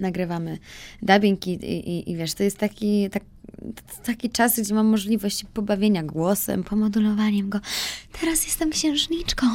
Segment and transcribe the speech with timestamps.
[0.00, 0.58] nagrywamy
[1.02, 3.22] dubbing i, i, i wiesz, to jest taki, tak,
[4.04, 7.60] taki czas, gdzie mam możliwość pobawienia głosem, pomodulowaniem go.
[8.20, 9.46] Teraz jestem księżniczką.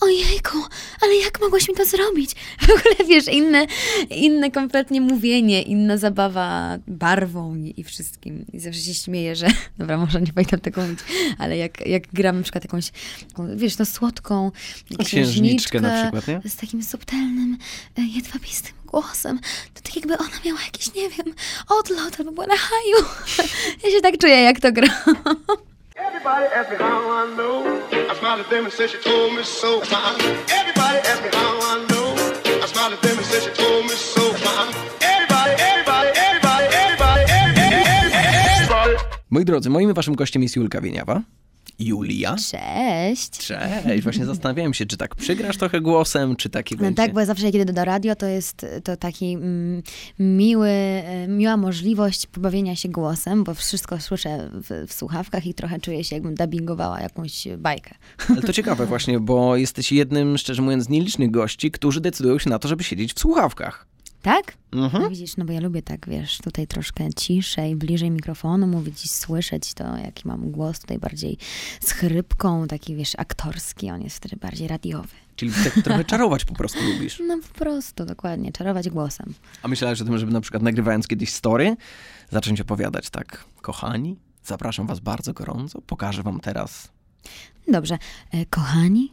[0.00, 0.58] Ojejku,
[1.02, 2.34] ale jak mogłaś mi to zrobić?
[2.60, 3.66] W ogóle, wiesz, inne,
[4.10, 8.44] inne kompletnie mówienie, inna zabawa barwą i, i wszystkim.
[8.52, 9.46] I zawsze się śmieję, że,
[9.78, 10.98] dobra, może nie pamiętam tego mówić,
[11.38, 12.92] ale jak, jak gram na przykład jakąś,
[13.56, 14.50] wiesz, no słodką
[15.04, 16.50] księżniczkę na przykład, nie?
[16.50, 17.58] Z takim subtelnym,
[17.98, 19.38] e, jedwabistym głosem,
[19.74, 21.34] to tak jakby ona miała jakiś, nie wiem,
[21.68, 22.98] odlot albo była na haju.
[23.82, 24.88] Ja się tak czuję, jak to gra.
[25.96, 27.54] Everybody ask me how I know.
[28.12, 29.70] I smiled at them and said she told me so.
[30.60, 32.06] Everybody ask me how I know.
[32.64, 34.22] I smiled at them and said she told me so.
[35.12, 38.14] Everybody, everybody, everybody, everybody, everybody,
[38.54, 38.94] everybody.
[39.30, 41.22] Moi drodzy, moim waszym gościem jest Julka Wieniawa.
[41.78, 42.36] Julia.
[42.36, 43.30] Cześć.
[43.30, 44.02] Cześć.
[44.02, 46.84] Właśnie zastanawiałem się, czy tak przygrasz trochę głosem, czy takiego.
[46.84, 49.82] No tak, bo zawsze idę do radio, to jest to taki mm,
[50.18, 55.80] miły, e, miła możliwość pobawienia się głosem, bo wszystko słyszę w, w, słuchawkach i trochę
[55.80, 57.94] czuję się, jakbym dubbingowała jakąś bajkę.
[58.28, 62.50] Ale to ciekawe właśnie, bo jesteś jednym, szczerze mówiąc, z nielicznych gości, którzy decydują się
[62.50, 63.93] na to, żeby siedzieć w słuchawkach.
[64.24, 64.56] Tak?
[64.72, 65.02] Mhm.
[65.02, 69.08] No widzisz, no bo ja lubię tak, wiesz, tutaj troszkę ciszej, bliżej mikrofonu mówić i
[69.08, 71.38] słyszeć to, jaki mam głos tutaj bardziej
[71.80, 75.08] z chrypką, taki, wiesz, aktorski, on jest wtedy bardziej radiowy.
[75.36, 77.22] Czyli tak trochę czarować po prostu lubisz.
[77.28, 79.34] No po prostu, dokładnie, czarować głosem.
[79.62, 81.76] A myślałeś o tym, żeby na przykład nagrywając kiedyś story,
[82.30, 86.88] zacząć opowiadać tak, kochani, zapraszam was bardzo gorąco, pokażę wam teraz
[87.68, 87.98] Dobrze.
[88.32, 89.12] E, kochani,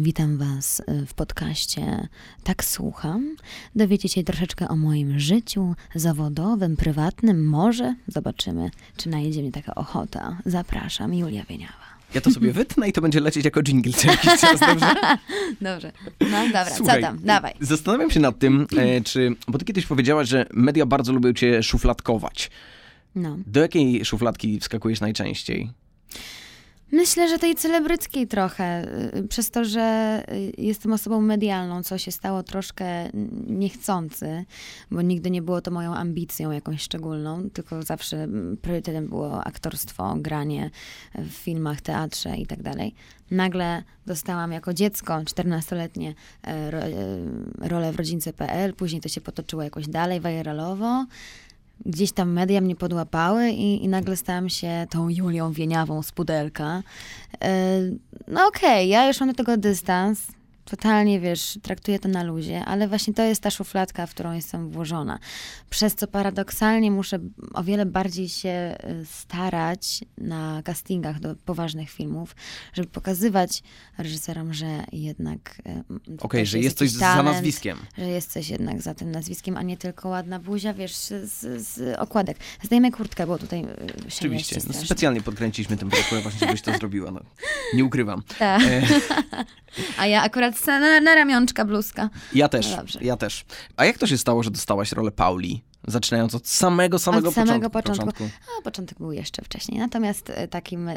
[0.00, 2.08] Witam Was y, w podcaście
[2.44, 3.36] Tak Słucham.
[3.76, 7.46] Dowiecie się troszeczkę o moim życiu zawodowym, prywatnym.
[7.46, 10.38] Może zobaczymy, czy najedzie mnie taka ochota.
[10.46, 11.86] Zapraszam, Julia Wieniawa.
[12.14, 14.94] Ja to sobie wytnę i to będzie lecieć jako jingle co jakiś czas, dobrze?
[15.60, 15.92] Dobrze.
[16.20, 17.18] No dobra, Słuchaj, co tam?
[17.24, 17.54] Dawaj.
[17.60, 19.36] Zastanawiam się nad tym, e, czy...
[19.48, 22.50] Bo ty kiedyś powiedziałaś, że media bardzo lubią cię szufladkować.
[23.14, 23.36] No.
[23.46, 25.70] Do jakiej szufladki wskakujesz najczęściej?
[26.92, 28.84] Myślę, że tej celebryckiej trochę,
[29.16, 33.10] y, przez to, że y, jestem osobą medialną, co się stało troszkę
[33.46, 34.44] niechcący,
[34.90, 38.28] bo nigdy nie było to moją ambicją jakąś szczególną, tylko zawsze
[38.62, 40.70] priorytetem było aktorstwo, granie
[41.14, 42.94] w filmach, teatrze i tak dalej.
[43.30, 46.14] Nagle dostałam jako dziecko, 14-letnie,
[46.44, 51.06] e, e, rolę w rodzince.pl, później to się potoczyło jakoś dalej, viralowo
[51.86, 56.82] gdzieś tam media mnie podłapały i, i nagle stałam się tą Julią Wieniawą z pudelka.
[57.42, 57.80] E,
[58.28, 60.26] no okej, okay, ja już mam do tego dystans
[60.66, 64.70] totalnie, wiesz, traktuję to na luzie, ale właśnie to jest ta szufladka, w którą jestem
[64.70, 65.18] włożona.
[65.70, 67.18] Przez co paradoksalnie muszę
[67.54, 72.36] o wiele bardziej się y, starać na castingach do poważnych filmów,
[72.72, 73.62] żeby pokazywać
[73.98, 75.58] reżyserom, że jednak...
[75.66, 77.78] Y, Okej, okay, że jest coś talent, za nazwiskiem.
[77.98, 81.98] Że jest coś jednak za tym nazwiskiem, a nie tylko ładna buzia, wiesz, z, z
[81.98, 82.38] okładek.
[82.62, 83.66] Zdejmę kurtkę, bo tutaj y,
[84.08, 87.20] Oczywiście, no, specjalnie podkręciliśmy ten projekt, właśnie żebyś to zrobiła, no,
[87.74, 88.22] nie ukrywam.
[88.38, 88.62] Tak.
[88.62, 88.82] E...
[89.98, 92.10] A ja akurat na, na ramionczka bluzka.
[92.34, 93.44] Ja też, no ja też.
[93.76, 95.62] A jak to się stało, że dostałaś rolę Pauli?
[95.88, 98.06] Zaczynając od samego, samego, od samego początku.
[98.06, 98.24] początku.
[98.58, 99.78] A początek był jeszcze wcześniej.
[99.80, 100.88] Natomiast e, takim.
[100.88, 100.96] Yy,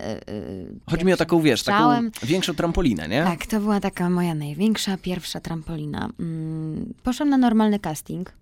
[0.90, 3.24] Chodzi mi o taką, wiesz, taką większą trampolinę, nie?
[3.24, 6.10] Tak, to była taka moja największa, pierwsza trampolina.
[6.20, 8.34] Mm, poszłam na normalny casting.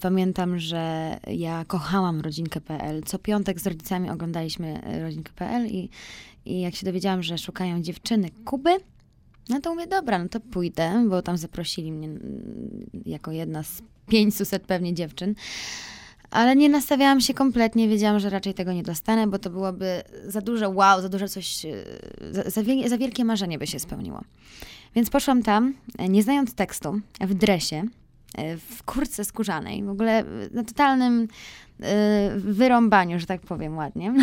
[0.00, 3.02] Pamiętam, że ja kochałam rodzinkę.pl.
[3.02, 5.90] Co piątek z rodzicami oglądaliśmy rodzinkę.pl i,
[6.44, 8.76] i jak się dowiedziałam, że szukają dziewczyny Kuby,
[9.48, 13.82] no to mówię, dobra, no to pójdę, bo tam zaprosili mnie mm, jako jedna z
[14.08, 15.34] 500 pewnie dziewczyn.
[16.30, 20.40] Ale nie nastawiałam się kompletnie, wiedziałam, że raczej tego nie dostanę, bo to byłoby za
[20.40, 21.72] duże wow, za duże coś, e,
[22.30, 24.20] za, za, za wielkie marzenie by się spełniło.
[24.94, 27.84] Więc poszłam tam, e, nie znając tekstu, w dresie,
[28.38, 31.28] e, w kurce skórzanej, w ogóle na totalnym
[32.36, 34.14] wyrąbaniu, że tak powiem ładnie.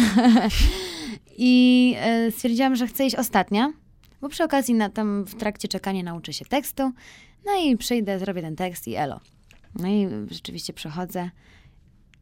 [1.37, 1.95] I
[2.31, 3.73] stwierdziłam, że chcę iść ostatnia,
[4.21, 6.91] bo przy okazji na, tam w trakcie czekania nauczę się tekstu,
[7.45, 9.19] no i przyjdę, zrobię ten tekst i elo.
[9.75, 11.29] No i rzeczywiście przechodzę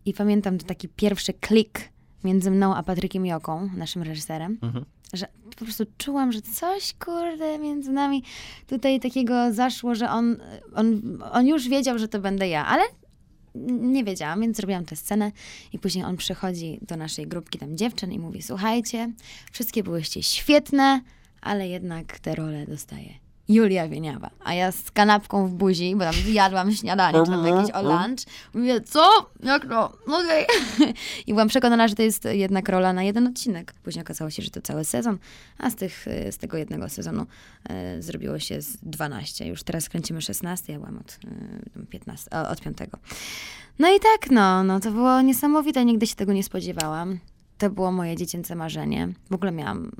[0.05, 1.89] i pamiętam to taki pierwszy klik
[2.23, 4.85] między mną a Patrykiem Joką, naszym reżyserem, mhm.
[5.13, 5.27] że
[5.57, 8.23] po prostu czułam, że coś, kurde, między nami
[8.67, 10.37] tutaj takiego zaszło, że on,
[10.75, 12.83] on, on już wiedział, że to będę ja, ale
[13.69, 15.31] nie wiedziałam, więc zrobiłam tę scenę
[15.73, 19.11] i później on przychodzi do naszej grupki tam dziewczyn i mówi, słuchajcie,
[19.51, 21.01] wszystkie byłyście świetne,
[21.41, 24.29] ale jednak tę rolę dostaje Julia Wieniawa.
[24.43, 28.19] A ja z kanapką w buzi, bo tam jadłam śniadanie, czy tam jakieś o lunch.
[28.53, 29.29] Mówię, co?
[29.43, 29.97] Jak to?
[30.07, 30.45] Okej.
[30.45, 30.93] Okay.
[31.27, 33.73] I byłam przekonana, że to jest jednak rola na jeden odcinek.
[33.83, 35.17] Później okazało się, że to cały sezon,
[35.57, 37.25] a z, tych, z tego jednego sezonu
[37.69, 39.47] e, zrobiło się z 12.
[39.47, 41.19] Już teraz kręcimy 16, ja byłam od
[41.81, 42.77] e, 15, od 5.
[43.79, 47.19] No i tak, no, no to było niesamowite, nigdy się tego nie spodziewałam.
[47.57, 49.09] To było moje dziecięce marzenie.
[49.29, 49.91] W ogóle miałam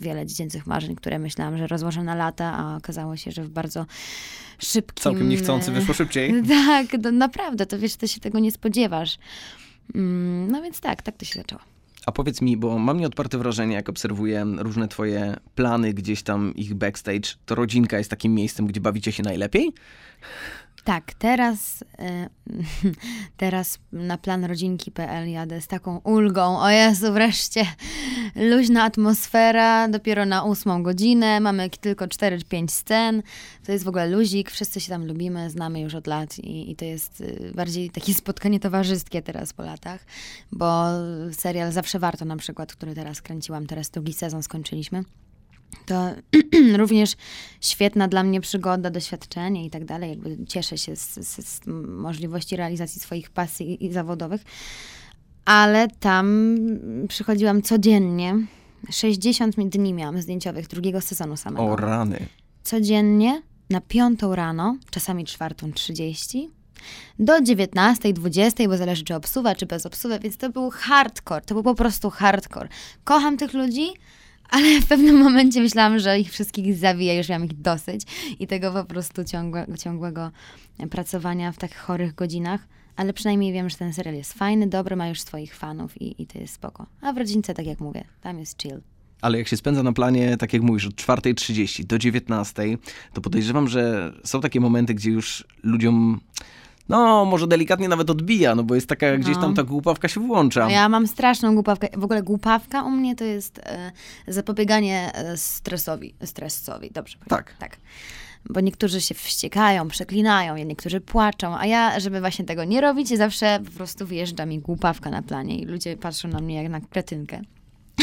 [0.00, 3.86] wiele dziecięcych marzeń, które myślałam, że rozłożę na lata, a okazało się, że w bardzo
[4.58, 5.02] szybkim...
[5.02, 6.32] Całkiem niechcący wyszło szybciej.
[6.48, 9.18] Tak, to naprawdę, to wiesz, to się tego nie spodziewasz.
[9.94, 11.60] Mm, no więc tak, tak to się zaczęło.
[12.06, 16.74] A powiedz mi, bo mam nieodparte wrażenie, jak obserwuję różne twoje plany, gdzieś tam ich
[16.74, 19.72] backstage, to rodzinka jest takim miejscem, gdzie bawicie się najlepiej?
[20.84, 22.28] Tak, teraz, e,
[23.36, 26.60] teraz na plan rodzinki.pl jadę z taką ulgą.
[26.60, 27.66] O Jezu, wreszcie
[28.36, 33.22] luźna atmosfera, dopiero na ósmą godzinę, mamy tylko 4-5 scen.
[33.66, 36.76] To jest w ogóle luzik, wszyscy się tam lubimy, znamy już od lat i, i
[36.76, 40.04] to jest y, bardziej takie spotkanie towarzyskie teraz po latach,
[40.52, 40.84] bo
[41.32, 45.04] serial Zawsze Warto na przykład, który teraz kręciłam, teraz drugi sezon skończyliśmy
[45.86, 46.10] to
[46.78, 47.16] również
[47.60, 50.10] świetna dla mnie przygoda, doświadczenie i tak dalej.
[50.10, 54.44] Jakby cieszę się z, z, z możliwości realizacji swoich pasji i zawodowych.
[55.44, 56.56] Ale tam
[57.08, 58.46] przychodziłam codziennie.
[58.90, 61.64] 60 dni miałam zdjęciowych drugiego sezonu samego.
[61.64, 62.26] O rany.
[62.62, 66.50] Codziennie na piątą rano, czasami czwartą trzydzieści,
[67.18, 71.54] do 19, 20, bo zależy czy obsuwa, czy bez obsuwy, więc to był hardcore, to
[71.54, 72.68] był po prostu hardcore.
[73.04, 73.86] Kocham tych ludzi,
[74.50, 78.02] ale w pewnym momencie myślałam, że ich wszystkich zawiję, już miałam ich dosyć
[78.38, 80.30] i tego po prostu ciągłe, ciągłego
[80.90, 82.68] pracowania w tak chorych godzinach.
[82.96, 86.26] Ale przynajmniej wiem, że ten serial jest fajny, dobry, ma już swoich fanów i, i
[86.26, 86.86] to jest spoko.
[87.00, 88.80] A w rodzince, tak jak mówię, tam jest chill.
[89.20, 92.78] Ale jak się spędza na planie, tak jak mówisz, od 4.30 do 19.00,
[93.12, 96.20] to podejrzewam, że są takie momenty, gdzie już ludziom
[96.90, 99.56] no, może delikatnie nawet odbija, no bo jest taka, gdzieś tam no.
[99.56, 100.64] ta głupawka się włącza.
[100.64, 101.88] No ja mam straszną głupawkę.
[101.96, 103.92] W ogóle głupawka u mnie to jest e,
[104.28, 106.14] zapobieganie e, stresowi.
[106.24, 107.54] Stresowi, dobrze Tak.
[107.58, 107.76] Tak
[108.50, 113.60] bo niektórzy się wściekają, przeklinają, niektórzy płaczą, a ja, żeby właśnie tego nie robić, zawsze
[113.64, 117.40] po prostu wyjeżdża mi głupawka na planie i ludzie patrzą na mnie jak na kretynkę.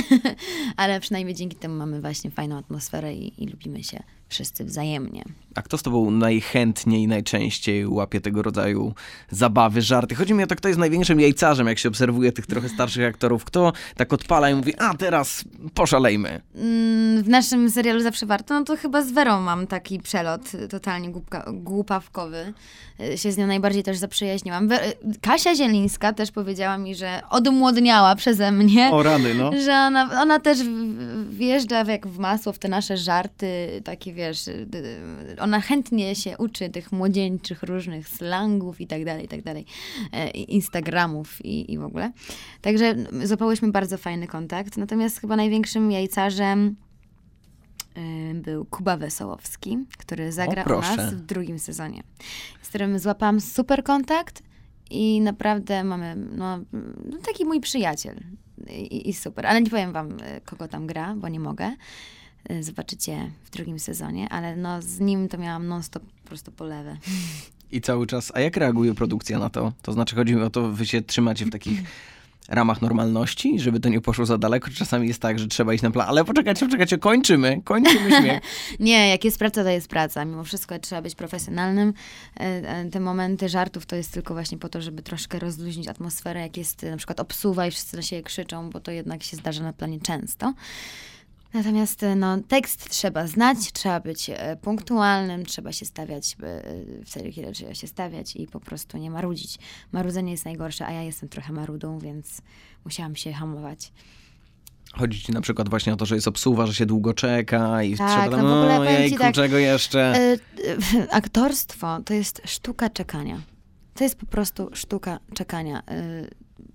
[0.78, 5.24] Ale przynajmniej dzięki temu mamy właśnie fajną atmosferę i, i lubimy się wszyscy wzajemnie.
[5.56, 8.94] A kto z tobą najchętniej, najczęściej łapie tego rodzaju
[9.30, 10.16] zabawy, żarty?
[10.16, 13.46] Chodzi mi o to, kto jest największym jajcarzem, jak się obserwuje tych trochę starszych aktorów.
[13.46, 15.44] Kto tak odpala i mówi, a teraz
[15.74, 16.42] poszalejmy.
[16.56, 21.10] Mm, w naszym serialu Zawsze Warto, no to chyba z Werą mam taki przelot totalnie
[21.10, 22.54] głupka, głupawkowy.
[23.14, 24.70] Y, się z nią najbardziej też zaprzyjaźniłam.
[25.22, 28.90] Kasia Zielińska też powiedziała mi, że odmłodniała przeze mnie.
[28.92, 29.52] O rany, no.
[29.66, 30.60] Że ona, ona też
[31.30, 34.50] wjeżdża jak w masło w te nasze żarty, takie wiesz
[35.40, 39.66] ona chętnie się uczy tych młodzieńczych różnych slangów i tak dalej, i tak dalej,
[40.12, 42.12] e, Instagramów i, i w ogóle.
[42.62, 44.78] Także złapałyśmy bardzo fajny kontakt.
[44.78, 46.76] Natomiast chyba największym jajcarzem
[47.96, 52.04] e, był Kuba Wesołowski, który zagra u nas w drugim sezonie,
[52.62, 54.44] z którym złapałam super kontakt
[54.90, 56.60] i naprawdę mamy, no,
[57.26, 58.16] taki mój przyjaciel
[58.70, 59.48] I, i super.
[59.48, 61.76] Ale nie powiem wam, kogo tam gra, bo nie mogę.
[62.52, 66.98] Y, zobaczycie w drugim sezonie, ale no z nim to miałam non-stop po prostu polewę.
[67.72, 69.74] I cały czas, a jak reaguje produkcja na to?
[69.82, 71.80] To znaczy chodzi mi o to, wy się trzymacie w takich
[72.50, 74.70] ramach normalności, żeby to nie poszło za daleko.
[74.76, 78.40] Czasami jest tak, że trzeba iść na plan, ale poczekajcie, poczekajcie, kończymy, kończymy śmiech.
[78.80, 80.26] nie, jak jest praca, to jest praca.
[80.26, 81.94] Mimo wszystko trzeba być profesjonalnym.
[82.40, 86.42] E, e, te momenty żartów to jest tylko właśnie po to, żeby troszkę rozluźnić atmosferę,
[86.42, 89.64] jak jest na przykład obsuwa i wszyscy na siebie krzyczą, bo to jednak się zdarza
[89.64, 90.54] na planie często.
[91.54, 96.62] Natomiast e, no, tekst trzeba znać, trzeba być e, punktualnym, trzeba się stawiać e,
[97.06, 99.60] w celu, kiedy trzeba się stawiać i po prostu nie marudzić.
[99.92, 102.42] Marudzenie jest najgorsze, a ja jestem trochę marudą, więc
[102.86, 103.92] musiałam się hamować.
[104.94, 107.98] Chodzi ci na przykład właśnie o to, że jest obsuwa, że się długo czeka i
[107.98, 110.38] tak, trzeba tam, no w ogóle, no jejku, tak, czego jeszcze?
[111.12, 113.42] Aktorstwo to jest sztuka czekania.
[113.94, 115.84] To jest po prostu sztuka czekania.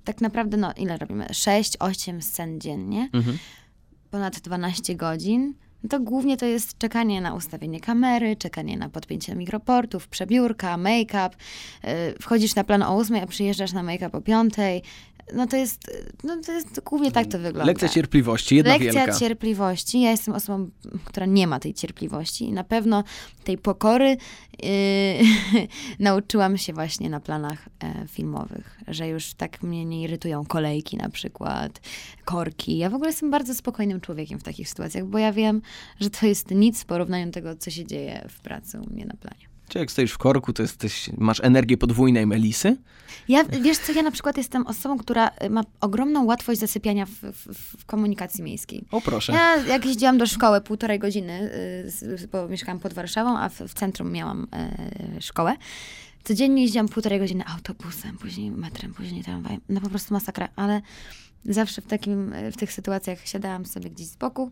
[0.05, 1.27] Tak naprawdę, no ile robimy?
[1.27, 3.09] 6-8 scen dziennie.
[3.13, 3.39] Mhm
[4.13, 9.35] ponad 12 godzin, no to głównie to jest czekanie na ustawienie kamery, czekanie na podpięcie
[9.35, 11.31] mikroportów, przebiórka, make-up.
[11.31, 14.55] Y, wchodzisz na plan o 8, a przyjeżdżasz na make-up o 5,
[15.35, 15.91] no to jest,
[16.25, 17.65] no to jest głównie tak to wygląda.
[17.65, 19.19] Lekcja cierpliwości, jedna Lekcja wielka.
[19.19, 20.01] cierpliwości.
[20.01, 20.71] Ja jestem osobą,
[21.05, 23.05] która nie ma tej cierpliwości i na pewno
[23.45, 24.17] tej pokory
[24.63, 24.69] yy,
[25.99, 31.09] nauczyłam się właśnie na planach e, filmowych, że już tak mnie nie irytują kolejki na
[31.09, 31.81] przykład,
[32.25, 32.79] korki.
[32.79, 35.63] Ja w ogóle jestem bardzo spokojnym człowiekiem w takich sytuacjach, bo ja wiem,
[36.01, 39.05] że to jest nic w porównaniu do tego, co się dzieje w pracy u mnie
[39.07, 39.52] na planie.
[39.73, 42.77] Czy jak stoisz w korku, to jesteś, masz energię podwójnej Melisy?
[43.29, 47.11] Ja, wiesz co, ja na przykład jestem osobą, która y, ma ogromną łatwość zasypiania w,
[47.11, 48.85] w, w komunikacji miejskiej.
[48.91, 49.33] O proszę.
[49.33, 51.51] Ja jak jeździłam do szkoły półtorej godziny,
[52.03, 55.57] y, bo mieszkałam pod Warszawą, a w, w centrum miałam e, szkołę,
[56.25, 59.61] codziennie jeździłam półtorej godziny autobusem, później metrem, później tramwajem.
[59.69, 60.81] No po prostu masakra, ale
[61.45, 64.51] zawsze w, takim, w tych sytuacjach siadałam sobie gdzieś z boku,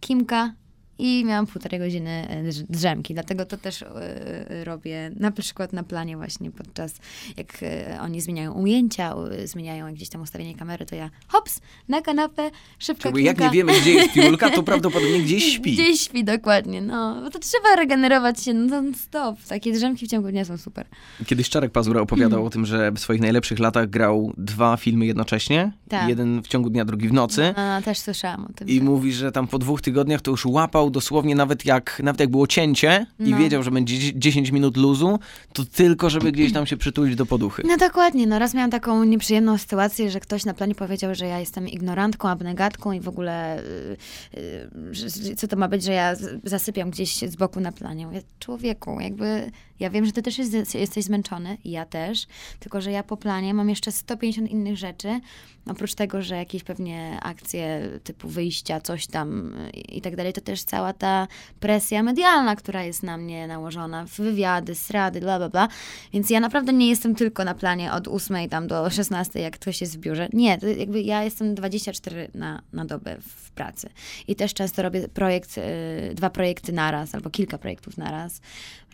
[0.00, 0.54] kimka
[0.98, 3.14] i miałam półtorej godziny e, drz- drzemki.
[3.14, 6.94] Dlatego to też e, robię na przykład na planie właśnie podczas,
[7.36, 12.50] jak e, oni zmieniają ujęcia, zmieniają gdzieś tam ustawienie kamery, to ja hops, na kanapę,
[12.78, 15.72] szybka Czyli jak nie wiemy, gdzie jest Julka, to prawdopodobnie gdzieś śpi.
[15.72, 17.22] Gdzieś śpi, dokładnie, no.
[17.22, 19.36] Bo to trzeba regenerować się non-stop.
[19.48, 20.86] Takie drzemki w ciągu dnia są super.
[21.26, 25.72] Kiedyś Czarek Pazura opowiadał o tym, że w swoich najlepszych latach grał dwa filmy jednocześnie.
[25.88, 26.08] Tak.
[26.08, 27.54] Jeden w ciągu dnia, drugi w nocy.
[27.56, 28.68] A, też słyszałam o tym.
[28.68, 28.84] I tak.
[28.84, 32.46] mówi, że tam po dwóch tygodniach to już łapał dosłownie nawet jak, nawet jak było
[32.46, 33.38] cięcie i No.
[33.38, 35.18] wiedział, że będzie dzie- 10 minut luzu,
[35.52, 37.62] to tylko, żeby gdzieś tam się przytulić do poduchy.
[37.66, 41.38] No dokładnie, no raz miałam taką nieprzyjemną sytuację, że ktoś na planie powiedział, że ja
[41.40, 43.96] jestem ignorantką, abnegatką i w ogóle y,
[44.38, 48.06] y, że, że co to ma być, że ja zasypiam gdzieś z boku na planie.
[48.06, 52.26] Mówię, człowieku, jakby ja wiem, że ty też jest, jesteś zmęczony, ja też,
[52.58, 55.20] tylko że ja po planie mam jeszcze 150 innych rzeczy,
[55.66, 59.54] oprócz tego, że jakieś pewnie akcje typu wyjścia, coś tam
[59.88, 61.28] i tak dalej, to też cała ta
[61.60, 65.68] presja medialna, która jest na mnie nałożona, wywiady, srady, bla, bla, bla.
[66.12, 69.80] Więc ja naprawdę nie jestem tylko na planie od 8 tam do 16, jak ktoś
[69.80, 70.28] jest w biurze.
[70.32, 73.88] Nie, jakby ja jestem 24 na, na dobę w pracy.
[74.28, 78.40] I też często robię projekt, y, dwa projekty naraz, albo kilka projektów naraz.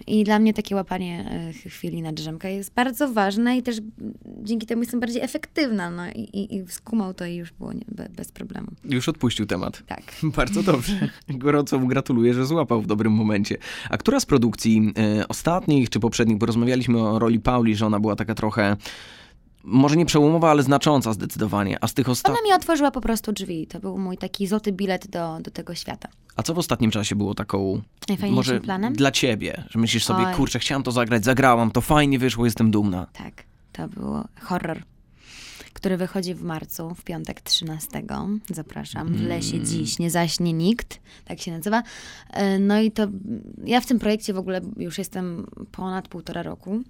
[0.06, 3.76] I dla mnie takie łapanie y, chwili na drzemkę jest bardzo ważne i też
[4.42, 5.90] dzięki temu jestem bardziej efektywna.
[5.90, 8.68] No i, i, i skumał to i już było nie, be, bez problemu.
[8.84, 9.82] Już odpuścił temat.
[9.86, 10.02] Tak.
[10.36, 11.08] Bardzo dobrze.
[11.28, 13.56] Gorąco mu gratuluję, że złapał w dobrym momencie.
[13.90, 18.00] A która z produkcji e, ostatnich czy poprzednich, bo rozmawialiśmy o roli Pauli, że ona
[18.00, 18.76] była taka trochę,
[19.64, 21.78] może nie przełomowa, ale znacząca zdecydowanie.
[21.84, 22.42] A z tych Ona ostatnich.
[22.44, 23.66] mi otworzyła po prostu drzwi.
[23.66, 26.08] To był mój taki złoty bilet do, do tego świata.
[26.36, 27.82] A co w ostatnim czasie było taką.
[28.08, 28.92] Najfajniejszym Może planem?
[28.92, 30.34] dla ciebie, że myślisz sobie, Oj.
[30.34, 33.06] kurczę, chciałam to zagrać, zagrałam, to fajnie wyszło, jestem dumna.
[33.12, 34.82] Tak, to był horror,
[35.72, 38.02] który wychodzi w marcu, w piątek 13.
[38.54, 39.08] Zapraszam.
[39.14, 41.82] W lesie dziś, nie zaśnie nikt, tak się nazywa.
[42.30, 43.06] E, No i to
[43.64, 46.80] ja w tym projekcie w ogóle już jestem ponad półtora roku.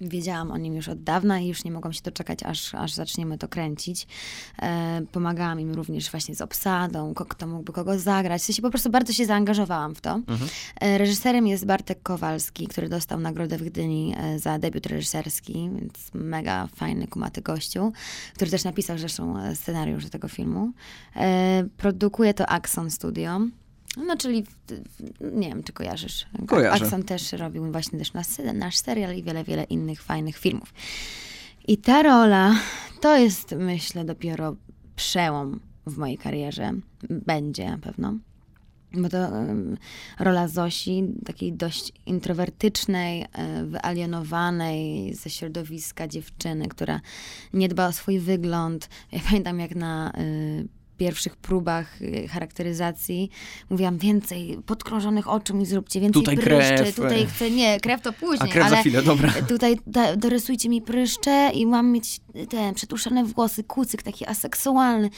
[0.00, 3.38] Wiedziałam o nim już od dawna i już nie mogłam się doczekać, aż, aż zaczniemy
[3.38, 4.06] to kręcić.
[4.62, 8.42] E, pomagałam im również właśnie z obsadą, kto mógłby kogo zagrać.
[8.42, 10.20] W sensie po prostu bardzo się zaangażowałam w to.
[10.80, 16.10] E, reżyserem jest Bartek Kowalski, który dostał nagrodę w Gdyni e, za debiut reżyserski, więc
[16.14, 17.92] mega fajny, kumaty gościu,
[18.34, 20.72] który też napisał zresztą e, scenariusz do tego filmu.
[21.16, 23.40] E, produkuje to Axon Studio.
[23.96, 24.44] No, czyli,
[25.20, 26.26] nie wiem, czy kojarzysz.
[26.46, 26.84] Kojarzę.
[26.84, 30.74] Axon też robił właśnie też nasz, nasz serial i wiele, wiele innych fajnych filmów.
[31.68, 32.54] I ta rola
[33.00, 34.56] to jest, myślę, dopiero
[34.96, 36.72] przełom w mojej karierze.
[37.10, 38.14] Będzie na pewno.
[38.92, 39.76] Bo to em,
[40.18, 47.00] rola Zosi, takiej dość introwertycznej, e, wyalienowanej ze środowiska dziewczyny, która
[47.52, 48.88] nie dba o swój wygląd.
[49.12, 53.30] Ja pamiętam, jak na y, pierwszych próbach y, charakteryzacji
[53.70, 56.94] mówiłam więcej podkrążonych oczu mi zróbcie, więcej Tutaj pryszczy, krew.
[56.94, 59.32] tutaj chcę, nie, krew to A później, krew ale za chwilę, dobra.
[59.48, 62.20] tutaj da, dorysujcie mi pryszcze i mam mieć
[62.50, 65.10] te przetuszone włosy, kucyk taki aseksualny.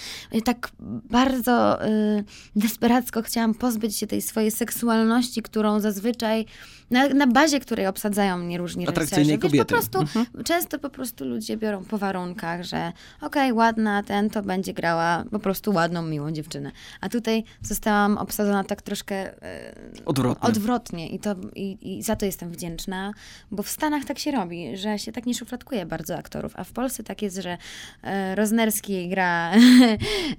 [0.44, 0.70] Tak
[1.10, 2.24] bardzo y,
[2.56, 6.46] desperacko chciałam pozbyć się tej swojej seksualności, którą zazwyczaj,
[6.90, 9.52] na, na bazie której obsadzają mnie różni Atrakcyjnej reżyserzy.
[9.54, 9.94] Wiesz, kobiety.
[9.94, 14.74] po prostu, często po prostu ludzie biorą po warunkach, że okej, ładna, ten to będzie
[14.74, 16.72] grała po prostu ładną, miłą dziewczynę.
[17.00, 20.48] A tutaj zostałam obsadzona tak troszkę y, Odwrotnie.
[20.48, 23.12] odwrotnie i, to, i, i za to jestem wdzięczna,
[23.50, 26.72] bo w Stanach tak się robi, że się tak nie szufladkuje bardzo aktorów, a w
[26.72, 27.58] Polsce tak jest, że
[28.02, 29.52] e, Roznerski gra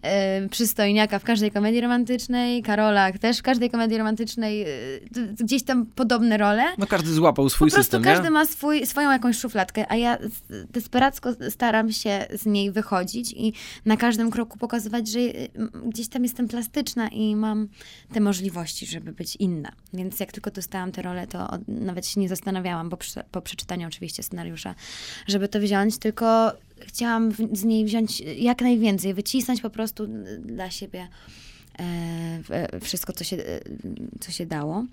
[0.02, 4.68] e, przystojniaka w każdej komedii romantycznej, Karolak też w każdej komedii romantycznej, e,
[5.40, 6.64] gdzieś tam podobne role.
[6.78, 8.32] No każdy złapał swój Po prostu system, każdy nie?
[8.32, 10.18] ma swój, swoją jakąś szufladkę, a ja
[10.50, 13.54] desperacko staram się z niej wychodzić i
[13.86, 15.20] na każdym kroku pokazywać, że
[15.86, 17.68] gdzieś tam jestem plastyczna i mam
[18.14, 19.72] te możliwości, żeby być inna.
[19.94, 23.42] Więc jak tylko dostałam tę rolę, to od, nawet się nie zastanawiałam, bo przy, po
[23.42, 24.76] przeczytaniu oczywiście scenariusza,
[25.28, 26.52] żeby to wziąć, tylko
[26.88, 30.08] chciałam z niej wziąć jak najwięcej, wycisnąć po prostu
[30.40, 31.08] dla siebie
[31.80, 33.38] e, wszystko, co się,
[34.20, 34.86] co się dało.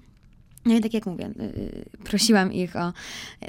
[0.66, 2.92] No i tak jak mówię, y, prosiłam ich o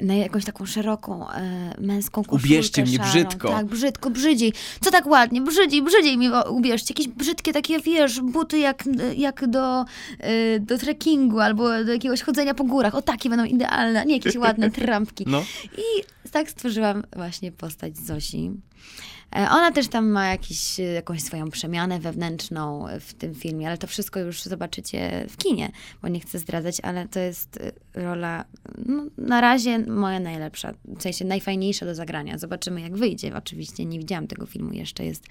[0.00, 3.08] na jakąś taką szeroką e, męską koszulkę Ubierzcie mnie szarą.
[3.10, 3.48] brzydko.
[3.48, 4.52] Tak, brzydko, brzydziej.
[4.80, 6.94] Co tak ładnie, brzydziej, brzydziej mi ubierzcie.
[6.94, 8.84] Jakieś brzydkie takie, wiesz, buty jak,
[9.16, 9.84] jak do,
[10.18, 12.94] e, do trekkingu albo do jakiegoś chodzenia po górach.
[12.94, 15.24] O, takie będą idealne, nie jakieś ładne trampki.
[15.26, 15.44] No.
[15.78, 18.50] I tak stworzyłam właśnie postać Zosi.
[19.36, 23.86] E, ona też tam ma jakiś, jakąś swoją przemianę wewnętrzną w tym filmie, ale to
[23.86, 28.44] wszystko już zobaczycie w kinie, bo nie chcę zdradzać, ale to jest e, rola
[28.86, 32.38] no, na razie moja najlepsza, w sensie najfajniejsza do zagrania.
[32.38, 33.36] Zobaczymy jak wyjdzie.
[33.36, 35.26] Oczywiście nie widziałam tego filmu, jeszcze jest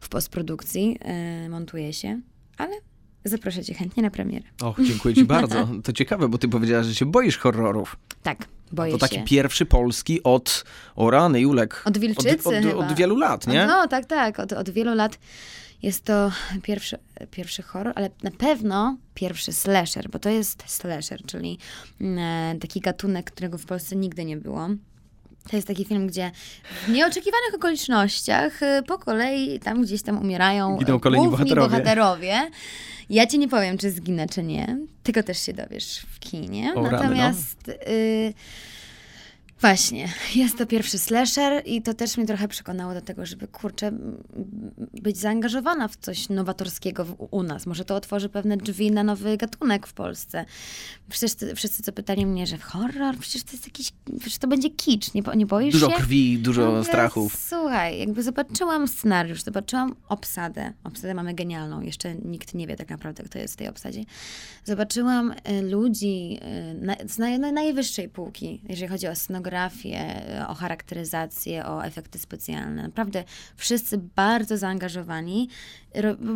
[0.00, 0.98] w postprodukcji,
[1.42, 2.20] yy, montuje się,
[2.58, 2.76] ale
[3.24, 4.44] zaproszę cię chętnie na premierę.
[4.62, 5.68] Och, dziękuję ci bardzo.
[5.84, 7.96] To ciekawe, bo ty powiedziałaś, że się boisz horrorów.
[8.22, 8.48] Tak.
[8.72, 9.24] Boję to taki się.
[9.24, 10.64] pierwszy polski od
[10.96, 11.82] o rany, Julek.
[11.84, 13.66] Od Wilczycy od, od, od wielu lat, nie?
[13.66, 14.38] No tak, tak.
[14.38, 15.18] Od, od wielu lat
[15.82, 16.32] jest to
[16.62, 16.98] pierwszy,
[17.30, 21.58] pierwszy horror, ale na pewno pierwszy slasher, bo to jest slasher, czyli
[22.00, 24.68] e, taki gatunek, którego w Polsce nigdy nie było.
[25.50, 26.30] To jest taki film, gdzie
[26.86, 31.68] w nieoczekiwanych okolicznościach e, po kolei tam gdzieś tam umierają Giną kolejni główni bohaterowie.
[31.70, 32.50] bohaterowie.
[33.10, 34.78] Ja ci nie powiem, czy zginę, czy nie.
[35.02, 36.72] Tylko też się dowiesz w kinie.
[36.74, 36.98] O, rany, no.
[37.02, 38.34] Natomiast y,
[39.60, 43.92] właśnie, jest to pierwszy slasher i to też mnie trochę przekonało do tego, żeby kurczę,
[45.02, 47.66] być zaangażowana w coś nowatorskiego w, u nas.
[47.66, 50.44] Może to otworzy pewne drzwi na nowy gatunek w Polsce.
[51.08, 54.70] Przecież ty, wszyscy co pytali mnie, że horror, przecież to jest jakiś, przecież to będzie
[54.70, 55.96] kicz, nie, nie boisz Dużo się?
[55.96, 57.36] krwi, dużo Mówię, strachów.
[57.48, 60.72] Słuchaj, jakby zobaczyłam scenariusz, zobaczyłam obsadę.
[60.84, 64.04] Obsadę mamy genialną, jeszcze nikt nie wie tak naprawdę, kto jest w tej obsadzie.
[64.64, 66.38] Zobaczyłam y, ludzi
[67.04, 69.14] y, z naj, na najwyższej półki, jeżeli chodzi o
[69.46, 72.82] scenografię, y, o charakteryzację, o efekty specjalne.
[72.82, 73.24] Naprawdę
[73.56, 75.48] wszyscy bardzo zaangażowani,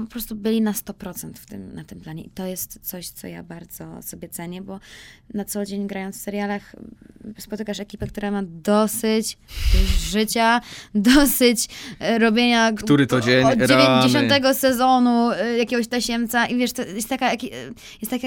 [0.04, 2.22] po prostu byli na 100% w tym, na tym planie.
[2.22, 4.80] I to jest coś, co ja bardzo sobie cenię, bo
[5.34, 6.76] na co dzień grając w serialach
[7.38, 9.38] spotykasz ekipę, która ma dosyć
[10.10, 10.60] życia,
[10.94, 13.44] dosyć e, robienia Który to dzień?
[13.44, 14.08] od Rany.
[14.08, 17.36] 90 sezonu e, jakiegoś tasiemca i wiesz, to jest taka, e,
[18.00, 18.26] jest taka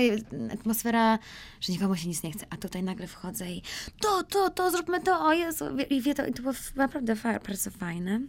[0.54, 1.20] atmosfera,
[1.62, 3.62] że nikomu się nic nie chce, a tutaj nagle wchodzę i
[4.02, 7.16] to, to, to, zróbmy to, o Jezu, i, to, i to było naprawdę
[7.48, 8.20] bardzo fajne.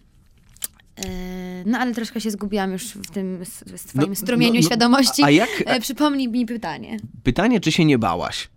[0.96, 3.44] E, No, ale troszkę się zgubiłam już w tym
[3.76, 5.22] w twoim No, strumieniu no, no, świadomości.
[5.24, 6.96] a jak- E, Przypomnij mi pytanie.
[7.22, 8.48] Pytanie, czy się nie bałaś?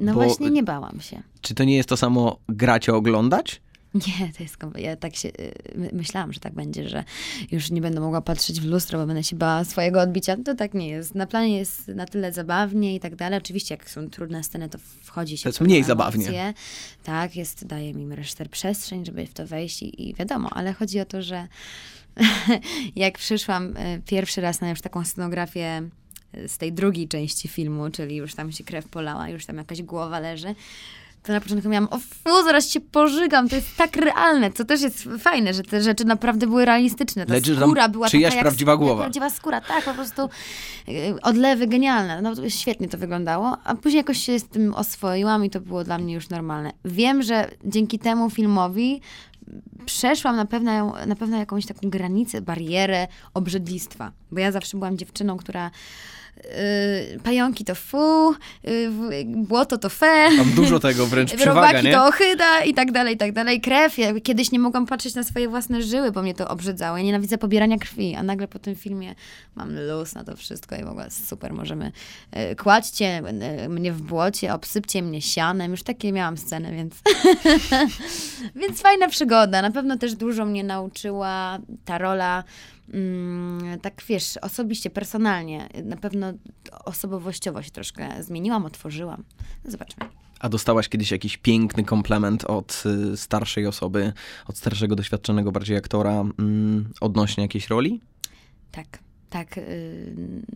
[0.00, 1.22] No Bo- właśnie nie bałam się.
[1.40, 3.60] Czy to nie jest to samo grać, oglądać?
[3.94, 7.04] Nie, to jest Ja tak się y, my- myślałam, że tak będzie, że
[7.52, 10.36] już nie będę mogła patrzeć w lustro, bo będę się bała swojego odbicia.
[10.44, 11.14] To tak nie jest.
[11.14, 13.38] Na planie jest na tyle zabawnie i tak dalej.
[13.38, 16.24] Oczywiście, jak są trudne sceny, to wchodzi się To jest mniej zabawnie.
[16.24, 16.54] emocje.
[17.02, 21.00] Tak, jest, daje mi reżyser przestrzeń, żeby w to wejść i, i wiadomo, ale chodzi
[21.00, 21.48] o to, że
[22.96, 25.82] jak przyszłam y, pierwszy raz na już taką scenografię
[26.36, 29.82] y, z tej drugiej części filmu, czyli już tam się krew polała, już tam jakaś
[29.82, 30.54] głowa leży,
[31.28, 34.80] to na początku miałam, o fu, zaraz się pożygam, to jest tak realne, co też
[34.82, 37.26] jest fajne, że te rzeczy naprawdę były realistyczne.
[37.26, 39.02] Ta Lecz, tam skóra była czyjaś taka jak, prawdziwa głowa.
[39.02, 40.28] prawdziwa skóra, tak, po prostu
[40.88, 42.22] y, odlewy genialne.
[42.22, 45.84] No to świetnie to wyglądało, a później jakoś się z tym oswoiłam i to było
[45.84, 46.72] dla mnie już normalne.
[46.84, 49.00] Wiem, że dzięki temu filmowi
[49.86, 54.12] przeszłam na pewno, na pewno jakąś taką granicę, barierę obrzydlistwa.
[54.30, 55.70] Bo ja zawsze byłam dziewczyną, która
[56.44, 58.90] yy, pająki to fu, yy,
[59.26, 60.30] błoto to fe.
[60.30, 61.92] Mam dużo tego, wręcz przewaga, Robaki nie?
[61.92, 63.60] to ochyda i tak dalej, i tak dalej.
[63.60, 63.98] Krew.
[63.98, 66.98] Ja kiedyś nie mogłam patrzeć na swoje własne żyły, bo mnie to obrzydzało.
[66.98, 69.14] Ja nienawidzę pobierania krwi, a nagle po tym filmie
[69.54, 71.92] mam luz na to wszystko i w ogóle super, możemy...
[72.52, 73.22] y, Kładźcie
[73.64, 75.70] y, mnie w błocie, obsypcie mnie sianem.
[75.70, 76.94] Już takie miałam sceny, więc...
[78.62, 79.62] więc fajna przygoda.
[79.62, 82.44] Na pewno też dużo mnie nauczyła ta rola
[83.82, 85.68] tak wiesz, osobiście, personalnie.
[85.84, 86.32] Na pewno
[86.84, 89.24] osobowościowo się troszkę zmieniłam, otworzyłam.
[89.64, 90.06] No, zobaczmy.
[90.40, 94.12] A dostałaś kiedyś jakiś piękny komplement od y, starszej osoby,
[94.46, 98.00] od starszego, doświadczonego bardziej aktora mm, odnośnie jakiejś roli?
[98.70, 98.98] Tak,
[99.30, 99.56] tak.
[99.56, 99.62] Yy,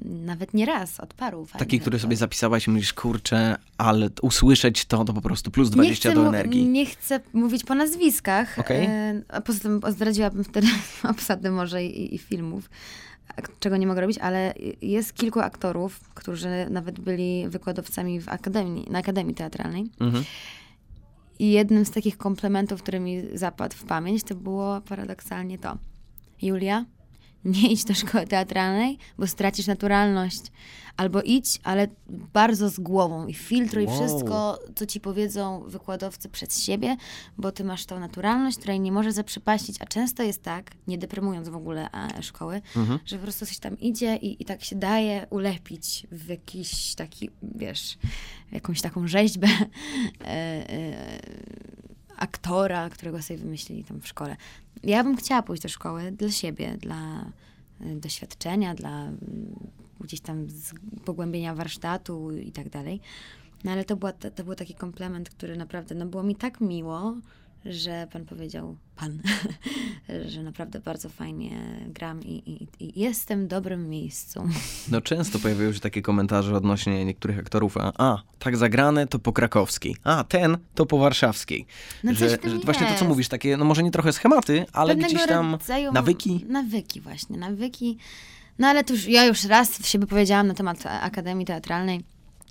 [0.05, 1.47] nawet nie raz, od paru.
[1.47, 5.71] Taki, fajnych który sobie zapisałaś i mówisz, kurczę, ale usłyszeć to, to po prostu plus
[5.71, 6.69] 20 nie chcę do energii.
[6.69, 8.59] Nie chcę mówić po nazwiskach.
[8.59, 8.85] Okej.
[8.85, 10.67] e, A poza tym zdradziłabym wtedy
[11.11, 12.71] obsadę może i, i filmów,
[13.61, 18.99] czego nie mogę robić, ale jest kilku aktorów, którzy nawet byli wykładowcami w akademii, na
[18.99, 19.91] Akademii Teatralnej.
[20.01, 20.25] Mhm.
[21.39, 25.79] I jednym z takich komplementów, który mi zapadł w pamięć, to było paradoksalnie to.
[26.43, 26.85] Julia,
[27.45, 30.41] nie idź do szkoły teatralnej, bo stracisz naturalność.
[30.97, 33.97] Albo idź, ale bardzo z głową i filtruj Wow.
[33.97, 36.97] wszystko, co ci powiedzą wykładowcy przez siebie,
[37.39, 41.49] bo ty masz tą naturalność, której nie możesz zaprzepaścić, a często jest tak, nie deprymując
[41.49, 42.63] w ogóle e, szkoły,
[43.05, 47.31] że po prostu coś tam idzie i, i tak się daje ulepić w jakiś taki,
[47.43, 47.99] wiesz,
[48.53, 49.49] jakąś taką rzeźbę
[50.21, 51.21] e, e,
[52.23, 54.37] aktora, którego sobie wymyślili tam w szkole.
[54.83, 57.25] Ja bym chciała pójść do szkoły dla siebie, dla
[57.81, 59.15] y, doświadczenia, dla y,
[60.01, 60.47] gdzieś tam
[61.05, 63.01] pogłębienia warsztatu i tak dalej.
[63.65, 67.15] No ale to, była, to był taki komplement, który naprawdę, no było mi tak miło,
[67.65, 69.23] że pan powiedział, pan,
[70.33, 71.51] że naprawdę bardzo fajnie
[71.87, 74.49] gram i, i, i jestem w dobrym miejscu.
[74.91, 79.33] No często pojawiają się takie komentarze odnośnie niektórych aktorów, a, a tak zagrane to po
[79.33, 81.67] krakowskiej, a ten to po warszawskiej.
[82.05, 85.15] No że, że właśnie to, co mówisz, takie, no może nie trochę schematy, ale Pewnego
[85.15, 85.59] gdzieś tam
[85.93, 86.45] nawyki.
[86.49, 87.99] Nawyki właśnie, nawyki.
[88.59, 92.05] No ale to już, ja już raz w siebie powiedziałam na temat Akademii Teatralnej.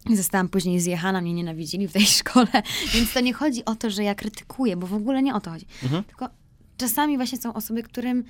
[0.10, 4.04] Zostałam później zjechana, mnie nienawidzili w tej szkole, więc to nie chodzi o to, że
[4.04, 5.66] ja krytykuję, bo w ogóle nie o to chodzi.
[5.84, 6.04] Mhm.
[6.04, 6.30] Tylko
[6.78, 8.24] czasami właśnie są osoby, którym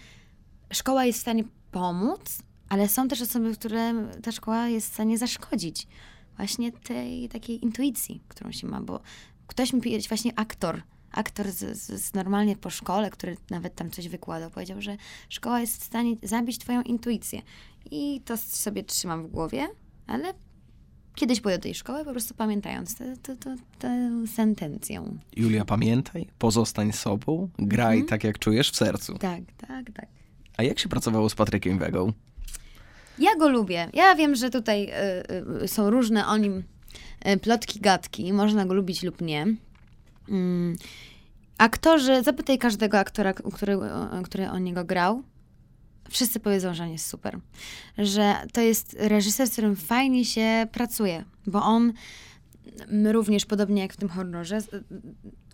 [0.73, 5.17] szkoła jest w stanie pomóc, ale są też osoby, którym ta szkoła jest w stanie
[5.17, 5.87] zaszkodzić.
[6.37, 9.01] Właśnie tej takiej intuicji, którą się ma, bo
[9.47, 10.81] ktoś mi powiedział, właśnie aktor,
[11.11, 14.97] aktor z, z, z normalnie po szkole, który nawet tam coś wykładał, powiedział, że
[15.29, 17.41] szkoła jest w stanie zabić twoją intuicję.
[17.91, 19.67] I to sobie trzymam w głowie,
[20.07, 20.33] ale
[21.15, 25.03] kiedyś do tej szkoły, po prostu pamiętając tę tę- tę- tę sentencję.
[25.35, 28.07] Julia, pamiętaj, pozostań sobą, graj Mhm.
[28.09, 29.17] tak jak czujesz w sercu.
[29.17, 30.05] Tak, tak, tak.
[30.57, 32.13] A jak się pracowało z Patrykiem Wegą?
[33.19, 33.89] Ja go lubię.
[33.93, 34.91] Ja wiem, że tutaj
[35.59, 36.63] y, y, są różne o nim
[37.27, 38.33] y, plotki, gadki.
[38.33, 39.45] Można go lubić lub nie.
[40.29, 40.75] Mm.
[41.57, 43.77] Aktorzy, zapytaj każdego aktora, który,
[44.23, 45.23] który o niego grał.
[46.11, 47.39] Wszyscy powiedzą, że on jest super.
[47.97, 51.93] Że to jest reżyser, z którym fajnie się pracuje, bo on
[53.03, 54.59] również, podobnie jak w tym horrorze,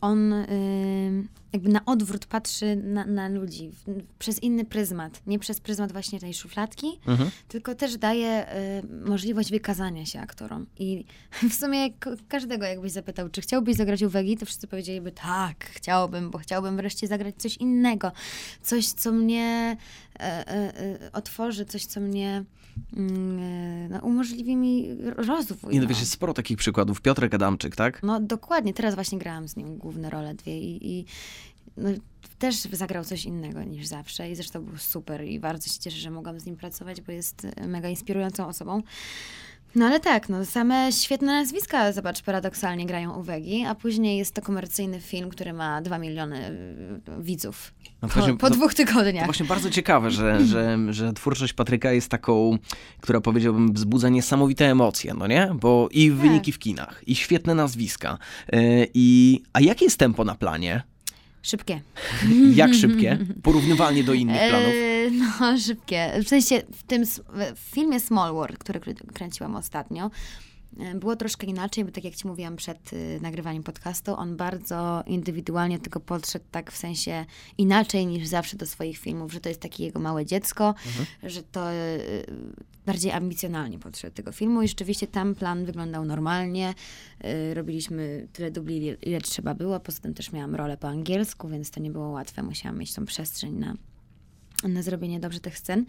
[0.01, 3.71] on y, jakby na odwrót patrzy na, na ludzi
[4.19, 5.21] przez inny pryzmat.
[5.27, 7.29] Nie przez pryzmat właśnie tej szufladki, Mhm.
[7.47, 8.45] tylko też daje
[8.83, 10.65] y, możliwość wykazania się aktorom.
[10.79, 11.05] I
[11.49, 11.89] w sumie
[12.27, 16.77] każdego jakbyś zapytał, czy chciałbyś zagrać u Wegi, to wszyscy powiedzieliby tak, chciałbym, bo chciałbym
[16.77, 18.11] wreszcie zagrać coś innego.
[18.61, 19.77] Coś, co mnie
[20.19, 22.43] e, e, e, otworzy, coś, co mnie
[22.97, 25.73] mm, no, umożliwi mi rozwój.
[25.73, 25.89] Nie, no no.
[25.89, 27.01] wiesz, jest sporo takich przykładów.
[27.01, 28.03] Piotrek Adamczyk, tak?
[28.03, 31.05] No dokładnie, teraz właśnie grałam z nim główne role dwie i, i
[31.77, 31.89] no,
[32.39, 36.11] też zagrał coś innego niż zawsze i zresztą był super i bardzo się cieszę, że
[36.11, 38.81] mogłam z nim pracować, bo jest mega inspirującą osobą.
[39.75, 44.33] No ale tak, no same świetne nazwiska, zobacz, paradoksalnie grają u Wegi, a później jest
[44.33, 46.49] to komercyjny film, który ma 2 miliony
[47.19, 49.25] y, widzów No po, właśnie- po to- dwóch tygodniach.
[49.25, 52.57] właśnie bardzo ciekawe, że, że, że twórczość Patryka jest taką,
[53.01, 55.49] która powiedziałbym wzbudza niesamowite emocje, no nie?
[55.55, 56.17] Bo i Tak.
[56.17, 58.17] wyniki w kinach, i świetne nazwiska.
[58.51, 60.81] Yy, I, a jakie jest tempo na planie?
[61.47, 61.81] Szybkie.
[62.55, 63.17] Jak szybkie?
[63.43, 64.69] Porównywalnie do innych planów.
[64.73, 66.11] Eee, no, szybkie.
[66.23, 67.05] W sensie w tym
[67.55, 70.09] w filmie Small World, który krę- kręciłam ostatnio, e,
[70.95, 75.77] było troszkę inaczej, bo tak jak ci mówiłam przed y, nagrywaniem podcastu, on bardzo indywidualnie
[75.77, 77.25] do tego podszedł tak w sensie
[77.57, 80.75] inaczej niż zawsze do swoich filmów, że to jest takie jego małe dziecko,
[81.23, 82.25] że to y,
[82.85, 86.73] bardziej ambicjonalnie podszedł do tego filmu i rzeczywiście tam plan wyglądał normalnie.
[87.25, 89.79] Y, robiliśmy tyle dubli, ile, ile trzeba było.
[89.79, 92.43] Poza tym też miałam rolę po angielsku, więc to nie było łatwe.
[92.43, 93.73] Musiałam mieć tą przestrzeń na,
[94.63, 95.85] na zrobienie dobrze tych scen.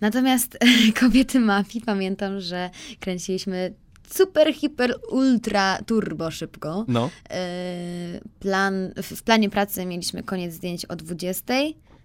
[0.00, 0.58] Natomiast
[1.00, 3.74] kobiety mafii pamiętam, że kręciliśmy
[4.10, 6.84] super, hiper, ultra, turbo szybko.
[6.88, 7.10] No.
[7.30, 11.54] E, Plan, w planie pracy mieliśmy koniec zdjęć o 20.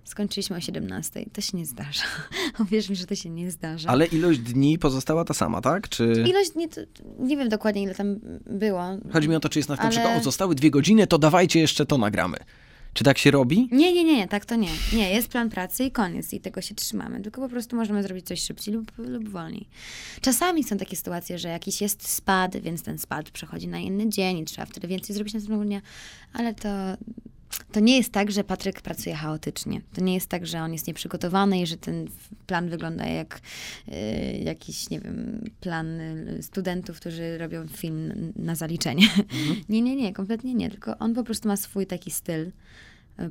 [0.04, 1.26] Skończyliśmy o 17.
[1.34, 2.04] To się nie zdarza.
[2.64, 3.90] Uwierz mi, że to się nie zdarza.
[3.90, 5.90] Ale ilość dni pozostała ta sama, tak?
[5.90, 6.24] Czy...
[6.28, 6.82] Ilość dni, to,
[7.20, 8.84] nie wiem dokładnie ile tam było.
[9.14, 11.18] Chodzi mi o to, czy jest na tym Ale- przykład, o, zostały dwie godziny, to
[11.18, 12.38] dawajcie jeszcze to nagramy.
[13.00, 13.70] Czy tak się robi?
[13.72, 14.70] Nie, nie, nie, nie, tak to nie.
[14.94, 17.22] Nie, jest plan pracy i koniec i tego się trzymamy.
[17.22, 19.68] Tylko po prostu możemy zrobić coś szybciej lub, lub wolniej.
[20.22, 24.38] Czasami są takie sytuacje, że jakiś jest spad, więc ten spad przechodzi na inny dzień
[24.38, 25.82] i trzeba wtedy więcej zrobić następnego dnia,
[26.34, 26.70] ale to,
[27.72, 29.82] to nie jest tak, że Patryk pracuje chaotycznie.
[29.94, 32.08] To nie jest tak, że on jest nieprzygotowany i że ten
[32.48, 33.42] plan wygląda jak
[33.88, 33.92] y,
[34.44, 39.08] jakiś, nie wiem, plan y, studentów, którzy robią film na zaliczenie.
[39.70, 40.70] Nie, nie, nie, kompletnie nie.
[40.70, 42.52] Tylko on po prostu ma swój taki styl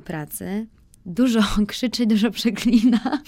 [0.05, 0.67] pracy.
[1.05, 2.99] Dużo krzyczy, dużo przeklina.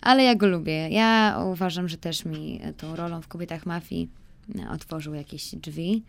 [0.00, 0.88] Ale ja go lubię.
[0.88, 4.08] Ja uważam, że też mi tą rolą w Kobietach Mafii
[4.70, 6.02] otworzył jakieś drzwi.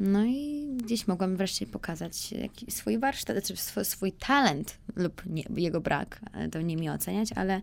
[0.00, 2.34] No i gdzieś mogłam wreszcie pokazać
[2.68, 6.20] swój warsztat, znaczy swój, swój talent lub nie, jego brak,
[6.52, 7.62] to nie mi oceniać, ale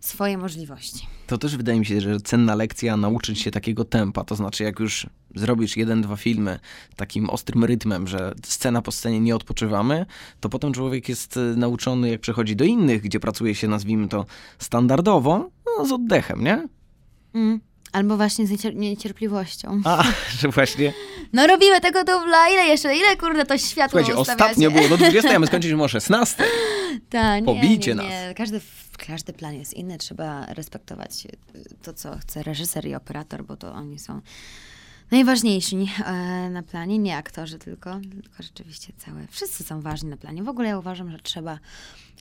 [0.00, 1.06] swoje możliwości.
[1.26, 4.80] To też wydaje mi się, że cenna lekcja nauczyć się takiego tempa, to znaczy jak
[4.80, 6.58] już zrobisz jeden, dwa filmy
[6.96, 10.06] takim ostrym rytmem, że scena po scenie nie odpoczywamy,
[10.40, 14.26] to potem człowiek jest e, nauczony, jak przechodzi do innych, gdzie pracuje się, nazwijmy to,
[14.58, 16.68] standardowo, no, z oddechem, nie?
[17.34, 17.69] Mm.
[17.92, 19.80] Albo właśnie z niecier niecierpliwością.
[19.84, 20.04] A,
[20.40, 20.92] że właśnie.
[21.32, 25.36] No robimy tego dubla, ile jeszcze, ile kurde to światło Słuchajcie, ostatnio było do 20,
[25.36, 26.44] a my skończyliśmy o 16.
[27.10, 28.26] Tak, nie, Pobicie nie, nie.
[28.26, 28.36] nas.
[28.36, 28.60] Każdy,
[29.06, 31.26] każdy plan jest inny, trzeba respektować
[31.82, 34.20] to, co chce reżyser i operator, bo to oni są
[35.10, 40.42] najważniejsi e, na planie, nie aktorzy tylko, tylko rzeczywiście całe, wszyscy są ważni na planie.
[40.42, 41.58] W ogóle ja uważam, że trzeba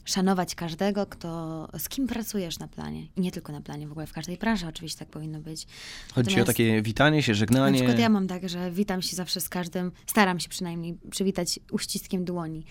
[0.06, 3.08] szanować każdego, kto, z kim pracujesz na planie.
[3.16, 5.68] I nie tylko na planie, w ogóle w każdej branży oczywiście tak powinno być.
[6.16, 7.76] Chodzi ci o takie witanie się, Na żegnanie.
[7.76, 12.26] przykład ja mam tak, że witam się zawsze z każdym, staram się przynajmniej przywitać uściskiem
[12.26, 12.66] dłoni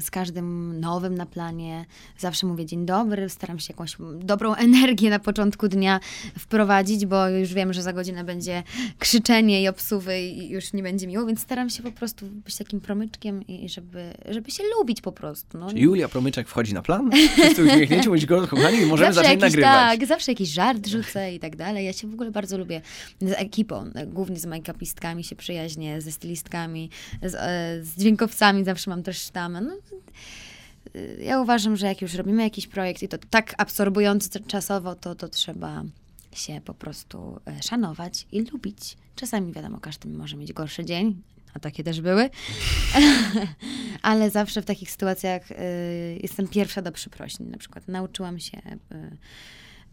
[0.00, 1.86] z każdym nowym na planie.
[2.18, 6.00] Zawsze mówię dzień dobry, staram się jakąś dobrą energię na początku dnia
[6.38, 8.62] wprowadzić, bo już wiem, że za godzinę będzie
[8.98, 12.80] krzyczenie i obsuwy i już nie będzie miło, więc staram się po prostu być takim
[12.80, 15.58] promyczkiem i żeby, żeby się lubić po prostu.
[15.58, 15.68] No.
[15.74, 17.10] Julia Promyczek wchodzi na plan?
[17.32, 19.98] Wszyscy uśmiechnięci, mówić go, kochani, możemy zawsze zacząć jakiś, nagrywać.
[19.98, 21.86] Tak, zawsze jakiś żart rzucę i tak dalej.
[21.86, 22.80] Ja się w ogóle bardzo lubię
[23.20, 26.90] z ekipą, głównie z make-upistkami się przyjaźnię, ze stylistkami,
[27.22, 29.60] z, e, z dźwiękowcami zawsze mam też sztamę.
[29.60, 29.72] No,
[30.96, 35.14] y, ja uważam, że jak już robimy jakiś projekt i to tak absorbujący czasowo, to,
[35.14, 35.84] to trzeba
[36.32, 38.96] się po prostu e, szanować i lubić.
[39.16, 41.22] Czasami wiadomo, każdy może mieć gorszy dzień,
[41.54, 42.30] a takie też były,
[44.02, 45.54] ale zawsze w takich sytuacjach y,
[46.22, 47.50] jestem pierwsza do przeprosin.
[47.50, 49.16] Na przykład nauczyłam się y,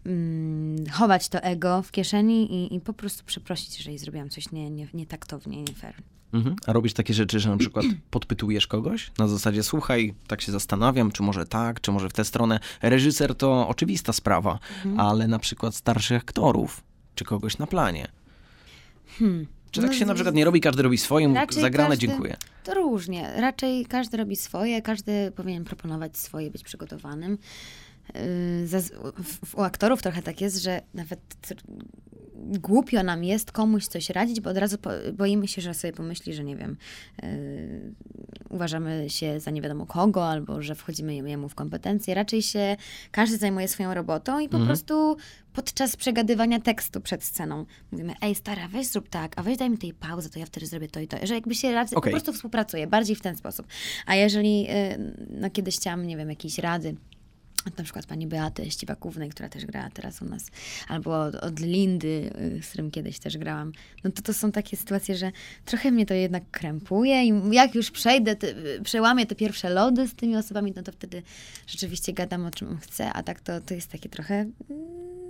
[0.05, 4.69] mm, chować to ego w kieszeni i, i po prostu przeprosić, jeżeli zrobiłam coś nie,
[4.69, 5.95] nie, nietaktownie, nie fair.
[6.33, 6.55] Mhm.
[6.67, 11.11] A robisz takie rzeczy, że na przykład podpytujesz kogoś na zasadzie, słuchaj, tak się zastanawiam,
[11.11, 12.59] czy może tak, czy może w tę stronę.
[12.81, 14.99] Reżyser to oczywista sprawa, Mhm.
[14.99, 16.83] ale na przykład starszych aktorów,
[17.15, 18.07] czy kogoś na planie.
[19.19, 19.47] Hmm.
[19.71, 20.97] Czy tak No, się na przykład nie robi, każdy robi
[21.35, 22.37] Raczej zagrane, każdy- dziękuję.
[22.63, 23.33] To różnie.
[23.37, 27.31] Raczej każdy robi swoje, każdy powinien proponować swoje, być przygotowanym.
[28.15, 28.67] Yy,
[29.23, 31.19] w- U aktorów trochę tak jest, że nawet
[32.43, 36.33] głupio nam jest komuś coś radzić, bo od razu po, boimy się, że sobie pomyśli,
[36.33, 36.77] że nie wiem,
[37.23, 37.93] yy,
[38.49, 42.13] uważamy się za nie wiadomo kogo, albo że wchodzimy jemu w kompetencje.
[42.15, 42.77] Raczej się
[43.11, 44.67] każdy zajmuje swoją robotą i po Mhm.
[44.67, 45.17] prostu
[45.53, 49.77] podczas przegadywania tekstu przed sceną mówimy, ej stara, weź zrób tak, a weź daj mi
[49.77, 51.17] tej pauzę, to ja wtedy zrobię to i to.
[51.23, 52.11] Że jakby się rad- Okej.
[52.11, 53.67] po prostu współpracuje, bardziej w ten sposób.
[54.05, 56.95] A jeżeli, y, no kiedyś chciałam, nie wiem, jakiejś rady,
[57.77, 60.47] na przykład pani Beaty Ściwakównej, która też grała teraz u nas,
[60.87, 63.71] albo od, od Lindy, y, z którym kiedyś też grałam,
[64.03, 65.31] no to to są takie sytuacje, że
[65.65, 68.47] trochę mnie to jednak krępuje i jak już przejdę, te,
[68.83, 71.23] przełamię te pierwsze lody z tymi osobami, no to wtedy
[71.67, 74.51] rzeczywiście gadam o czym chcę, a tak to, to jest takie trochę, mm,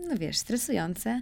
[0.08, 1.22] no wiesz, stresujące.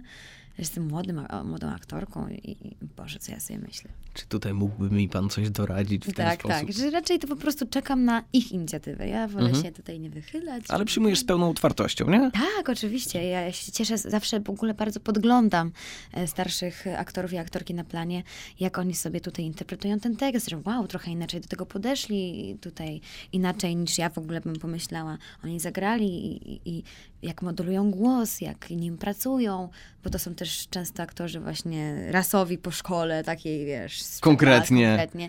[0.58, 3.90] Jestem młodym, młodą aktorką i, i Boże, co ja sobie myślę.
[4.14, 6.66] Czy tutaj mógłby mi pan coś doradzić w ten tak, sposób?
[6.66, 9.08] tak, że raczej to po prostu czekam na ich inicjatywę.
[9.08, 9.64] Ja wolę Mhm.
[9.64, 10.64] się tutaj nie wychylać.
[10.68, 12.30] Ale przyjmujesz z pełną otwartością, nie?
[12.30, 13.24] Tak, oczywiście.
[13.24, 15.72] Ja się cieszę, zawsze w ogóle bardzo podglądam
[16.12, 18.22] e, starszych aktorów i aktorki na planie,
[18.60, 23.00] jak oni sobie tutaj interpretują ten tekst, że wow, trochę inaczej do tego podeszli, tutaj
[23.32, 25.18] inaczej niż ja w ogóle bym pomyślała.
[25.44, 26.82] Oni zagrali i, i
[27.22, 29.68] jak modulują głos, jak nim pracują,
[30.04, 34.86] bo to są też często aktorzy właśnie rasowi po szkole, takiej, wiesz, Konkretnie.
[34.86, 35.28] konkretnie.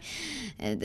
[0.60, 0.78] E,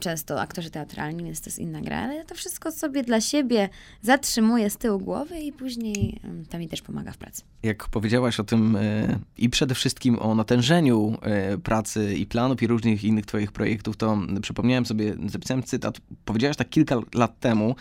[0.00, 3.68] Często aktorzy teatralni, więc to jest inna gra, ale ja to wszystko sobie dla siebie
[4.02, 7.42] zatrzymuję z tyłu głowy i później to mi też pomaga w pracy.
[7.62, 12.66] Jak powiedziałaś o tym e, i przede wszystkim o natężeniu e, pracy i planów i
[12.66, 16.00] różnych innych twoich projektów, to przypomniałem sobie, zapisałem cytat.
[16.24, 17.76] Powiedziałaś tak kilka lat temu,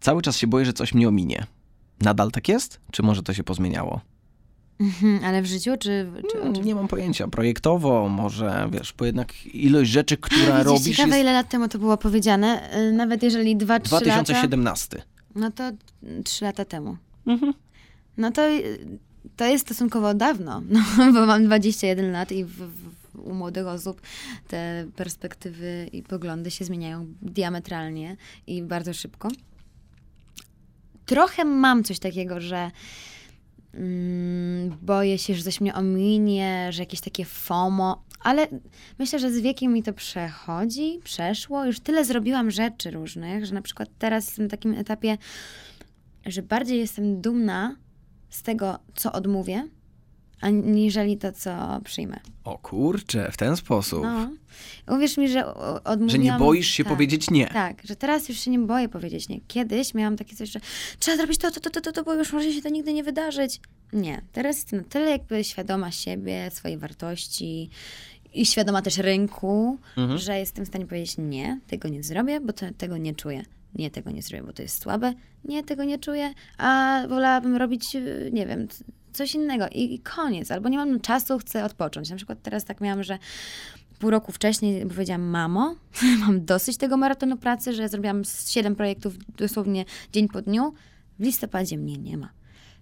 [0.00, 1.46] cały czas się boję, że coś mnie ominie.
[2.02, 2.80] Nadal tak jest?
[2.90, 4.00] Czy może to się pozmieniało?
[4.80, 6.06] Mhm, ale w życiu, czy...
[6.30, 6.60] czy, Mm, czy...
[6.60, 7.28] Nie mam pojęcia.
[7.28, 11.20] Projektowo może, wiesz, bo jednak ilość rzeczy, która Widzisz, robisz ciekawe, jest...
[11.20, 12.76] ile lat temu to było powiedziane.
[12.76, 13.88] Y, Nawet jeżeli 2-3 lata...
[13.88, 15.02] 2017.
[15.34, 15.70] No to
[16.24, 16.96] 3 lata temu.
[17.26, 17.54] Mhm.
[18.16, 18.78] No to, y,
[19.36, 20.62] to jest stosunkowo dawno,
[20.98, 24.00] no, bo mam 21 lat i w, w, u młodych osób
[24.48, 29.28] te perspektywy i poglądy się zmieniają diametralnie i bardzo szybko.
[31.12, 32.70] Trochę mam coś takiego, że
[33.74, 38.46] mm, boję się, że coś mnie ominie, że jakieś takie FOMO, ale
[38.98, 41.64] myślę, że z wiekiem mi to przechodzi, przeszło.
[41.64, 45.18] Już tyle zrobiłam rzeczy różnych, że na przykład teraz jestem na takim etapie,
[46.26, 47.76] że bardziej jestem dumna
[48.30, 49.68] z tego, co odmówię,
[50.42, 52.20] aniżeli to, co przyjmę.
[52.44, 54.02] O kurczę, w ten sposób.
[54.02, 54.30] No.
[54.96, 56.08] Uwierz mi, że odmówiłam...
[56.10, 57.46] Że nie boisz się tak, powiedzieć nie.
[57.46, 59.40] Tak, że teraz już się nie boję powiedzieć nie.
[59.40, 60.60] Kiedyś miałam takie coś, że
[60.98, 63.04] trzeba zrobić to, to, to, to, to, to bo już może się to nigdy nie
[63.04, 63.60] wydarzyć.
[63.92, 67.70] Nie, teraz jestem na tyle jakby świadoma siebie, swojej wartości
[68.34, 70.18] i świadoma też rynku, mhm.
[70.18, 73.42] że jestem w stanie powiedzieć nie, tego nie zrobię, bo to, tego nie czuję.
[73.74, 75.14] Nie, tego nie zrobię, bo to jest słabe.
[75.44, 77.96] Nie, tego nie czuję, a wolałabym robić,
[78.32, 78.68] nie wiem,
[79.12, 80.50] coś innego i, i koniec.
[80.50, 82.10] Albo nie mam czasu, chcę odpocząć.
[82.10, 83.18] Na przykład teraz tak miałam, że
[83.98, 85.74] pół roku wcześniej powiedziałam, mamo,
[86.26, 90.74] mam dosyć tego maratonu pracy, że zrobiłam siedem projektów dosłownie dzień po dniu.
[91.18, 92.28] W listopadzie mnie nie ma.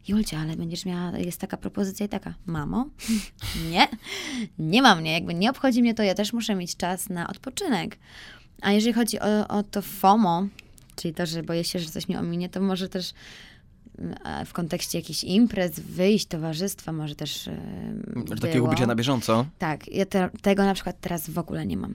[0.08, 2.86] Julcia, ale będziesz miała, jest taka propozycja i taka, mamo,
[3.70, 3.88] nie,
[4.58, 7.98] nie ma mnie, jakby nie obchodzi mnie to, ja też muszę mieć czas na odpoczynek.
[8.62, 10.46] A jeżeli chodzi o, o to FOMO,
[10.96, 13.12] czyli to, że boję się, że coś mi ominie, to może też
[14.46, 17.50] w kontekście jakichś imprez, wyjść, towarzystwa, może też.
[18.06, 18.36] Było.
[18.36, 19.46] Takiego bycia na bieżąco?
[19.58, 21.94] Tak, ja te, tego na przykład teraz w ogóle nie mam.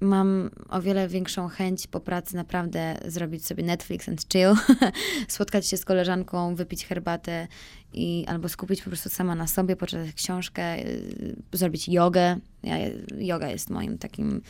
[0.00, 4.54] Mam o wiele większą chęć po pracy naprawdę zrobić sobie Netflix and chill,
[5.28, 7.48] spotkać się z koleżanką, wypić herbatę
[7.92, 12.36] i albo skupić po prostu sama na sobie, poczytać książkę, y, zrobić jogę.
[12.62, 12.76] Ja,
[13.18, 14.42] yoga jest moim takim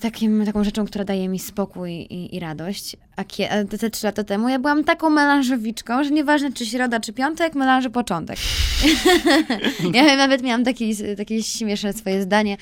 [0.00, 2.96] takim, taką rzeczą, która daje mi spokój i, i radość.
[3.16, 7.12] A, kie, te, trzy lata temu ja byłam taką melanżowiczką, że nieważne czy środa, czy
[7.12, 8.38] piątek, melanży początek.
[9.94, 12.56] ja nawet miałam takie, takie śmieszne swoje zdanie.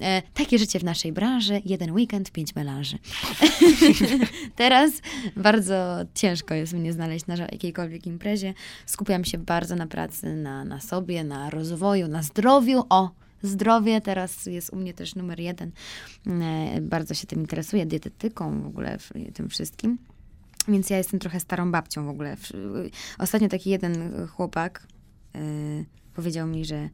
[0.00, 2.98] E, takie życie w naszej branży, jeden weekend, pięć melanży.
[4.56, 4.90] Teraz
[5.36, 8.54] bardzo ciężko jest mnie znaleźć na jakiejkolwiek imprezie.
[8.86, 12.84] Skupiam się bardzo na pracy, na, na sobie, na rozwoju, na zdrowiu.
[12.88, 13.25] O!
[13.46, 15.70] Zdrowie teraz jest u mnie też numer jeden.
[16.26, 18.98] E, bardzo się tym interesuję, dietetyką w ogóle,
[19.34, 19.98] tym wszystkim.
[20.68, 22.36] Więc ja jestem trochę starą babcią w ogóle.
[23.18, 24.86] Ostatnio taki jeden chłopak
[25.34, 25.40] yy,
[26.14, 26.88] powiedział mi, że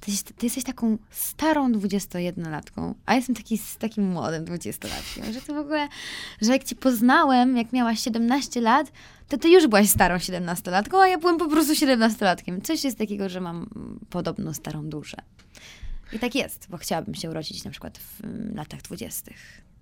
[0.00, 5.32] ty, ty, jesteś taką starą 21-latką, a jestem taki, takim młodym 20-latkiem.
[5.32, 5.88] Że to w ogóle,
[6.40, 8.92] że jak cię poznałem, jak miałaś 17 lat,
[9.28, 12.62] to ty już byłaś starą 17-latką, a ja byłem po prostu 17-latkiem.
[12.62, 13.70] Coś jest takiego, że mam
[14.10, 15.16] podobno starą duszę.
[16.12, 19.36] I tak jest, bo chciałabym się urodzić na przykład w mm, latach dwudziestych.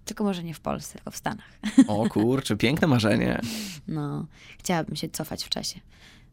[0.05, 1.59] Tylko może nie w Polsce, tylko w Stanach.
[1.89, 3.41] O kurczę, piękne marzenie.
[3.89, 4.27] No,
[4.59, 5.81] chciałabym się cofać w czasie.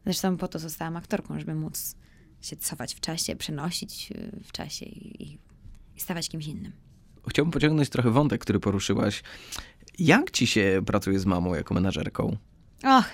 [0.04, 1.96] Zresztą po to zostałam aktorką, żeby móc
[2.42, 5.38] się cofać w czasie, przenosić y, w czasie i, i,
[5.96, 6.72] i stawać kimś innym.
[7.30, 9.24] Chciałbym pociągnąć trochę wątek, który poruszyłaś.
[10.00, 12.38] Jak ci się pracuje z mamą jako menadżerką?
[12.84, 13.06] Och,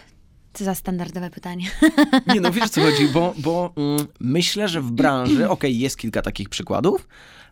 [0.53, 1.65] co za standardowe pytanie.
[2.33, 5.97] Nie, no wiesz co chodzi, bo, bo mm, myślę, że w branży, okej, okay, jest
[5.97, 7.07] kilka takich przykładów,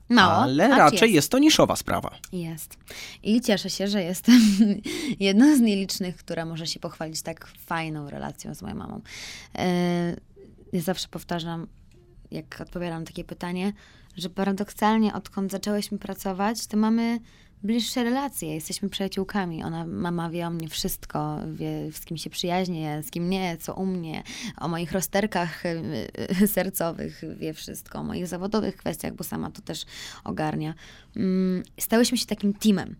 [0.09, 1.13] Mało, ale raczej jest.
[1.15, 1.31] jest.
[1.31, 2.15] to niszowa sprawa.
[2.31, 2.77] Jest.
[3.23, 4.41] I cieszę się, że jestem
[5.19, 9.01] jedną z nielicznych, która może się pochwalić tak fajną relacją z moją mamą.
[9.55, 10.15] E,
[10.73, 11.67] ja zawsze powtarzam,
[12.31, 13.73] jak odpowiadam takie pytanie,
[14.17, 17.19] że paradoksalnie odkąd zaczęłyśmy pracować, to mamy
[17.63, 19.63] bliższe relacje, jesteśmy przyjaciółkami.
[19.63, 23.73] Ona, mama wie o mnie wszystko, wie z kim się przyjaźnię, z kim nie, co
[23.73, 24.23] u mnie,
[24.57, 25.81] o moich rozterkach y,
[26.41, 29.85] y, sercowych wie wszystko, o moich zawodowych kwestiach, bo sama to też
[30.23, 30.73] ogarnia.
[31.15, 32.95] Mm, stałyśmy się takim teamem.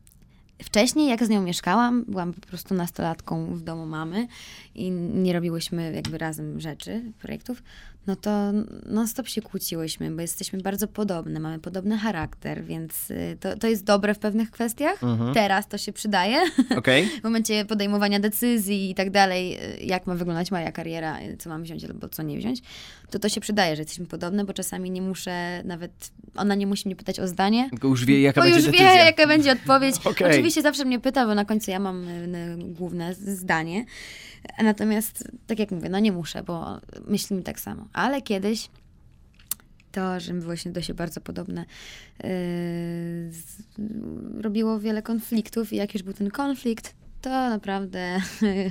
[0.64, 4.28] Wcześniej, jak z nią mieszkałam, byłam po prostu nastolatką w domu mamy
[4.76, 7.64] i nie robiłyśmy jakby razem rzeczy, projektów,
[8.08, 8.52] no to
[8.86, 13.84] non-stop się kłóciłyśmy, bo jesteśmy bardzo podobne, mamy podobny charakter, więc y, to, to jest
[13.84, 15.04] dobre w pewnych kwestiach.
[15.04, 15.34] Mhm.
[15.34, 16.38] Teraz to się przydaje.
[16.78, 17.06] Okay.
[17.22, 21.64] w momencie podejmowania decyzji i tak dalej, y, jak ma wyglądać moja kariera, co mam
[21.64, 22.62] wziąć albo co nie wziąć,
[23.10, 26.88] to to się przydaje, że jesteśmy podobne, bo czasami nie muszę nawet, ona nie musi
[26.88, 27.70] mnie pytać o zdanie.
[27.70, 28.94] Tylko już wie, jaka bo będzie już decyzja.
[28.94, 29.96] wie, jaka będzie odpowiedź.
[30.08, 30.30] Okay.
[30.30, 32.06] Oczywiście zawsze mnie pyta, bo na końcu ja mam
[32.58, 33.86] główne zdanie.
[34.64, 37.88] Natomiast, tak jak mówię, no nie muszę, bo myślimy tak samo.
[37.94, 38.70] Ale kiedyś
[39.92, 42.30] to, że byłyśmy do siebie bardzo podobne, yy,
[43.32, 43.64] z,
[44.42, 48.22] robiło wiele konfliktów i jak już był ten konflikt, to naprawdę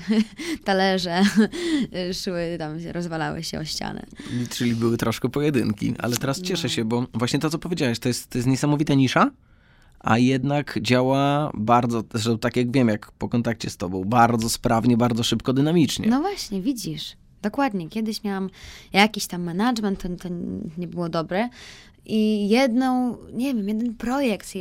[0.65, 1.23] talerze
[2.23, 4.07] szły, tam się rozwalały się o ścianę.
[4.51, 6.69] Czyli były troszkę pojedynki, ale teraz cieszę no.
[6.69, 9.31] się, bo właśnie to, co powiedziałeś, to jest, to jest niesamowita nisza,
[10.01, 14.97] a jednak działa bardzo, zresztą tak jak wiem, jak po kontakcie z tobą, bardzo sprawnie,
[14.97, 16.09] bardzo szybko, dynamicznie.
[16.09, 17.17] No właśnie, widzisz.
[17.43, 17.89] Dokładnie.
[17.89, 18.51] Kiedyś miałam
[18.93, 20.29] jakiś tam management, to, to
[20.79, 21.49] nie było dobre,
[22.09, 24.53] i jedną, nie wiem, jeden projekt,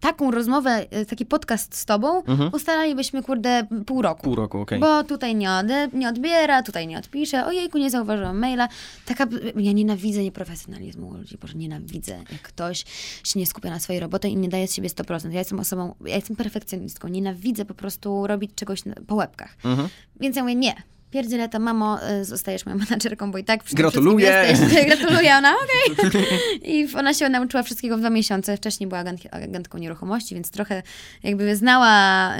[0.00, 2.50] taką rozmowę, e, taki podcast z tobą mhm.
[2.52, 4.22] ustalalibyśmy, kurde, pół roku.
[4.22, 4.78] Pół roku, okej.
[4.78, 5.02] Okay.
[5.02, 8.68] Bo tutaj nie, ode, nie odbiera, tutaj nie odpisze, ojejku, nie zauważyłam maila.
[9.06, 12.84] Taka, ja nienawidzę nieprofesjonalizmu ludzi, bo nienawidzę, jak ktoś
[13.24, 15.32] się nie skupia na swojej robocie i nie daje z siebie 100%.
[15.32, 19.56] Ja jestem osobą, ja jestem perfekcjonistką, nienawidzę po prostu robić czegoś po łebkach.
[19.64, 19.88] Mhm.
[20.20, 20.74] Więc ja mówię, nie,
[21.14, 24.26] pierdzielę to, mamo, y, zostajesz moją menadżerką, bo i tak Gratuluję.
[24.48, 24.86] Jesteś.
[24.90, 26.08] Gratuluję, ona, okej.
[26.08, 26.22] Okay.
[26.64, 28.56] I ona się nauczyła wszystkiego w dwa miesiące.
[28.56, 30.82] Wcześniej była agent, agentką nieruchomości, więc trochę
[31.22, 32.32] jakby znała...
[32.36, 32.38] Y,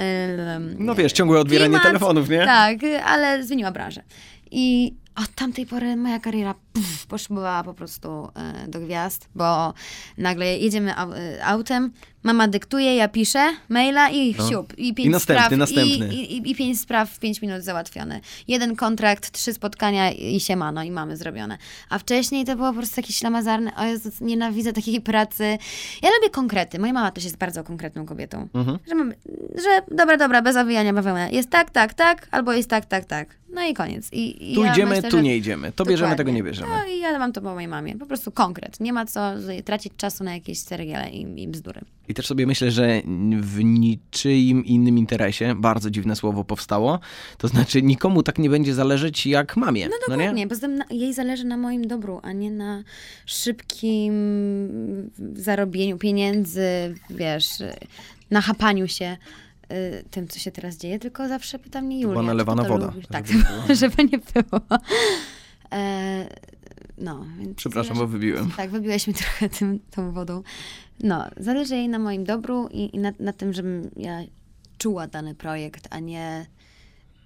[0.79, 2.45] no wiesz, ciągłe odbieranie klimat, telefonów, nie?
[2.45, 4.01] Tak, ale zmieniła branżę.
[4.51, 9.73] I od tamtej pory moja kariera puf, poszła po prostu e, do gwiazd, bo
[10.17, 10.93] nagle jedziemy
[11.43, 11.91] autem,
[12.25, 14.49] Mama dyktuje, ja piszę maila i no.
[14.49, 14.73] siup.
[14.77, 16.13] I pięć I następny, spraw, następny.
[16.13, 18.19] I, i, I, pięć spraw w pięć minut załatwione.
[18.47, 21.57] Jeden kontrakt, trzy spotkania i siemano i mamy zrobione.
[21.89, 25.57] A wcześniej to było po prostu jakieś ślamazarne, o Jezus, nienawidzę takiej pracy.
[26.01, 26.79] Ja lubię konkrety.
[26.79, 28.47] Moja mama też jest bardzo konkretną kobietą.
[28.53, 28.79] Mhm.
[28.87, 29.15] Że, mamy,
[29.55, 31.31] że dobra, dobra, bez awijania bawełny.
[31.31, 33.35] Jest tak, tak, tak, albo jest tak, tak, tak.
[33.49, 34.09] No i koniec.
[34.11, 35.71] I tu ja idziemy, myślę, tu nie idziemy.
[35.71, 36.64] To bierzemy, tego nie bierzemy.
[36.69, 37.95] No i ja mam to po mojej mamie.
[37.97, 38.79] Po prostu konkret.
[38.79, 39.31] Nie ma co
[39.65, 41.81] tracić czasu na jakieś ceregiele i, i bzdury.
[42.07, 43.01] I też sobie myślę, że
[43.41, 46.99] w niczyim innym interesie, bardzo dziwne słowo powstało,
[47.37, 49.85] to znaczy nikomu tak nie będzie zależeć jak mamie.
[49.89, 52.83] No dokładnie, no poza tym jej zależy na moim dobru, a nie na
[53.25, 54.13] szybkim
[55.33, 57.47] zarobieniu pieniędzy, wiesz,
[58.31, 59.17] na chapaniu się
[59.71, 62.13] y, tym, co się teraz dzieje, tylko zawsze pyta mnie Julia.
[62.13, 62.85] Była nalewana woda.
[62.85, 63.07] Lubisz?
[63.07, 63.25] Tak,
[63.79, 64.61] żeby nie było.
[65.71, 66.27] E,
[66.97, 68.51] no, Przepraszam, bo wybiłem.
[68.57, 70.43] Tak, wybiłeś mi trochę tym, tą wodą.
[71.03, 74.19] No, zależy jej na moim dobru i, i na, na tym, żebym ja
[74.77, 76.45] czuła dany projekt, a nie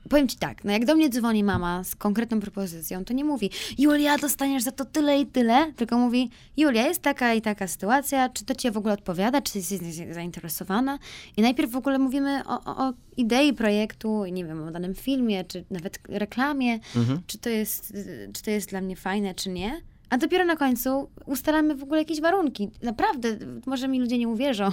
[0.09, 3.49] powiem ci tak, no jak do mnie dzwoni mama z konkretną propozycją, to nie mówi,
[3.77, 8.29] Julia, dostaniesz za to tyle i tyle, tylko mówi, Julia, jest taka i taka sytuacja,
[8.29, 9.79] czy to ci w ogóle odpowiada, czy jesteś
[10.11, 10.99] zainteresowana?
[11.37, 15.43] I najpierw w ogóle mówimy o, o, o idei projektu, nie wiem, o danym filmie,
[15.43, 17.21] czy nawet reklamie, mhm.
[17.27, 17.93] czy, to jest,
[18.33, 19.81] czy to jest dla mnie fajne, czy nie.
[20.09, 22.69] A dopiero na końcu ustalamy w ogóle jakieś warunki.
[22.81, 24.69] Naprawdę, może mi ludzie nie uwierzą,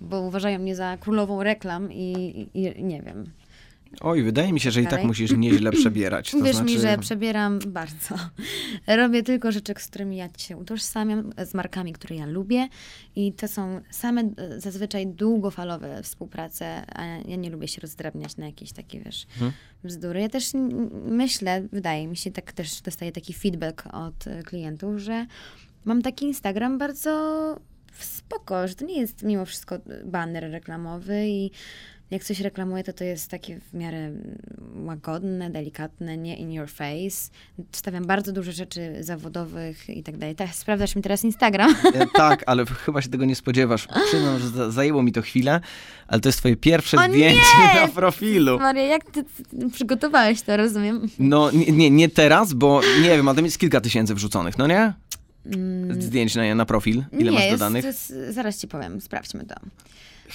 [0.00, 2.12] bo uważają mnie za królową reklam i,
[2.54, 3.30] i, i nie wiem.
[4.00, 6.30] Oj, wydaje mi się, że i tak musisz nieźle przebierać.
[6.30, 6.72] To Wierz znaczy...
[6.72, 8.14] mi, że przebieram bardzo.
[8.86, 12.68] Robię tylko rzeczy, z którymi ja się utożsamiam, z markami, które ja lubię
[13.16, 18.46] i to są same e, zazwyczaj długofalowe współprace, a ja nie lubię się rozdrabniać na
[18.46, 19.52] jakieś takie, wiesz, hmm.
[19.84, 20.20] bzdury.
[20.20, 20.50] Ja też
[21.04, 25.26] myślę, wydaje mi się, tak też dostaję taki feedback od e, klientów, że
[25.84, 27.56] mam taki Instagram bardzo
[27.92, 31.50] spoko, że to nie jest mimo wszystko banner reklamowy i
[32.10, 34.10] jak coś reklamuję, to to jest takie w miarę
[34.74, 37.30] łagodne, delikatne, nie in your face.
[37.72, 40.34] Stawiam bardzo dużo rzeczy zawodowych i tak dalej.
[40.34, 41.74] Tak, sprawdzasz mi teraz Instagram.
[41.94, 43.88] E, tak, ale chyba się tego nie spodziewasz.
[44.08, 45.60] Przyznam, że zajęło mi to chwilę,
[46.08, 47.40] ale to jest twoje pierwsze o zdjęcie
[47.74, 47.80] nie!
[47.80, 48.58] na profilu.
[48.58, 49.24] Maria, jak ty
[49.72, 51.08] przygotowałeś to, rozumiem?
[51.18, 54.66] No nie, nie, nie teraz, bo nie wiem, ale tam jest kilka tysięcy wrzuconych, no
[54.66, 54.92] nie?
[55.46, 56.02] Mm.
[56.02, 57.04] Zdjęć na, na profil.
[57.12, 57.84] Ile nie, masz dodanych?
[57.84, 59.54] Jest, jest, zaraz ci powiem, sprawdźmy to.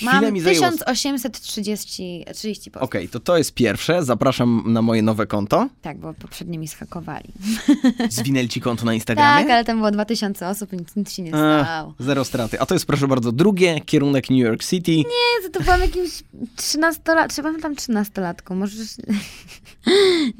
[0.02, 4.04] Mam mi 1830 30 Okej, okay, to to jest pierwsze.
[4.04, 5.70] Zapraszam na moje nowe konto.
[5.82, 7.30] Tak, bo poprzednie mi schakowali.
[8.10, 9.44] Zwinęli ci konto na Instagramie?
[9.44, 11.94] Tak, ale tam było 2000 osób i nic, nic się nie stało.
[12.00, 12.60] zero straty.
[12.60, 14.96] A to jest, proszę bardzo, drugie, kierunek New York City.
[14.96, 16.24] Nie, to, byłam jakimś
[16.58, 18.56] 13-latką, trzeba tam 13-latką.
[18.56, 18.88] Możesz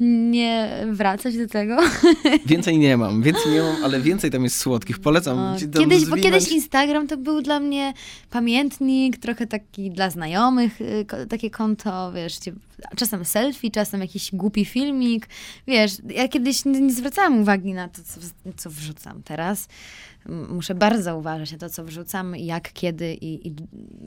[0.30, 1.76] nie wracać do tego?
[2.46, 4.98] Więcej nie mam, więcej nie mam, ale więcej tam jest słodkich.
[4.98, 7.92] Polecam ci kiedyś, Bo kiedyś Instagram to był dla mnie
[8.30, 12.38] pamiętnik, trochę trochę taki dla znajomych, y, takie konto, wiesz,
[12.96, 15.28] czasem selfie, czasem jakiś głupi filmik,
[15.66, 18.20] wiesz, ja kiedyś nie, nie zwracałam uwagi na to, co,
[18.56, 19.68] co wrzucam teraz.
[20.48, 23.54] Muszę bardzo uważać na to, co wrzucam, jak, kiedy i, i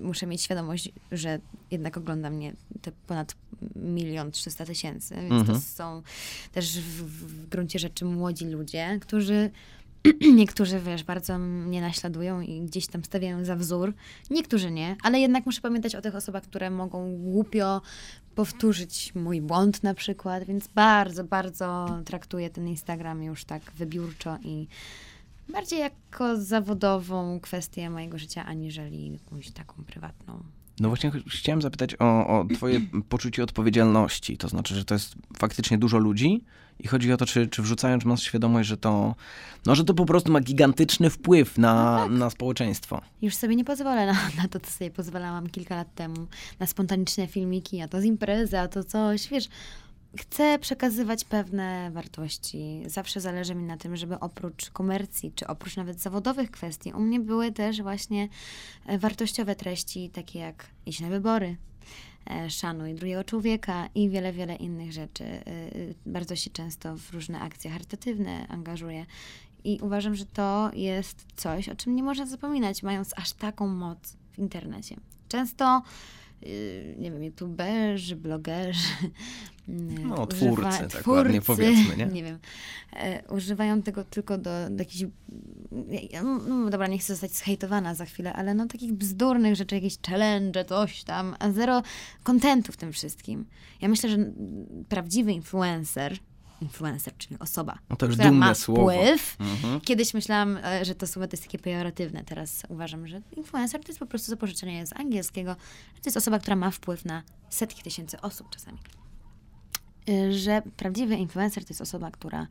[0.01, 1.39] muszę mieć świadomość, że
[1.71, 3.35] jednak ogląda mnie te ponad
[3.75, 5.47] milion trzysta tysięcy, więc mhm.
[5.47, 6.01] to są
[6.51, 9.51] też w, w gruncie rzeczy młodzi ludzie, którzy
[10.35, 13.93] Niektórzy, wiesz, bardzo mnie naśladują i gdzieś tam stawiają za wzór.
[14.29, 17.81] Niektórzy nie, ale jednak muszę pamiętać o tych osobach, które mogą głupio
[18.35, 24.67] powtórzyć mój błąd na przykład, więc bardzo, bardzo traktuję ten Instagram już tak wybiórczo i
[25.49, 30.43] bardziej jako zawodową kwestię mojego życia, aniżeli jakąś taką prywatną.
[30.79, 34.37] No właśnie chciałem zapytać o, o twoje poczucie odpowiedzialności.
[34.37, 36.43] To znaczy, że to jest faktycznie dużo ludzi,
[36.79, 39.15] i chodzi o to, czy, czy wrzucając masz świadomość, że to,
[39.65, 42.11] no, że to po prostu ma gigantyczny wpływ na, no tak.
[42.11, 43.01] na społeczeństwo.
[43.21, 44.13] Już sobie nie pozwolę na,
[44.43, 46.27] na to, co sobie pozwalałam kilka lat temu,
[46.59, 49.49] na spontaniczne filmiki, a to z imprezy, a to coś, wiesz,
[50.17, 52.83] chcę przekazywać pewne wartości.
[52.85, 57.19] Zawsze zależy mi na tym, żeby oprócz komercji, czy oprócz nawet zawodowych kwestii, u mnie
[57.19, 58.29] były też właśnie
[58.85, 61.57] e, wartościowe treści, takie jak iść na wybory,
[62.49, 65.23] szanuj drugiego człowieka i wiele, wiele innych rzeczy.
[65.23, 65.71] E, e,
[66.05, 69.05] bardzo się często w różne akcje charytatywne angażuję.
[69.63, 74.17] I uważam, że to jest coś, o czym nie można zapominać, mając aż taką moc
[74.31, 74.95] w internecie.
[75.27, 75.81] Często
[76.97, 78.87] nie wiem, youtuberzy, blogerzy,
[79.67, 82.05] no, twórcy, używa, tak twórcy, ładnie powiedzmy, nie?
[82.15, 82.39] Nie wiem.
[82.93, 85.05] E, używają tego tylko do, do jakichś,
[86.23, 89.97] no, no, dobra, nie chcę zostać zhejtowana za chwilę, ale no takich bzdurnych rzeczy, jakieś
[90.07, 91.83] challenge, coś tam, a zero
[92.23, 93.45] kontentu w tym wszystkim.
[93.81, 94.17] Ja myślę, że
[94.89, 96.17] prawdziwy influencer,
[96.61, 98.91] influencer, czyli osoba, no to już która ma słowo.
[98.91, 99.37] wpływ.
[99.39, 99.81] Mhm.
[99.81, 102.23] Kiedyś myślałam, e, że to słowo to jest takie pejoratywne.
[102.23, 105.55] Teraz uważam, że influencer to jest po prostu zapożyczenie z angielskiego.
[105.95, 108.77] To jest osoba, która ma wpływ na setki tysięcy osób czasami.
[110.09, 112.47] Y, że prawdziwy influencer to jest osoba, która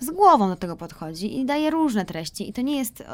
[0.00, 2.48] z głową do tego podchodzi i daje różne treści.
[2.48, 3.06] I to nie jest e,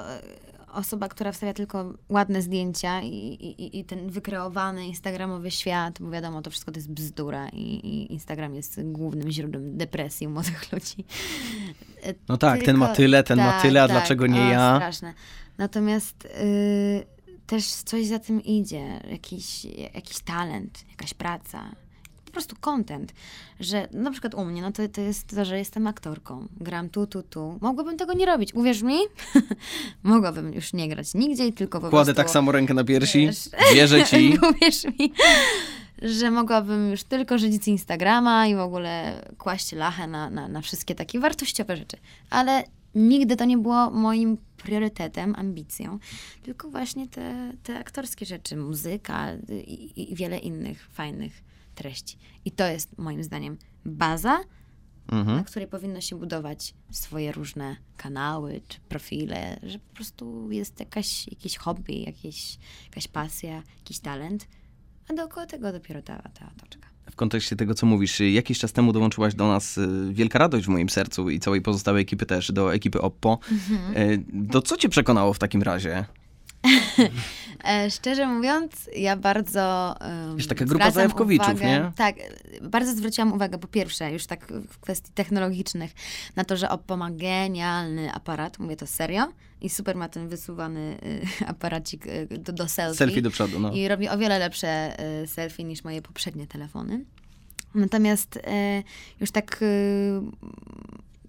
[0.75, 6.43] osoba, która wstawia tylko ładne zdjęcia i, i, i ten wykreowany instagramowy świat, bo wiadomo,
[6.43, 11.05] to wszystko to jest bzdura i, i Instagram jest głównym źródłem depresji u młodych ludzi.
[12.29, 14.51] No tak, tylko, ten ma tyle, ten tak, ma tyle, a tak, dlaczego nie o,
[14.51, 14.77] ja?
[14.77, 15.15] Straszne.
[15.59, 17.07] Natomiast y,
[17.47, 19.65] też coś za tym idzie, jakiś,
[19.95, 21.71] jakiś talent, jakaś praca,
[22.35, 23.13] prostu content,
[23.61, 27.07] że na przykład u mnie, no to, to jest to, że jestem aktorką, gram tu,
[27.07, 27.59] tu, tu.
[27.61, 28.97] Mogłabym tego nie robić, uwierz mi?
[30.03, 34.05] Mogłabym już nie grać nigdzie, tylko po Kładę tak samo rękę na piersi, wiesz, wierzę
[34.05, 34.39] ci.
[34.51, 35.13] uwierz mi
[36.03, 40.61] że mogłabym już tylko żyć z Instagrama i w ogóle kłaść lachę na, na, na
[40.61, 41.97] wszystkie takie wartościowe rzeczy.
[42.31, 42.65] Ale
[42.95, 45.99] nigdy to nie było moim priorytetem, ambicją,
[46.43, 49.29] tylko właśnie te, te aktorskie rzeczy, muzyka
[49.67, 51.43] i, i wiele innych fajnych
[51.75, 52.19] treści.
[52.45, 54.41] I to jest moim zdaniem baza,
[55.13, 55.37] mhm.
[55.37, 61.29] na której powinno się budować swoje różne kanały czy profile, że po prostu jest jakaś,
[61.29, 64.49] jakieś hobby, jakieś, jakaś pasja, jakiś talent,
[65.09, 66.89] a dookoła tego dopiero ta, ta otoczka.
[67.11, 70.69] W kontekście tego, co mówisz, jakiś czas temu dołączyłaś do nas y, wielka radość w
[70.69, 73.39] moim sercu i całej pozostałej ekipy też, do ekipy Oppo.
[73.53, 73.97] Mhm.
[73.97, 76.05] Y, do co cię przekonało w takim razie?
[77.65, 79.95] E, szczerze mówiąc, ja bardzo.
[80.01, 81.93] Um, Jest taka grupa zajawkowiczów, uwagę, nie?
[81.97, 82.17] Tak,
[82.63, 85.93] bardzo zwróciłam uwagę, po pierwsze, już tak w kwestii technologicznych,
[86.37, 90.99] na to, że Oppo ma genialny aparat, mówię to serio, i super ma ten wysuwany
[91.43, 92.99] y, aparacik y, do, do selfie.
[92.99, 93.73] Selfie do przodu, no.
[93.73, 97.05] I robi o wiele lepsze y, selfie niż moje poprzednie telefony.
[97.75, 98.41] Natomiast y,
[99.21, 100.21] już tak y,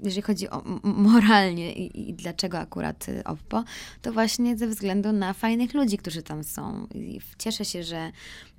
[0.04, 3.64] jeżeli chodzi o moralnie i, i, dlaczego akurat y, Oppo,
[4.02, 6.88] to właśnie ze względu na fajnych ludzi, którzy tam są.
[6.96, 8.12] I cieszę się, że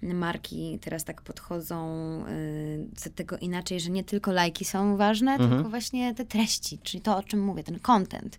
[0.02, 1.86] marki teraz tak podchodzą
[2.28, 5.50] y, do tego inaczej, że nie tylko lajki są ważne, mhm.
[5.50, 8.38] tylko właśnie te treści, czyli to, o czym mówię, ten content.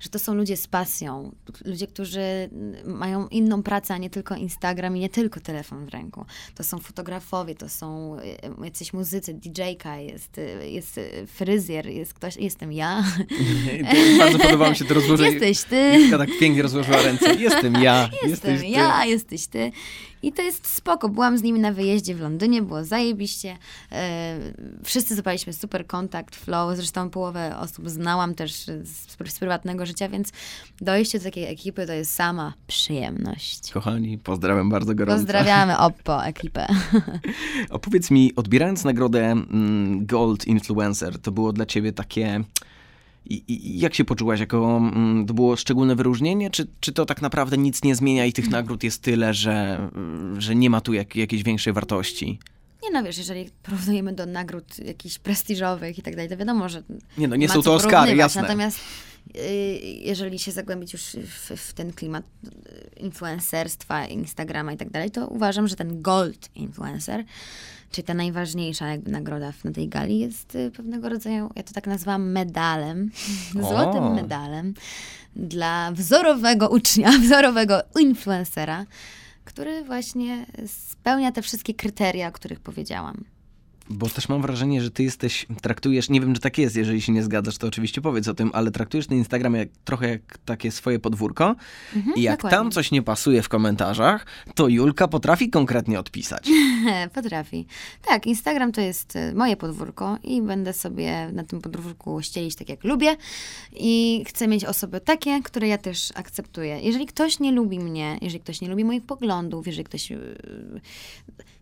[0.00, 1.32] Że to są ludzie z pasją,
[1.64, 2.50] ludzie, którzy
[2.84, 6.24] mają inną pracę, a nie tylko Instagram i nie tylko telefon w ręku.
[6.54, 12.72] To są fotografowie, to są y, jacyś muzycy, DJ-ka, jest, jest fryzjer, jest ktoś, jestem
[12.72, 13.04] ja.
[14.18, 15.30] Bardzo podobało mi się to rozłożenie.
[15.30, 15.98] Jesteś ty.
[16.00, 17.34] Jutka tak pięknie rozłożyła ręce.
[17.34, 18.10] Jestem ja.
[18.26, 19.08] Jestem jesteś ja, ty.
[19.08, 19.72] jesteś ty.
[20.22, 21.08] I to jest spoko.
[21.08, 23.56] Byłam z nimi na wyjeździe w Londynie, było zajebiście.
[23.92, 24.38] E,
[24.84, 26.76] wszyscy zapaliśmy super kontakt, flow.
[26.76, 28.88] Zresztą połowę osób znałam też z,
[29.32, 30.32] z prywatnego życia, więc
[30.80, 33.70] dojście do takiej ekipy to jest sama przyjemność.
[33.72, 35.18] Kochani, pozdrawiam bardzo gorąco.
[35.18, 36.66] Pozdrawiamy Oppo ekipę.
[37.70, 42.44] Opowiedz mi, odbierając nagrodę mm, Gold Influencer, to było dla ciebie takie
[43.26, 44.40] i, I, jak się poczułaś?
[44.40, 48.32] Jako, mm, to było szczególne wyróżnienie, czy, czy to tak naprawdę nic nie zmienia i
[48.32, 48.52] tych mm.
[48.52, 49.88] nagród jest tyle, że,
[50.38, 52.38] że nie ma tu jak, jakiejś większej wartości?
[52.82, 56.82] Nie no, wiesz, jeżeli porównujemy do nagród jakichś prestiżowych i tak dalej, to wiadomo, że
[57.18, 58.42] Nie no, nie są to Oscary, jasne.
[58.42, 58.78] Natomiast
[59.36, 59.40] y,
[59.82, 62.24] jeżeli się zagłębić już w, w, ten klimat
[62.96, 67.24] influencerstwa, Instagrama i tak dalej, to uważam, że ten gold influencer
[67.90, 71.86] Czyli ta najważniejsza jakby nagroda na tej gali jest y, pewnego rodzaju, ja to tak
[71.86, 73.10] nazywam medalem,
[73.68, 74.74] złotym medalem
[75.36, 78.86] dla wzorowego ucznia, wzorowego influencera,
[79.44, 83.24] który właśnie spełnia te wszystkie kryteria, o których powiedziałam.
[83.92, 87.12] Bo też mam wrażenie, że ty jesteś, traktujesz, nie wiem, czy tak jest, jeżeli się
[87.12, 90.70] nie zgadzasz, to oczywiście powiedz o tym, ale traktujesz ten Instagram jak, trochę jak takie
[90.70, 91.56] swoje podwórko
[91.96, 92.58] mhm, i jak dokładnie.
[92.58, 96.48] tam coś nie pasuje w komentarzach, to Julka potrafi konkretnie odpisać.
[97.14, 97.66] potrafi.
[98.06, 102.68] Tak, Instagram to jest e, moje podwórko i będę sobie na tym podwórku ścielić tak
[102.68, 103.16] jak lubię
[103.72, 106.80] i chcę mieć osoby takie, które ja też akceptuję.
[106.80, 110.12] Jeżeli ktoś nie lubi mnie, jeżeli ktoś nie lubi moich poglądów, jeżeli ktoś...
[110.12, 110.16] E,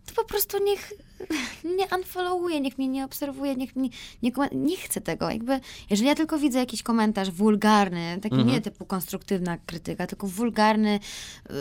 [0.08, 0.92] to po prostu niech
[1.78, 3.88] nie unfollowuje, niech mnie nie obserwuje, niech mnie
[4.22, 5.30] nie, nie chcę tego.
[5.30, 8.54] Jakby, jeżeli ja tylko widzę jakiś komentarz wulgarny, taki mhm.
[8.54, 11.00] nie typu konstruktywna krytyka, tylko wulgarny,
[11.50, 11.52] y,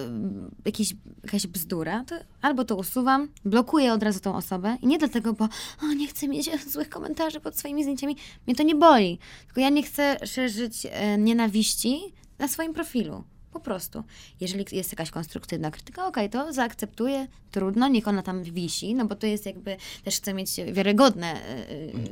[0.66, 5.34] jakiś, jakaś bzdura, to albo to usuwam, blokuję od razu tą osobę i nie dlatego,
[5.34, 5.50] bo
[5.84, 8.16] o, nie chcę mieć złych komentarzy pod swoimi zdjęciami.
[8.48, 9.20] Mnie to nie boli.
[9.46, 13.24] Tylko ja nie chcę szerzyć e, nienawiści na swoim profilu.
[13.58, 14.04] Po prostu.
[14.40, 19.06] Jeżeli jest jakaś konstruktywna krytyka, okej, okay, to zaakceptuję, trudno, niech ona tam wisi, no
[19.06, 21.36] bo to jest jakby, też chcę mieć wiarygodne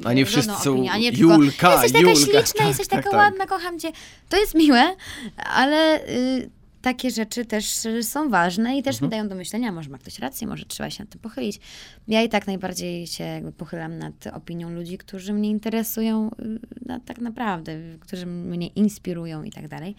[0.03, 3.03] A nie wszyscy opinię, a nie Julka, tylko, jesteś taka Julka, śliczna, tak, jesteś tak,
[3.03, 3.19] taka tak.
[3.19, 3.91] ładna, kocham cię.
[4.29, 4.95] To jest miłe,
[5.37, 6.09] ale...
[6.09, 6.49] Y,
[6.85, 7.65] takie rzeczy też
[8.01, 9.07] są ważne i też Mhm.
[9.07, 11.59] mi dają do myślenia, może ma ktoś rację, może trzeba się nad tym pochylić.
[12.07, 17.17] Ja i tak najbardziej się pochylam nad opinią ludzi, którzy mnie interesują y, na, tak
[17.17, 19.95] naprawdę, którzy mnie inspirują i tak dalej.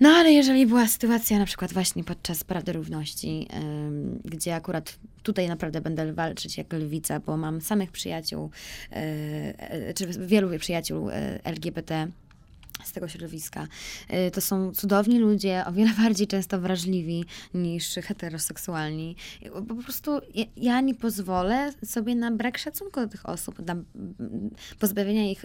[0.00, 3.48] No ale jeżeli była sytuacja na przykład właśnie podczas Parady Równości,
[4.24, 8.50] gdzie akurat tutaj naprawdę będę walczyć jak lwica, bo mam samych przyjaciół,
[8.92, 8.96] y,
[9.90, 11.12] y, czy wielu przyjaciół y,
[11.44, 12.08] LGBT,
[12.84, 13.66] z tego środowiska.
[14.32, 17.24] To są cudowni ludzie, o wiele bardziej często wrażliwi
[17.54, 19.16] niż heteroseksualni.
[19.68, 23.76] Po prostu ja, ja nie pozwolę sobie na brak szacunku do tych osób, na
[24.78, 25.44] pozbawienia ich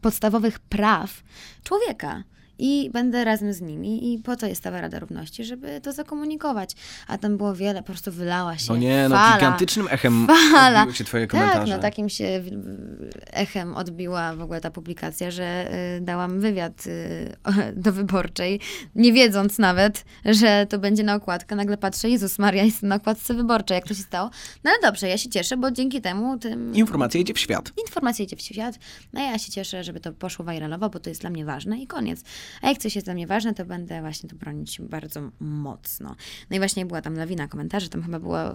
[0.00, 1.22] podstawowych praw
[1.64, 2.24] człowieka.
[2.60, 4.14] I będę razem z nimi.
[4.14, 6.70] I po to jest ta Rada Równości, żeby to zakomunikować.
[7.06, 9.36] A tam było wiele, po prostu wylała się No nie, no fala.
[9.36, 10.80] gigantycznym echem Fala.
[10.80, 11.76] odbiły się twoje Tak, komentarze.
[11.76, 12.42] no takim się
[13.32, 17.36] echem odbiła w ogóle ta publikacja, że y, dałam wywiad y,
[17.84, 18.60] do wyborczej,
[18.94, 21.56] nie wiedząc nawet, że to będzie na okładkę.
[21.56, 24.30] Nagle patrzę, Jezus Maria, jestem na okładce wyborczej, jak to się stało.
[24.64, 26.74] No ale dobrze, ja się cieszę, bo dzięki temu tym...
[26.74, 27.72] Informacja idzie w świat.
[27.86, 28.78] Informacja idzie w świat,
[29.12, 31.86] no ja się cieszę, żeby to poszło viralowo, bo to jest dla mnie ważne i
[31.86, 32.20] koniec.
[32.62, 36.16] A jak coś jest dla mnie ważne, to będę właśnie to bronić bardzo mocno.
[36.50, 38.52] No i właśnie była tam lawina komentarzy, tam chyba była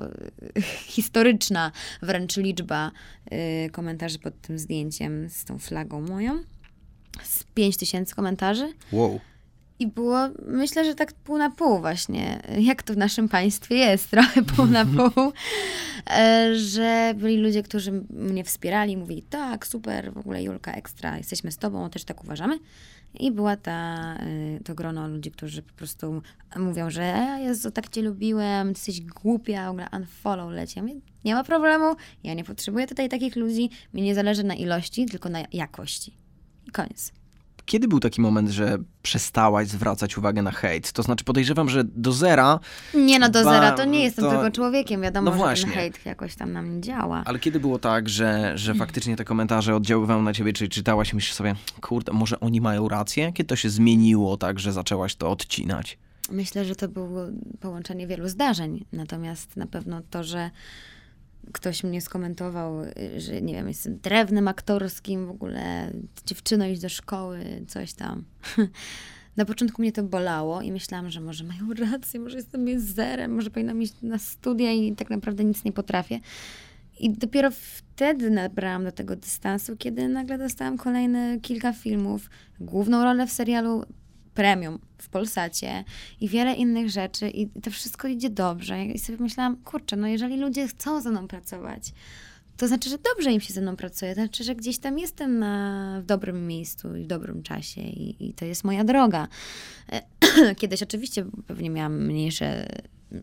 [0.56, 0.62] e,
[0.96, 1.72] historyczna
[2.02, 2.91] wręcz liczba
[3.26, 6.43] e, komentarzy pod tym zdjęciem z tą flagą moją.
[7.24, 8.74] Z 5 tysięcy komentarzy.
[8.91, 9.20] Wow.
[9.80, 10.18] I było,
[10.48, 14.66] myślę, że tak pół na pół właśnie, jak to w naszym państwie jest, trochę pół
[14.66, 15.34] na pół,
[16.10, 21.52] e, że byli ludzie, którzy mnie wspierali, mówili, tak, super, w ogóle Julka, ekstra, jesteśmy
[21.52, 22.60] z tobą, też tak uważamy.
[23.20, 24.16] I była ta,
[24.57, 26.22] y, to grono ludzi, którzy po prostu
[26.55, 30.74] mówią, że "E, Jezu, tak cię lubiłem, ty jesteś głupia, w ogóle unfollow leci.
[30.80, 30.95] Ja mówię,
[31.26, 35.30] nie ma problemu, ja nie potrzebuję tutaj takich ludzi, mi nie zależy na ilości, tylko
[35.30, 36.18] na jakości.
[36.68, 37.24] I koniec.
[37.66, 40.91] Kiedy był taki moment, że przestałaś zwracać uwagę na hejt?
[40.91, 42.59] To znaczy podejrzewam, że do zera,
[42.93, 45.01] Nie no, do Ba- zera to nie jestem to- tylko człowiekiem.
[45.01, 45.66] Wiadomo, No że właśnie.
[45.66, 47.24] ten hejt jakoś tam na mnie działa.
[47.26, 51.16] ale kiedy było tak, że, że faktycznie te komentarze oddziaływały na ciebie, czyli czytałaś i
[51.16, 53.32] myślisz sobie, kurde, może oni mają rację?
[53.34, 55.97] Kiedy to się zmieniło tak, że zaczęłaś to odcinać?
[56.32, 57.22] Myślę, że to było
[57.59, 58.86] połączenie wielu zdarzeń.
[58.93, 60.51] Natomiast na pewno to, że
[61.54, 62.76] ktoś mnie skomentował,
[63.18, 65.91] że nie wiem, jestem drewnem aktorskim w ogóle,
[66.26, 68.24] dziewczyno iść do szkoły, coś tam.
[69.38, 73.50] Na początku mnie to bolało i myślałam, że może mają rację, może jestem mizerem, może
[73.50, 76.20] powinnam iść na studia i tak naprawdę nic nie potrafię.
[77.00, 82.30] I dopiero wtedy nabrałam do tego dystansu, kiedy nagle dostałam kolejne kilka filmów,
[82.60, 83.84] główną rolę w serialu
[84.36, 85.84] premium w Polsacie
[86.22, 88.86] i wiele innych rzeczy i to wszystko idzie dobrze.
[88.86, 91.94] I sobie myślałam, kurczę, no jeżeli ludzie chcą ze mną pracować,
[92.58, 95.40] to znaczy, że dobrze im się ze mną pracuje, to znaczy, że gdzieś tam jestem
[95.40, 99.28] na, w dobrym miejscu i w dobrym czasie i, i to jest moja droga.
[100.60, 102.68] Kiedyś oczywiście pewnie miałam mniejsze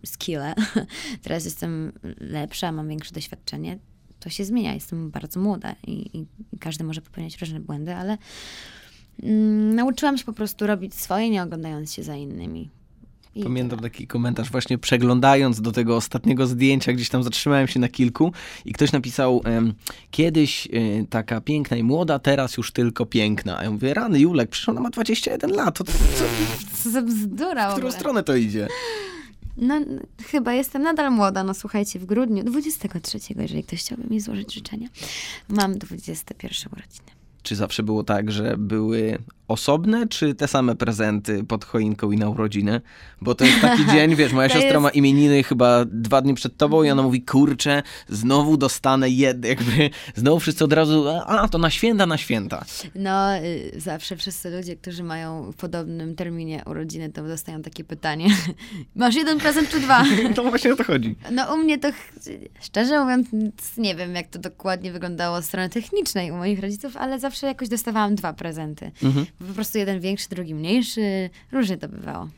[0.05, 0.55] skille,
[1.25, 3.79] teraz jestem lepsza, mam większe doświadczenie.
[4.21, 6.27] To się zmienia, jestem bardzo młoda i, i,
[6.61, 8.19] każdy może popełniać różne błędy, ale
[9.75, 12.71] nauczyłam się po prostu robić swoje, nie oglądając się za innymi.
[13.35, 17.89] I Pamiętam taki komentarz właśnie przeglądając do tego ostatniego zdjęcia, gdzieś tam zatrzymałem się na
[17.89, 18.33] kilku
[18.65, 19.43] i ktoś napisał
[20.11, 23.59] kiedyś y, taka piękna i młoda, teraz już tylko piękna.
[23.59, 26.25] A ja mówię, rany Julek, przecież ona ma 21 lat, to, to, co,
[26.83, 28.69] Co za bzdura w którą stronę to idzie?
[29.57, 29.81] No,
[30.27, 31.45] chyba jestem nadal młoda.
[31.45, 34.89] No słuchajcie, w grudniu 23, jeżeli ktoś chciałby mi złożyć życzenia,
[35.49, 37.22] mam 21 urodziny.
[37.43, 39.19] Czy zawsze było tak, że były
[39.53, 42.81] osobne, czy te same prezenty pod choinką i na urodziny?
[43.21, 46.35] Bo to jest taki dzień, wiesz, moja To siostra jest- ma imieniny chyba dwa dni
[46.35, 51.49] przed tobą i ona mówi, kurczę, znowu dostanę jed, jakby, znowu wszyscy od razu, a
[51.49, 52.65] to na święta, na święta.
[52.95, 58.27] No, y, zawsze wszyscy ludzie, którzy mają w podobnym terminie urodziny, to dostają takie pytanie.
[58.97, 60.05] Masz jeden prezent czy dwa?
[60.35, 61.17] To właśnie o to chodzi.
[61.31, 61.89] No u mnie to,
[62.61, 63.29] szczerze mówiąc,
[63.77, 67.69] nie wiem, jak to dokładnie wyglądało od strony technicznej u moich rodziców, ale zawsze jakoś
[67.69, 68.91] dostawałam dwa prezenty.
[69.03, 69.27] Mhm.
[69.49, 71.31] Po prostu jeden większy, drugi mniejszy.
[71.53, 72.29] Różnie to bywało.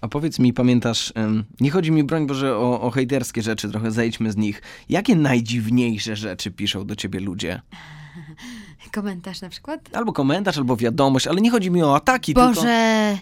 [0.00, 1.12] A powiedz mi, pamiętasz,
[1.60, 4.62] nie chodzi mi, broń Boże, o, o hejterskie rzeczy, trochę zejdźmy z nich.
[4.88, 7.60] Jakie najdziwniejsze rzeczy piszą do ciebie ludzie?
[8.92, 9.80] Komentarz na przykład?
[9.92, 12.48] Albo komentarz, albo wiadomość, ale nie chodzi mi o ataki, tylko...
[12.48, 13.18] Boże,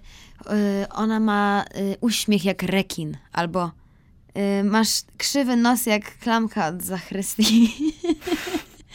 [0.82, 3.70] y, ona ma y, uśmiech jak rekin, albo
[4.61, 7.68] y, masz krzywy nos jak klamka od zachrystii.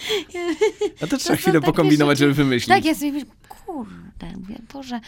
[0.97, 2.67] A to To trzeba są chwilę pokombinować, rzeczy- żeby wymyślić.
[2.75, 3.29] tak, ja sobie myślę,
[4.21, 4.99] kurde, mówię, Boże,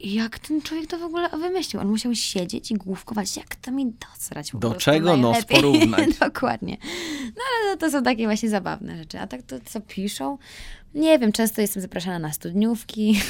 [0.00, 1.82] jak ten człowiek to w ogóle wymyślił?
[1.82, 4.50] On musiał siedzieć i główkować, jak to mi docrać.
[4.54, 6.18] Do czego nos porównać?
[6.20, 6.76] Dokładnie.
[7.24, 9.20] No ale to, to są takie właśnie zabawne rzeczy.
[9.20, 10.38] A tak to, co piszą?
[10.94, 13.20] Nie wiem, często jestem zapraszana na studniówki.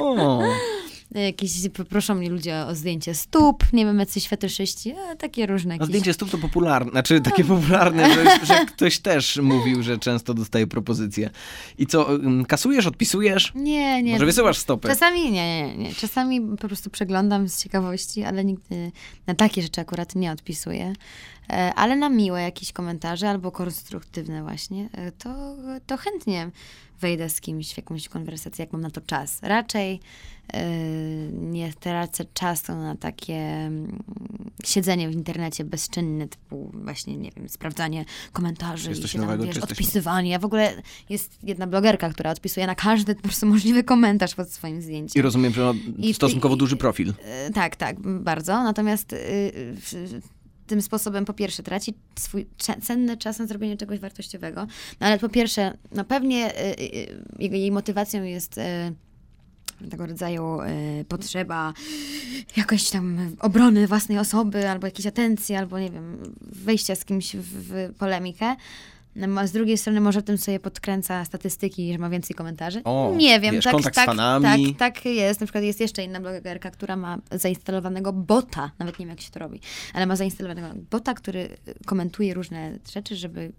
[0.00, 0.42] O.
[1.14, 1.50] Jakieś,
[1.88, 5.74] proszą mnie ludzie o zdjęcie stóp, nie wiem, jacyś fetyszyści, a takie różne.
[5.74, 5.84] Jakieś...
[5.84, 7.56] A zdjęcie stóp to popularne, znaczy takie no.
[7.56, 11.30] popularne, że, że, ktoś też mówił, że często dostaje propozycje.
[11.78, 12.08] I co,
[12.48, 13.52] kasujesz, odpisujesz?
[13.54, 14.12] Nie, nie.
[14.12, 14.88] Może wysyłasz stopy?
[14.88, 15.94] Czasami nie, nie, nie.
[15.94, 18.92] Czasami po prostu przeglądam z ciekawości, ale nigdy
[19.26, 20.92] na takie rzeczy akurat nie odpisuję.
[21.50, 25.56] E, ale na miłe jakieś komentarze albo konstruktywne właśnie, e, to,
[25.86, 26.50] to chętnie
[27.02, 29.38] wejdę z kimś w jakąś konwersację, jak mam na to czas.
[29.42, 30.00] Raczej
[30.52, 30.60] yy,
[31.32, 34.02] nie tracę czasu na takie mm,
[34.64, 40.30] siedzenie w internecie bezczynne, typu właśnie, nie wiem, sprawdzanie komentarzy i się tam, wiesz, odpisywanie.
[40.30, 44.50] Ja w ogóle jest jedna blogerka, która odpisuje na każdy po prostu możliwy komentarz pod
[44.50, 45.20] swoim zdjęciem.
[45.20, 45.74] I rozumiem, że ma
[46.12, 47.06] stosunkowo I, duży profil.
[47.06, 48.62] Yy, tak, tak, bardzo.
[48.62, 50.22] Natomiast yy,
[50.66, 52.46] tym sposobem po pierwsze traci swój
[52.82, 54.66] cenny czas na zrobienie czegoś wartościowego,
[55.00, 56.64] no ale po pierwsze, no pewnie y,
[57.40, 58.60] y, y, jej motywacją jest
[59.90, 60.58] tego rodzaju
[61.08, 61.72] potrzeba
[62.56, 67.44] jakoś tam obrony własnej osoby, albo jakiejś atencji, albo nie wiem, wejścia z kimś w,
[67.44, 68.56] w polemikę.
[69.16, 72.84] No, a z drugiej strony może tym sobie podkręca statystyki, że ma więcej komentarzy.
[72.84, 74.74] O, nie wiem, wiesz, tak, kontakt tak, z fanami.
[74.74, 75.40] tak, tak jest.
[75.40, 79.30] Na przykład jest jeszcze inna blogerka, która ma zainstalowanego bota, nawet nie wiem jak się
[79.30, 79.60] to robi,
[79.94, 81.48] ale ma zainstalowanego bota, który
[81.86, 83.52] komentuje różne rzeczy, żeby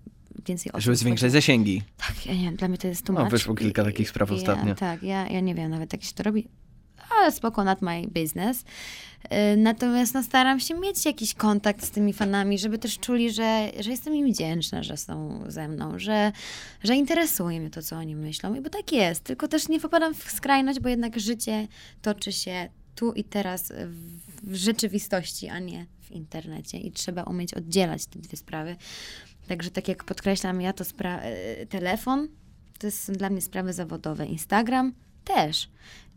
[0.48, 0.82] więcej osób.
[0.82, 1.82] Żeby zwiększać zasięgi.
[1.98, 3.24] Tak, ja nie wiem, dla mnie to jest tłumacz.
[3.24, 4.76] No, wyszło kilka takich spraw ja, ostatnio.
[4.76, 6.48] Tak, ja, ja nie wiem nawet jak się to robi
[7.20, 8.64] ale spoko, not my business.
[9.24, 13.72] Y, natomiast no, staram się mieć jakiś kontakt z tymi fanami, żeby też czuli, że,
[13.80, 16.32] że jestem im wdzięczna, że są ze mną, że,
[16.84, 18.56] że interesuje mnie to, co oni myślą.
[18.56, 21.68] I bo tak jest, tylko też nie popadam w skrajność, bo jednak życie
[22.02, 23.74] toczy się tu i teraz
[24.44, 26.78] w rzeczywistości, a nie w internecie.
[26.78, 28.76] I trzeba umieć oddzielać te dwie sprawy.
[29.48, 32.28] Także tak jak podkreślam, ja to y, telefon
[32.80, 34.26] to jest dla mnie sprawy zawodowe.
[34.26, 34.94] Instagram
[35.24, 35.70] też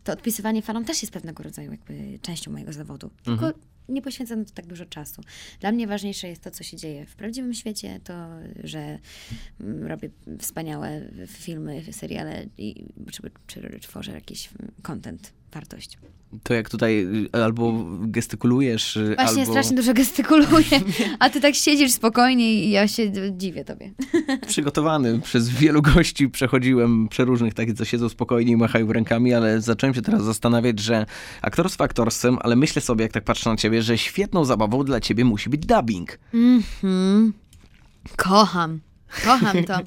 [0.07, 3.09] to odpisywanie fanom też jest pewnego rodzaju jakby częścią mojego zawodu.
[3.23, 3.53] Tylko mhm.
[3.89, 5.21] nie poświęcam na to tak dużo czasu.
[5.59, 8.13] Dla mnie ważniejsze jest to, co się dzieje w prawdziwym świecie, to,
[8.63, 8.99] że
[9.61, 14.49] mm, robię wspaniałe filmy, seriale i czy, czy tworzę jakiś
[14.81, 15.33] content,
[16.43, 19.51] To jak tutaj y, albo gestykulujesz, y, Właśnie albo...
[19.51, 20.81] strasznie dużo gestykuluję,
[21.19, 23.91] a ty tak siedzisz spokojnie i ja się dziwię tobie.
[24.47, 25.19] Przygotowany.
[25.19, 30.01] Przez wielu gości przechodziłem przeróżnych takich, co siedzą spokojnie i machają rękami, ale zacząłem się
[30.01, 31.05] teraz zastanawiać, że
[31.41, 35.25] aktorstwo aktorsem, ale myślę sobie, jak tak patrzę na ciebie, że świetną zabawą dla ciebie
[35.25, 36.19] musi być dubbing.
[36.33, 37.33] Mhm.
[38.15, 38.79] Kocham.
[39.25, 39.79] Kocham to.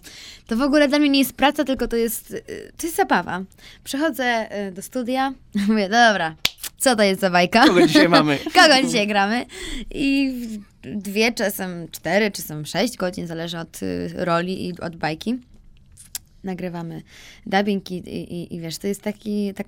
[0.47, 3.43] To w ogóle dla mnie nie jest praca, tylko to jest, y, to jest zabawa.
[3.85, 5.33] Przychodzę y, do studia,
[5.69, 6.35] mówię, dobra,
[6.79, 7.67] co to jest za bajka?
[7.67, 8.39] Kogo dzisiaj mamy?
[8.55, 9.47] Kogo dzisiaj gramy?
[9.91, 10.33] I
[10.83, 15.39] dwie, czasem cztery, czasem sześć godzin, zależy od y, roli i od bajki.
[16.45, 17.03] Nagrywamy
[17.47, 19.67] dubbing i, i, i wiesz, to jest taki, tak,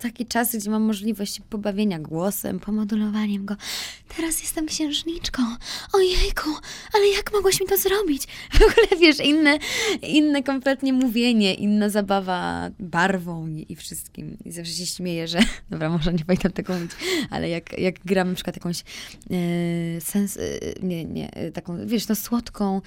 [0.00, 3.56] taki czas, gdzie mam możliwość pobawienia głosem, pomodulowaniem go.
[4.16, 5.42] Teraz jestem księżniczką.
[5.92, 6.50] Ojejku,
[6.94, 8.26] ale jak mogłaś mi to zrobić?
[8.52, 9.58] W ogóle, wiesz, inne,
[10.02, 14.36] inne kompletnie mówienie, inna zabawa barwą i, i wszystkim.
[14.44, 15.38] I zawsze się śmieję, że,
[15.70, 16.90] dobra, może nie pamiętam tego mówić,
[17.30, 20.40] ale jak, jak gram na przykład jakąś e, sens, e,
[20.82, 22.80] nie, nie, taką, wiesz, no słodką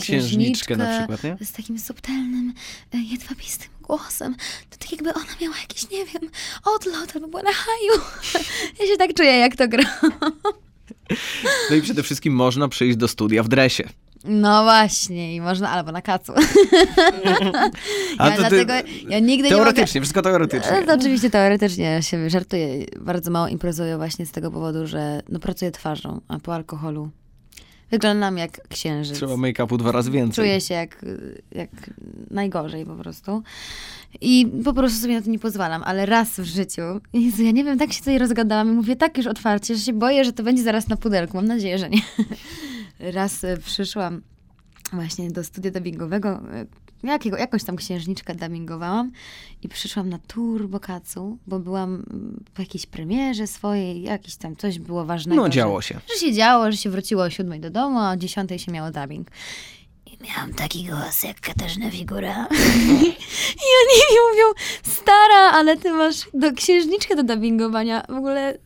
[0.00, 1.46] księżniczkę, na przykład, nie?
[1.46, 2.54] z takim subtelnym,
[2.94, 4.34] e, jedwabistym głosem.
[4.70, 6.30] To tak jakby ona miała jakiś, nie wiem,
[6.64, 8.02] odlot albo była na haju.
[8.80, 9.84] Ja się tak czuję, jak to gra.
[11.70, 13.88] No i przede wszystkim można przyjść do studia w dresie.
[14.24, 16.32] No właśnie, i można albo na kacu.
[18.18, 18.72] ja to dlatego,
[19.08, 20.00] ja nigdy teoretycznie, nie mogę...
[20.00, 20.84] wszystko teoretycznie.
[20.86, 22.86] No, oczywiście teoretycznie, się żartuję.
[23.00, 27.10] Bardzo mało imprezuję właśnie z tego powodu, że no, pracuję twarzą, a po alkoholu
[27.90, 29.16] Wyglądam jak księżyc.
[29.16, 30.44] Trzeba make-upu dwa razy więcej.
[30.44, 31.04] Czuję się jak,
[31.52, 31.70] jak
[32.30, 33.42] najgorzej po prostu.
[34.20, 36.82] I po prostu sobie na to nie pozwalam, ale raz w życiu,
[37.12, 39.92] Jezu, ja nie wiem, tak się tutaj rozgadałam i mówię tak już otwarcie, że się
[39.92, 41.36] boję, że to będzie zaraz na pudelku.
[41.36, 42.02] Mam nadzieję, że nie.
[43.12, 44.22] raz e, przyszłam
[44.92, 46.66] właśnie do studia dubbingowego, e,
[47.06, 49.12] jakiego, jakąś tam księżniczkę dubbingowałam
[49.62, 52.02] i przyszłam na turbokacu, bo byłam
[52.54, 55.42] po jakiejś premierze swojej, jakiś tam coś było ważnego.
[55.42, 55.94] No działo się.
[55.94, 58.72] Że, że się działo, że się wróciło o siódmej do domu, a o dziesiątej się
[58.72, 59.28] miało dubbing.
[60.06, 62.46] I miałam taki głos jak Katarzyna Figura.
[63.64, 64.44] I oni mi mówią,
[64.82, 68.02] stara, ale ty masz do księżniczkę do dubbingowania.
[68.08, 68.58] W ogóle,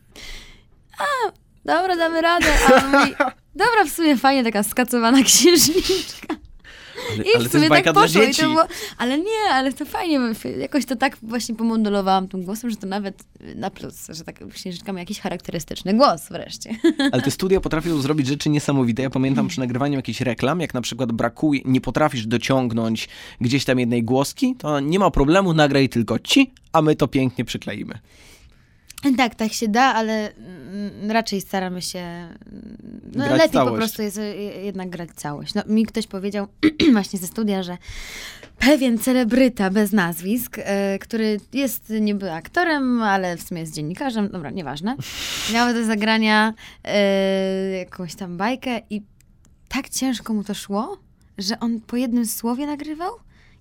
[0.99, 1.31] a,
[1.65, 2.47] dobra, damy radę.
[2.67, 3.13] A on mówi,
[3.65, 6.32] dobra, w sumie fajnie taka skacowana księżniczka.
[7.15, 8.23] I ale w sumie tak poszło.
[8.23, 8.63] I to było,
[8.97, 10.19] ale nie, ale to fajnie.
[10.59, 13.23] Jakoś to tak właśnie pomodelowałam tym głosem, że to nawet
[13.55, 16.75] na plus, że tak księżyczka ma jakiś charakterystyczny głos wreszcie.
[17.11, 19.01] Ale te studia potrafią zrobić rzeczy niesamowite.
[19.01, 23.09] Ja pamiętam przy nagrywaniu jakichś reklam, jak na przykład brakuje, nie potrafisz dociągnąć
[23.41, 27.45] gdzieś tam jednej głoski, to nie ma problemu, nagraj tylko ci, a my to pięknie
[27.45, 27.99] przykleimy.
[29.17, 32.27] Tak, tak się da, ale mm, raczej staramy się.
[33.15, 33.71] No, grać lepiej całość.
[33.71, 34.19] po prostu jest
[34.63, 35.53] jednak grać całość.
[35.53, 36.47] No, mi ktoś powiedział
[36.93, 37.77] właśnie ze studia, że
[38.59, 44.49] pewien celebryta bez nazwisk, e, który jest niby aktorem, ale w sumie jest dziennikarzem, dobra,
[44.49, 44.95] nieważne,
[45.53, 49.01] miał do zagrania e, jakąś tam bajkę i
[49.69, 50.97] tak ciężko mu to szło,
[51.37, 53.11] że on po jednym słowie nagrywał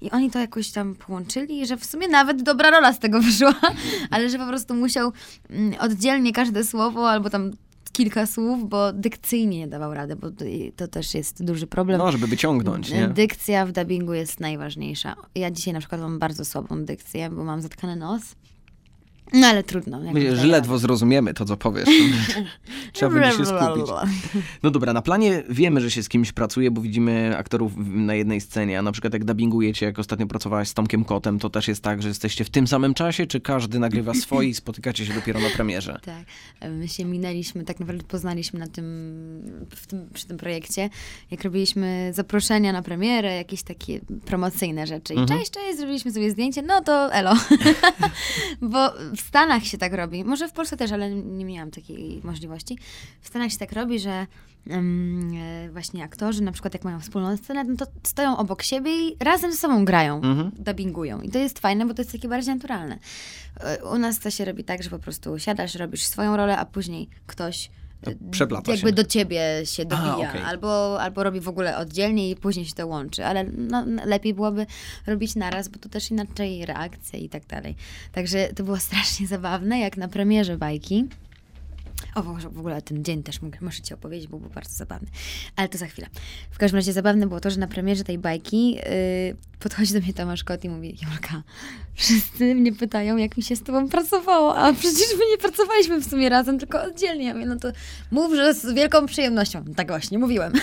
[0.02, 3.54] i oni to jakoś tam połączyli, że w sumie nawet dobra rola z tego wyszła,
[4.10, 5.12] ale że po prostu musiał
[5.50, 7.50] mm, oddzielnie każde słowo albo tam
[7.92, 10.28] kilka słów, bo dykcyjnie nie dawał rady, bo
[10.76, 11.98] to też jest duży problem.
[11.98, 13.08] No, żeby wyciągnąć, nie?
[13.08, 15.16] Dykcja w dubbingu jest najważniejsza.
[15.34, 18.22] Ja dzisiaj na przykład mam bardzo słabą dykcję, bo mam zatkany nos
[19.34, 20.00] no ale trudno.
[20.34, 21.88] Że ledwo zrozumiemy to, co powiesz.
[22.92, 23.86] Trzeba będzie się skupić.
[24.62, 28.40] No dobra, na planie wiemy, że się z kimś pracuje, bo widzimy aktorów na jednej
[28.40, 31.82] scenie, a na przykład jak dubbingujecie, jak ostatnio pracowałaś z Tomkiem Kotem, to też jest
[31.82, 35.40] tak, że jesteście w tym samym czasie, czy każdy nagrywa swoje i spotykacie się dopiero
[35.40, 36.00] na premierze?
[36.04, 36.24] Tak.
[36.70, 38.84] My się minęliśmy, tak naprawdę poznaliśmy na tym,
[39.88, 40.90] tym, przy tym projekcie,
[41.30, 45.14] jak robiliśmy zaproszenia na premierę, jakieś takie promocyjne rzeczy.
[45.14, 45.38] I mhm.
[45.38, 47.34] cześć, cześć, zrobiliśmy sobie zdjęcie, no to elo.
[48.72, 52.78] bo w Stanach się tak robi, może w Polsce też, ale nie miałam takiej możliwości.
[53.20, 54.26] W Stanach się tak robi, że
[54.70, 55.32] um,
[55.72, 59.52] właśnie aktorzy, na przykład jak mają wspólną scenę, no to stoją obok siebie i razem
[59.52, 60.50] ze sobą grają, mhm.
[60.58, 61.20] dubbingują.
[61.20, 62.98] I to jest fajne, bo to jest takie bardziej naturalne.
[63.60, 66.64] E, u nas to się robi tak, że po prostu siadasz, robisz swoją rolę, a
[66.64, 67.70] później ktoś
[68.30, 68.94] Przeplata jakby się.
[68.94, 70.44] do ciebie się dobija, A, okay.
[70.44, 74.66] albo, albo robi w ogóle oddzielnie i później się to łączy, ale no, lepiej byłoby
[75.06, 77.76] robić naraz, bo to też inaczej reakcja i tak dalej.
[78.12, 81.08] Także to było strasznie zabawne, jak na premierze bajki.
[82.14, 85.08] O, w ogóle ten dzień też muszę ci opowiedzieć, bo był bardzo zabawny.
[85.56, 86.08] Ale to za chwilę.
[86.50, 88.80] W każdym razie zabawne było to, że na premierze tej bajki yy,
[89.60, 91.42] podchodzi do mnie Tomasz Kot i mówi, Jolka,
[91.94, 96.10] wszyscy mnie pytają, jak mi się z tobą pracowało, a przecież my nie pracowaliśmy w
[96.10, 97.24] sumie razem, tylko oddzielnie.
[97.24, 97.68] Ja mówię, no to
[98.10, 99.64] mów, że z wielką przyjemnością.
[99.76, 100.52] Tak właśnie, mówiłem.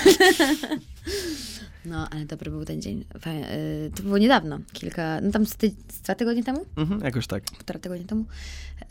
[1.86, 3.06] No, ale dobry był ten dzień.
[3.28, 6.66] Y, to było niedawno, kilka, no tam z, ty, z dwa tygodnie temu?
[6.78, 7.44] Mhm, jakoś tak.
[7.44, 8.26] Półtora tygodnia temu.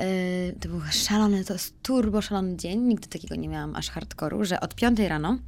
[0.00, 2.80] Y, to był szalony, to jest turbo szalony dzień.
[2.80, 5.38] Nigdy takiego nie miałam aż hardkoru, że od piątej rano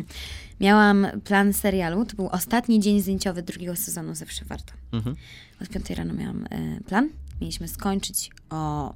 [0.60, 2.04] miałam plan serialu.
[2.04, 4.72] To był ostatni dzień zdjęciowy drugiego sezonu Zawsze Warto.
[4.92, 5.16] Mhm.
[5.62, 7.08] Od piątej rano miałam y, plan.
[7.40, 8.94] Mieliśmy skończyć o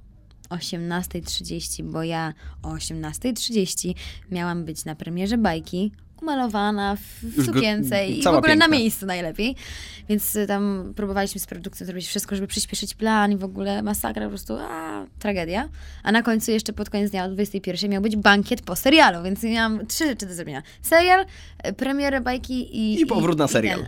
[0.51, 3.95] 18.30, bo ja o 18.30
[4.31, 5.93] miałam być na premierze bajki
[6.23, 8.69] umalowana w sukience i w ogóle piękna.
[8.69, 9.57] na miejscu najlepiej.
[10.09, 14.23] Więc y, tam próbowaliśmy z produkcją zrobić wszystko, żeby przyspieszyć plan i w ogóle masakra,
[14.23, 15.69] po prostu a, tragedia.
[16.03, 19.43] A na końcu jeszcze pod koniec dnia o 21 miał być bankiet po serialu, więc
[19.43, 20.63] miałam trzy rzeczy do zrobienia.
[20.83, 21.27] Serial,
[21.69, 23.01] y, premierę bajki i...
[23.01, 23.81] I powrót na serial.
[23.81, 23.87] Y,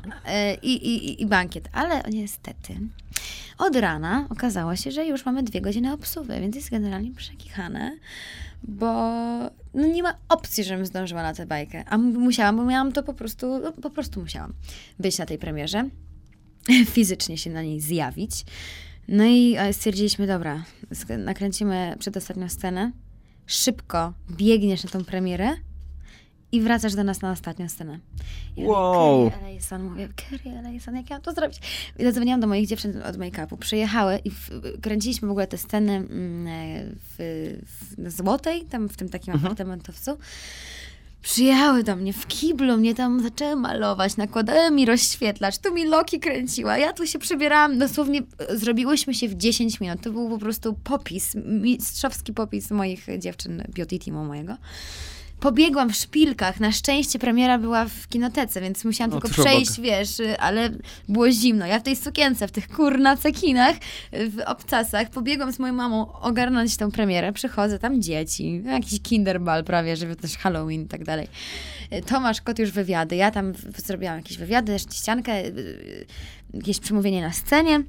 [0.62, 1.68] I, i, i, i bankiet.
[1.72, 2.78] Ale niestety
[3.58, 7.96] od rana okazało się, że już mamy dwie godziny obsługi, więc jest generalnie przekichane
[8.62, 9.10] bo
[9.76, 11.84] no nie ma opcji, żebym zdążyła na tę bajkę.
[11.88, 14.52] A musiałam, bo miałam to po prostu, no, po prostu musiałam
[14.98, 15.88] być na tej premierze,
[16.94, 18.44] fizycznie się na niej zjawić.
[19.08, 20.64] No i e, stwierdziliśmy, dobra,
[21.18, 22.92] nakręcimy przedostatnią scenę,
[23.46, 25.56] szybko biegniesz na tą premierę
[26.52, 27.98] i wracasz do nas na ostatnią scenę.
[28.56, 29.24] I wow.
[29.24, 29.30] Mówię,
[29.70, 31.58] Kerry mówię, Kerry Elejson, jak ja mam to zrobić?
[31.98, 33.56] I zadzwoniłam do moich dziewczyn od make-upu.
[33.56, 34.50] Przyjechały i w,
[34.82, 36.46] kręciliśmy w ogóle te sceny mm,
[37.18, 37.54] w,
[37.98, 39.46] w Złotej, tam w tym takim mhm.
[39.46, 40.18] apartamentowcu.
[41.22, 46.20] Przyjechały do mnie w kiblu, mnie tam zaczęły malować, nakładały mi rozświetlacz, tu mi Loki
[46.20, 50.00] kręciła, ja tu się przebierałam, dosłownie e, zrobiłyśmy się w 10 minut.
[50.00, 54.56] To był po prostu popis, mistrzowski popis moich dziewczyn, beauty teamu mojego
[55.40, 56.60] pobiegłam w szpilkach.
[56.60, 60.70] Na szczęście premiera była w kinotece, więc musiałam no, tylko przejść, wiesz, ale
[61.08, 61.66] było zimno.
[61.66, 63.76] Ja w tej sukience, w tych kurna cekinach,
[64.12, 67.32] w obcasach, pobiegłam z moją mamą ogarnąć tę premierę.
[67.32, 71.28] Przychodzę, tam dzieci, jakiś kinderball prawie, żeby też Halloween i tak dalej.
[72.06, 73.16] Tomasz Kot już wywiady.
[73.16, 76.06] Ja tam zrobiłam jakieś wywiady, ściankę, y, y,
[76.54, 77.82] jakieś przemówienie na scenie.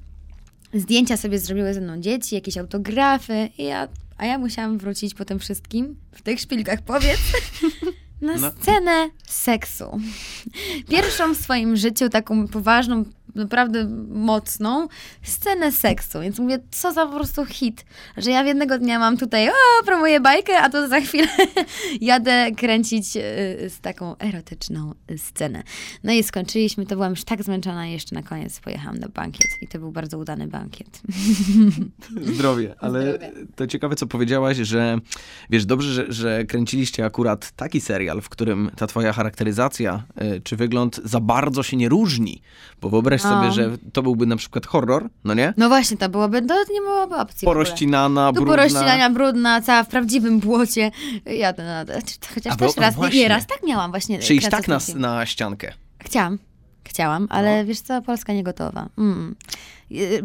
[0.74, 3.88] Zdjęcia sobie zrobiły ze mną dzieci, jakieś autografy i ja
[4.18, 7.20] a ja musiałam wrócić po tym wszystkim, w tych szpilkach powiedz,
[8.22, 8.52] na no.
[8.52, 10.00] scenę seksu.
[10.90, 13.06] Pierwszą w swoim życiu taką poważną
[13.38, 14.88] naprawdę mocną
[15.22, 16.22] scenę seksu.
[16.22, 17.86] Więc mówię, co za po prostu hit,
[18.18, 21.28] że ja w jednego dnia mam tutaj, o, promuję bajkę, a to za chwilę
[22.02, 23.20] jadę kręcić y,
[23.70, 25.64] z taką erotyczną scenę.
[26.04, 29.52] No i skończyliśmy, to byłam już tak zmęczona i jeszcze na koniec pojechałam na bankiet
[29.62, 31.02] i to był bardzo udany bankiet.
[32.34, 33.32] Zdrowie, ale Zdrowie.
[33.56, 35.00] to ciekawe, co powiedziałaś, że
[35.50, 40.56] wiesz, dobrze, że, że kręciliście akurat taki serial, w którym ta twoja charakteryzacja y, czy
[40.56, 42.42] wygląd za bardzo się nie różni,
[42.82, 43.30] bo wyobraź no.
[43.30, 45.54] sobie, że to byłby na przykład horror, no nie?
[45.58, 48.56] No właśnie, to byłoby, to nie byłoby opcji Porościnana, brudna.
[48.56, 50.92] porościnania, brudna, cała w prawdziwym błocie.
[51.26, 51.86] Jadę na...
[52.36, 53.20] Chociaż A, też raz, właśnie.
[53.20, 54.20] nie raz tak miałam właśnie.
[54.20, 55.74] Przyjść tak na, na ściankę.
[56.00, 56.38] Chciałam.
[56.88, 57.68] Chciałam, ale no.
[57.68, 58.90] wiesz co, Polska nie gotowa.
[58.98, 59.36] Mm.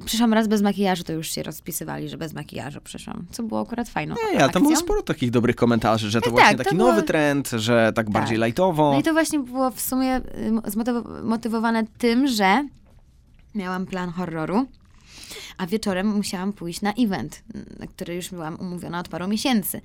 [0.04, 3.88] Przyszłam raz bez makijażu, to już się rozpisywali, że bez makijażu przyszłam, co było akurat
[3.88, 6.76] fajną Nie, ja tam było sporo takich dobrych komentarzy, że to tak, właśnie tak, taki
[6.76, 7.06] to nowy było...
[7.06, 8.92] trend, że tak, tak bardziej lajtowo.
[8.92, 10.20] No i to właśnie było w sumie
[11.22, 12.68] zmotywowane tym, że
[13.54, 14.66] miałam plan horroru,
[15.56, 17.42] a wieczorem musiałam pójść na event,
[17.78, 19.80] na który już byłam umówiona od paru miesięcy.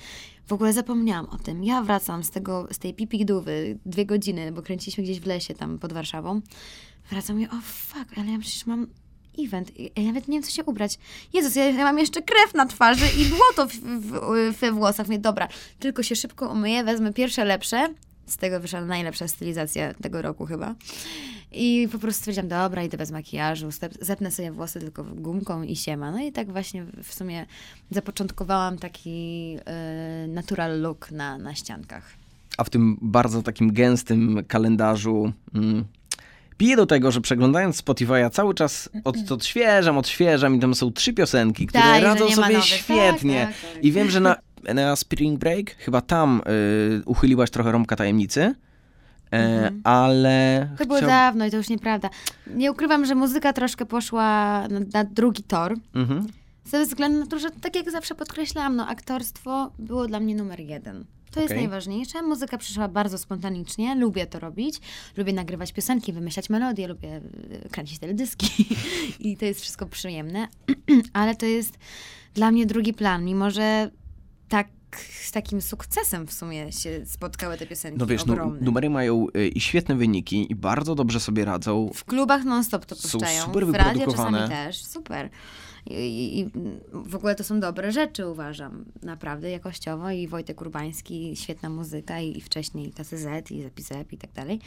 [0.47, 1.63] W ogóle zapomniałam o tym.
[1.63, 5.79] Ja wracam z tego, z tej pipigdówy, dwie godziny, bo kręciliśmy gdzieś w lesie tam
[5.79, 6.41] pod Warszawą.
[7.09, 8.87] Wracam i o fuck, ale ja przecież mam
[9.39, 9.71] event.
[9.79, 10.99] Ja nawet nie wiem, co się ubrać.
[11.33, 15.07] Jezus, ja, ja mam jeszcze krew na twarzy i błoto w, we włosach.
[15.07, 15.47] Mówię, dobra,
[15.79, 17.93] tylko się szybko umyję, wezmę pierwsze lepsze.
[18.25, 20.75] Z tego wyszła najlepsza stylizacja tego roku chyba.
[21.51, 23.69] I po prostu stwierdziłam, dobra, idę bez makijażu,
[24.01, 26.11] zepnę sobie włosy tylko gumką i siema.
[26.11, 27.45] No i tak właśnie w sumie
[27.91, 29.57] zapoczątkowałam taki
[30.25, 32.03] y, natural look na, na ściankach.
[32.57, 35.85] A w tym bardzo takim gęstym kalendarzu mm,
[36.57, 41.13] piję do tego, że przeglądając Spotify'a cały czas od, odświeżam, odświeżam i tam są trzy
[41.13, 43.39] piosenki, które Daj, radzą sobie świetnie.
[43.39, 43.83] Tak, tak, tak.
[43.83, 44.35] I wiem, że na,
[44.73, 46.41] na Spring Break chyba tam
[47.01, 48.55] y, uchyliłaś trochę rąbka tajemnicy.
[49.31, 49.81] E, mhm.
[49.83, 50.69] ale.
[50.77, 52.09] To było dawno i to już nieprawda.
[52.47, 54.23] Nie ukrywam, że muzyka troszkę poszła
[54.67, 55.75] na, na drugi tor.
[55.95, 56.27] Mhm.
[56.65, 60.59] Ze względu na to, że tak jak zawsze podkreślałam, no, aktorstwo było dla mnie numer
[60.59, 61.05] jeden.
[61.31, 62.21] To jest najważniejsze.
[62.21, 63.95] Muzyka przyszła bardzo spontanicznie.
[63.95, 64.75] Lubię to robić.
[65.17, 67.21] Lubię nagrywać piosenki, wymyślać melodie, lubię
[67.65, 68.65] y, kręcić teledyski.
[69.19, 70.47] I to jest wszystko przyjemne.
[71.13, 71.77] Ale to jest
[72.33, 73.91] dla mnie drugi plan, mimo że
[74.49, 77.99] tak z takim sukcesem w sumie się spotkały te piosenki.
[77.99, 78.25] No wiesz,
[78.61, 81.91] numery mają y, i świetne wyniki i bardzo dobrze sobie radzą.
[81.93, 83.41] W klubach non-stop to puszczają.
[83.41, 83.73] Są super w
[84.05, 84.85] czasami też.
[84.85, 85.29] Super.
[85.89, 86.51] I, I,
[86.93, 88.85] w ogóle to są dobre rzeczy, uważam.
[89.03, 94.31] Naprawdę jakościowo i Wojtek Urbański, świetna muzyka i, i wcześniej KCZ i Zep i tak
[94.31, 94.59] dalej.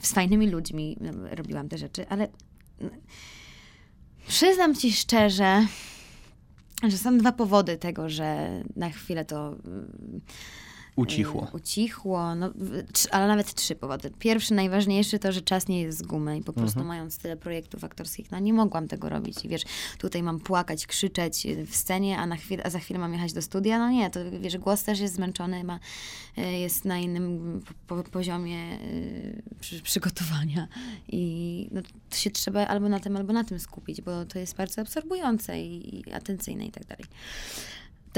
[0.00, 0.96] Z fajnymi ludźmi
[1.30, 2.28] robiłam te rzeczy, ale
[4.28, 5.66] przyznam ci szczerze,
[6.82, 9.54] że są dwa powody tego, że na chwilę to
[10.98, 11.48] Ucichło.
[11.48, 12.50] Y, ucichło, no,
[13.10, 14.10] ale nawet trzy powody.
[14.18, 16.86] Pierwszy, najważniejszy to, że czas nie jest z gumy i po prostu mhm.
[16.88, 19.44] mając tyle projektów aktorskich, no nie mogłam tego robić.
[19.44, 19.62] I wiesz,
[19.98, 23.42] tutaj mam płakać, krzyczeć w scenie, a, na chwilę, a za chwilę mam jechać do
[23.42, 23.78] studia.
[23.78, 25.78] No nie, to wiesz, głos też jest zmęczony, ma,
[26.38, 30.68] y, jest na innym po, poziomie y, przy, przygotowania
[31.08, 31.80] i no,
[32.10, 35.60] to się trzeba albo na tym, albo na tym skupić, bo to jest bardzo absorbujące
[35.60, 37.04] i, i atencyjne i tak dalej.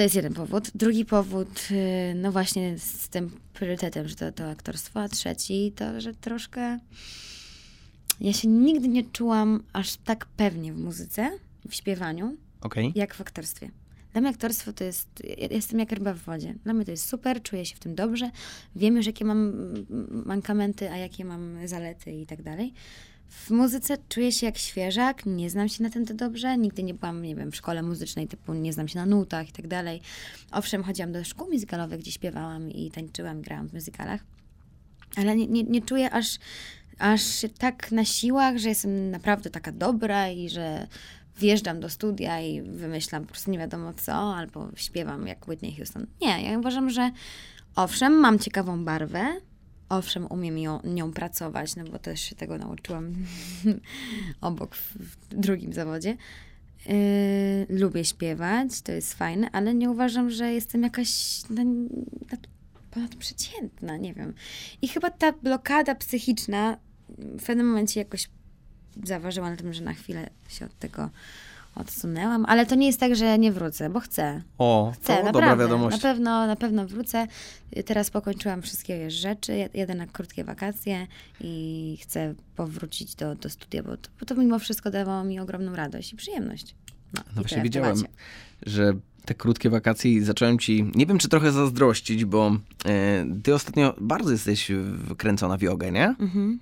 [0.01, 0.71] To jest jeden powód.
[0.75, 6.01] Drugi powód, y, no właśnie z tym priorytetem, że to, to aktorstwo, a trzeci to,
[6.01, 6.79] że troszkę
[8.21, 11.31] ja się nigdy nie czułam aż tak pewnie w muzyce,
[11.69, 12.93] w śpiewaniu, okay.
[12.95, 13.71] jak w aktorstwie.
[14.13, 16.55] Dla mnie aktorstwo to jest, ja jestem jak ryba w wodzie.
[16.65, 18.31] Dla mnie to jest super, czuję się w tym dobrze,
[18.77, 19.53] wiem już jakie mam
[20.27, 22.73] mankamenty, a jakie mam zalety i tak dalej.
[23.31, 26.95] W muzyce czuję się jak świeżak, nie znam się na tym to dobrze, nigdy nie
[26.95, 30.01] byłam, nie wiem, w szkole muzycznej typu nie znam się na nutach i tak dalej.
[30.51, 34.21] Owszem, chodziłam do szkół muzykalowych, gdzie śpiewałam i tańczyłam, grałam w muzykalach,
[35.17, 36.39] ale nie, nie, nie czuję aż,
[36.99, 37.21] aż
[37.59, 40.87] tak na siłach, że jestem naprawdę taka dobra i że
[41.39, 46.07] wjeżdżam do studia i wymyślam po prostu nie wiadomo co, albo śpiewam jak Whitney Houston.
[46.21, 47.11] Nie, ja uważam, że
[47.77, 49.41] owszem, mam ciekawą barwę,
[49.91, 53.15] owszem, umiem ją, nią pracować, no bo też się tego nauczyłam
[54.41, 56.17] obok w, w, drugim zawodzie.
[56.87, 61.65] Yy, lubię śpiewać, to jest fajne, ale nie uważam, że jestem jakaś no,
[62.91, 64.35] ponadprzeciętna, nie wiem.
[64.83, 66.77] I chyba ta blokada psychiczna
[67.19, 68.29] w pewnym momencie jakoś
[69.05, 71.11] zaważyła na tym, że na chwilę się od tego
[71.75, 74.43] odsunęłam, ale to nie jest tak, że nie wrócę, bo chcę.
[74.59, 75.33] O, chcę, to naprawdę.
[75.33, 75.97] dobra wiadomość.
[75.97, 77.27] Na pewno, na pewno wrócę.
[77.85, 81.07] Teraz pokończyłam wszystkie rzeczy, jedę na krótkie wakacje
[81.41, 85.77] i chcę powrócić do, do studia, bo to, bo to mimo wszystko dawało mi ogromną
[85.77, 86.75] radość i przyjemność.
[87.15, 87.97] No, no właśnie wiedziałem,
[88.67, 88.93] że
[89.25, 92.57] te krótkie wakacje zacząłem ci, nie wiem czy trochę zazdrościć, bo
[92.87, 94.71] e, ty ostatnio bardzo jesteś
[95.11, 96.15] wkręcona w jogę, nie?
[96.21, 96.59] Mhm.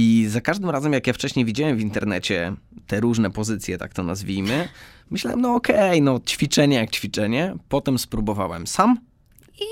[0.00, 2.52] I za każdym razem, jak ja wcześniej widziałem w internecie
[2.86, 4.68] te różne pozycje, tak to nazwijmy,
[5.10, 7.54] myślałem, no okej, okay, no ćwiczenie jak ćwiczenie.
[7.68, 8.98] Potem spróbowałem sam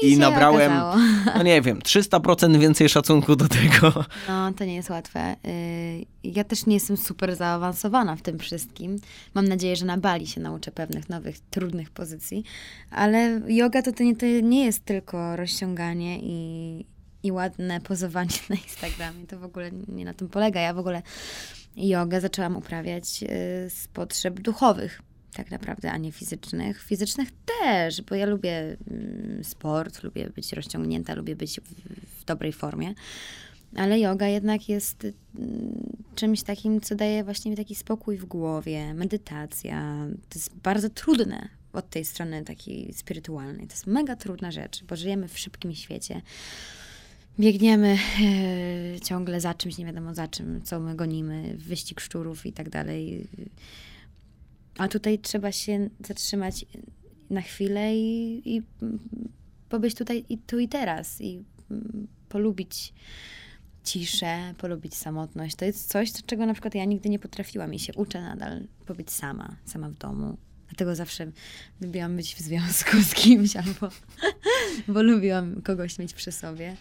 [0.02, 0.96] i, i nabrałem, okazało.
[1.36, 4.04] no nie wiem, 300% więcej szacunku do tego.
[4.28, 5.36] No, to nie jest łatwe.
[5.46, 8.96] Y, ja też nie jestem super zaawansowana w tym wszystkim.
[9.34, 12.44] Mam nadzieję, że na Bali się nauczę pewnych nowych, trudnych pozycji,
[12.90, 16.84] ale yoga to, to, nie, to nie jest tylko rozciąganie i,
[17.22, 19.26] i ładne pozowanie na Instagramie.
[19.26, 20.60] To w ogóle nie na tym polega.
[20.60, 21.02] Ja w ogóle
[21.76, 23.26] jogę zaczęłam uprawiać y,
[23.70, 25.02] z potrzeb duchowych
[25.36, 26.82] tak naprawdę, a nie fizycznych.
[26.82, 27.28] Fizycznych
[27.60, 32.94] też, bo ja lubię mm, sport, lubię być rozciągnięta, lubię być w, dobrej formie.
[33.76, 35.06] Ale yoga jednak jest
[35.38, 40.06] mm, czymś takim, co daje właśnie mi taki spokój w głowie, medytacja.
[40.28, 43.66] To jest bardzo trudne od tej strony takiej spirytualnej.
[43.66, 46.22] To jest mega trudna rzecz, bo żyjemy w szybkim świecie.
[47.38, 47.98] Biegniemy
[48.96, 52.70] e, ciągle za czymś, nie wiadomo za czym, co my gonimy, wyścig szczurów i tak
[52.70, 53.28] dalej
[54.78, 56.66] a tutaj trzeba się zatrzymać
[57.30, 58.62] na chwilę i, i
[59.68, 62.92] pobyć tutaj i tu i teraz i mm, polubić
[63.84, 65.56] ciszę, polubić samotność.
[65.56, 69.10] To jest coś, czego na przykład ja nigdy nie potrafiłam i się uczę nadal pobyć
[69.10, 70.36] sama, sama w domu.
[70.68, 71.32] Dlatego zawsze
[71.80, 73.88] lubiłam być w związku z kimś albo
[74.94, 76.76] bo lubiłam kogoś mieć przy sobie.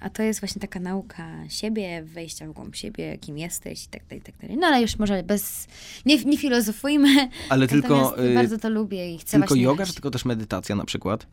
[0.00, 4.04] A to jest właśnie taka nauka siebie, wejścia w głąb siebie, kim jesteś i tak
[4.04, 4.56] dalej, i tak dalej.
[4.56, 5.66] No ale już może bez,
[6.06, 7.28] nie, nie filozofujmy.
[7.48, 8.24] Ale tylko...
[8.24, 11.26] Y, bardzo to lubię i chcę Tylko yoga, czy tylko też medytacja na przykład?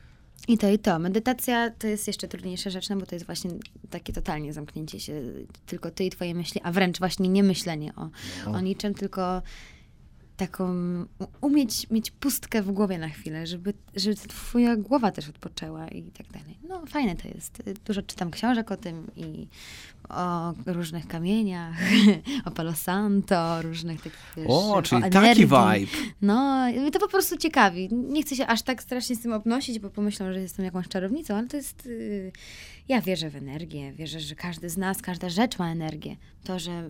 [0.48, 1.00] I to, i to.
[1.00, 3.52] Medytacja to jest jeszcze trudniejsza rzecz, no bo to jest właśnie
[3.90, 5.22] takie totalnie zamknięcie się,
[5.66, 8.10] tylko ty i twoje myśli, a wręcz właśnie nie myślenie o,
[8.46, 8.52] no.
[8.52, 9.42] o niczym, tylko
[10.40, 10.74] taką,
[11.42, 16.28] umieć mieć pustkę w głowie na chwilę, żeby, żeby twoja głowa też odpoczęła i tak
[16.28, 16.58] dalej.
[16.70, 17.64] No fajne to jest.
[17.86, 19.48] Dużo czytam książek o tym i
[20.10, 21.78] o różnych kamieniach,
[22.46, 25.92] o Palo Santo, różnych takich, wiesz, O, czyli o taki vibe.
[26.22, 27.90] No, to po prostu ciekawi.
[27.92, 31.36] Nie chcę się aż tak strasznie z tym obnosić, bo pomyślą, że jestem jakąś czarownicą,
[31.36, 31.86] ale to jest...
[31.86, 32.32] Yy,
[32.88, 36.16] ja wierzę w energię, wierzę, że każdy z nas, każda rzecz ma energię.
[36.44, 36.90] To, że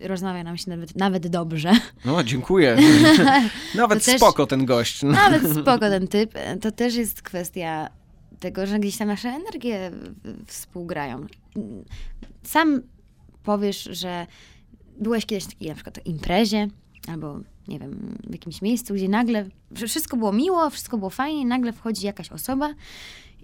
[0.00, 1.72] rozmawia nam się nawet, nawet dobrze.
[2.04, 2.76] No, dziękuję.
[3.74, 5.02] nawet też, spoko ten gość.
[5.02, 6.34] Nawet spoko ten typ.
[6.60, 7.88] To też jest kwestia
[8.40, 9.90] tego, że gdzieś tam nasze energie
[10.46, 11.26] współgrają.
[12.42, 12.82] Sam
[13.42, 14.26] powiesz, że
[15.00, 16.68] byłeś kiedyś taki na przykład imprezie,
[17.08, 19.48] albo nie wiem, w jakimś miejscu, gdzie nagle
[19.88, 22.74] wszystko było miło, wszystko było fajnie, nagle wchodzi jakaś osoba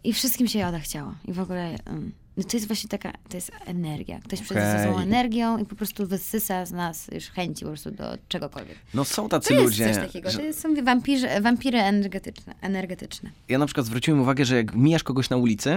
[0.05, 1.15] i wszystkim się jada chciało.
[1.25, 1.77] I w ogóle...
[1.87, 4.19] Um, no to jest właśnie taka, to jest energia.
[4.19, 4.45] Ktoś okay.
[4.45, 8.79] przychodzi ze energią i po prostu wysysa z nas już chęci po prostu do czegokolwiek.
[8.95, 9.85] No są tacy to ludzie.
[9.85, 10.31] Jest coś takiego.
[10.31, 10.39] Że...
[10.39, 13.31] To są wampirzy, wampiry energetyczne, energetyczne.
[13.49, 15.71] Ja na przykład zwróciłem uwagę, że jak mijasz kogoś na ulicy,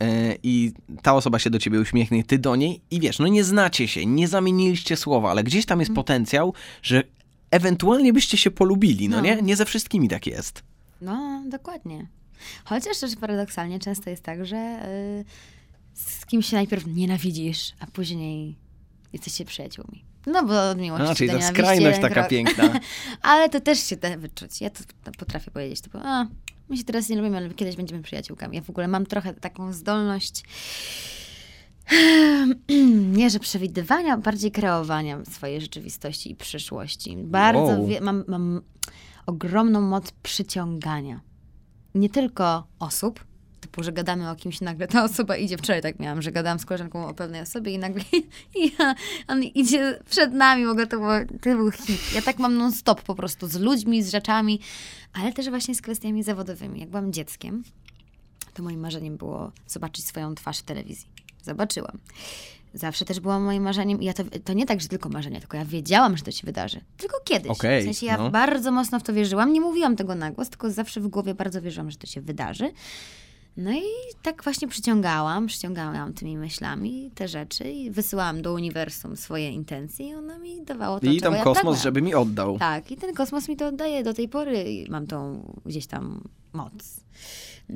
[0.00, 0.72] e, i
[1.02, 4.06] ta osoba się do ciebie uśmiechnie, ty do niej i wiesz, no nie znacie się,
[4.06, 5.96] nie zamieniliście słowa, ale gdzieś tam jest mm.
[5.96, 7.02] potencjał, że
[7.50, 9.42] ewentualnie byście się polubili, no, no, nie?
[9.42, 10.62] Nie ze wszystkimi tak jest.
[11.00, 12.06] No, dokładnie.
[12.64, 15.24] Chociaż też paradoksalnie często jest tak, że yy,
[15.94, 18.56] z kimś się najpierw nienawidzisz, a później
[19.12, 20.04] jesteście przyjaciółmi.
[20.26, 22.28] No bo od miłości a, czyli ta skrajność taka krok.
[22.28, 22.80] piękna.
[23.22, 24.60] ale to też się da wyczuć.
[24.60, 25.80] Ja to, to potrafię powiedzieć.
[25.80, 26.26] To, a,
[26.68, 28.56] my się teraz nie lubimy, ale kiedyś będziemy przyjaciółkami.
[28.56, 30.44] Ja w ogóle mam trochę taką zdolność
[33.16, 37.16] nie, że przewidywania, bardziej kreowania swojej rzeczywistości i przyszłości.
[37.16, 37.86] Bardzo wow.
[37.86, 38.62] wie, mam, mam
[39.26, 41.20] ogromną moc przyciągania.
[41.94, 43.24] Nie tylko osób,
[43.72, 46.66] typu, że gadamy o kimś nagle ta osoba idzie, wczoraj tak miałam, że gadałam z
[46.66, 48.02] koleżanką o pewnej osobie i nagle
[48.78, 48.94] ja,
[49.28, 51.12] on idzie przed nami, w ogóle to, było,
[51.42, 52.14] to był hit.
[52.14, 54.60] Ja tak mam non-stop po prostu z ludźmi, z rzeczami,
[55.12, 56.80] ale też właśnie z kwestiami zawodowymi.
[56.80, 57.62] Jak byłam dzieckiem,
[58.54, 61.06] to moim marzeniem było zobaczyć swoją twarz w telewizji.
[61.42, 61.98] Zobaczyłam.
[62.74, 65.56] Zawsze też było moim marzeniem i ja to, to nie tak, że tylko marzenie, tylko
[65.56, 66.80] ja wiedziałam, że to się wydarzy.
[66.96, 67.50] Tylko kiedyś.
[67.50, 68.30] Okay, w sensie ja no.
[68.30, 69.52] bardzo mocno w to wierzyłam.
[69.52, 72.72] Nie mówiłam tego na głos, tylko zawsze w głowie bardzo wierzyłam, że to się wydarzy.
[73.56, 73.82] No i
[74.22, 80.14] tak właśnie przyciągałam, przyciągałam tymi myślami te rzeczy i wysyłałam do uniwersum swoje intencje i
[80.14, 82.58] ono mi dawało to, I tam ja kosmos, żeby mi oddał.
[82.58, 84.84] Tak, i ten kosmos mi to oddaje do tej pory.
[84.88, 87.00] Mam tą gdzieś tam moc.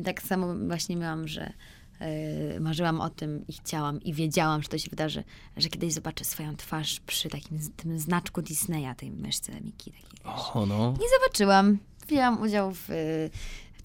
[0.04, 1.52] Tak samo właśnie miałam, że
[2.00, 5.24] yy, marzyłam o tym i chciałam i wiedziałam, że to się wydarzy,
[5.56, 9.92] że kiedyś zobaczę swoją twarz przy takim tym znaczku Disneya, tej myszce Miki.
[9.92, 10.94] Takiej, o, no.
[11.00, 11.78] Nie zobaczyłam.
[12.08, 12.88] Wzięłam udział w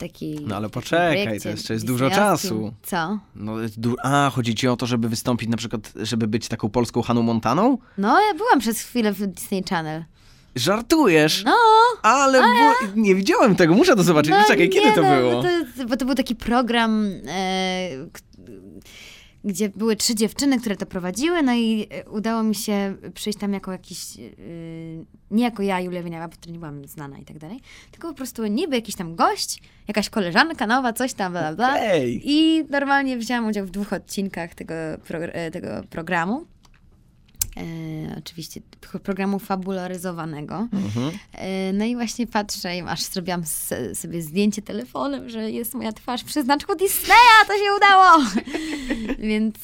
[0.01, 0.39] taki.
[0.47, 2.73] No ale poczekaj, to jeszcze jest dużo czasu.
[2.83, 3.19] Co?
[3.35, 7.01] No, du- a, chodzi ci o to, żeby wystąpić na przykład, żeby być taką polską
[7.01, 7.77] Haną Montaną?
[7.97, 10.03] No, ja byłam przez chwilę w Disney Channel.
[10.55, 11.43] Żartujesz?
[11.45, 11.55] No!
[12.01, 12.41] Ale,
[12.95, 14.31] nie widziałem tego, muszę to zobaczyć.
[14.31, 15.31] No, Czekaj, kiedy to no, było?
[15.31, 17.89] Bo to, bo to, był taki program, e,
[19.43, 23.53] gdzie były trzy dziewczyny, które to prowadziły, no i e, udało mi się przyjść tam
[23.53, 24.25] jako jakiś, yy,
[25.31, 27.59] nie jako ja, Julia Wieniawa, bo wtedy nie byłam znana i tak dalej,
[27.91, 31.77] tylko po prostu niby jakiś tam gość, jakaś koleżanka nowa, coś tam, bla, bla.
[31.79, 32.21] Ej.
[32.23, 34.73] I normalnie wzięłam udział w dwóch odcinkach tego,
[35.07, 36.45] progr- e, tego programu.
[37.57, 38.61] E, oczywiście
[39.03, 40.67] programu fabularyzowanego.
[40.73, 41.11] Mhm.
[41.33, 45.91] E, no i właśnie patrzę i aż zrobiłam s- sobie zdjęcie telefonem, że jest moja
[45.91, 48.23] twarz przy znaczku Disneya, to się udało!
[49.29, 49.55] Więc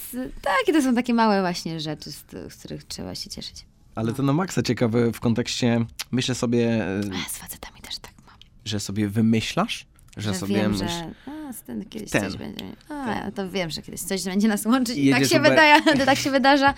[0.42, 3.66] tak, i to są takie małe właśnie rzeczy, z, z których trzeba się cieszyć.
[3.96, 8.12] Ale to na maksa ciekawe w kontekście, myślę sobie, e, A z facetami też tak
[8.28, 8.36] mam.
[8.66, 9.86] że sobie wymyślasz,
[10.18, 10.88] że, Że sobie wiem, myśl...
[10.88, 12.24] że a, z ten kiedyś Ten.
[12.24, 12.66] coś będzie.
[12.90, 15.82] A, ja to wiem, że kiedyś coś będzie nas łączyć i tak się, super- wydaje,
[16.06, 16.74] tak się wydarza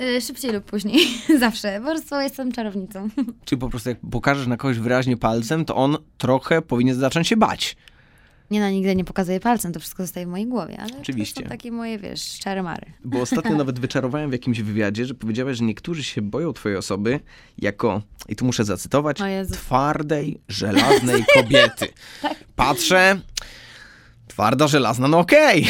[0.00, 1.00] y, szybciej lub później.
[1.38, 1.80] Zawsze.
[1.80, 3.08] Po prostu jestem czarownicą.
[3.44, 7.36] Czyli po prostu jak pokażesz na kogoś wyraźnie palcem, to on trochę powinien zacząć się
[7.36, 7.76] bać.
[8.50, 11.34] Nie no, nigdy nie pokazuję palcem, to wszystko zostaje w mojej głowie, ale Oczywiście.
[11.34, 12.92] to są takie moje, wiesz, czary mary.
[13.04, 17.20] Bo ostatnio nawet wyczarowałem w jakimś wywiadzie, że powiedziałeś, że niektórzy się boją twojej osoby
[17.58, 19.18] jako, i tu muszę zacytować,
[19.52, 21.88] twardej, żelaznej kobiety.
[22.56, 23.20] Patrzę,
[24.28, 25.66] twarda, żelazna, no okej.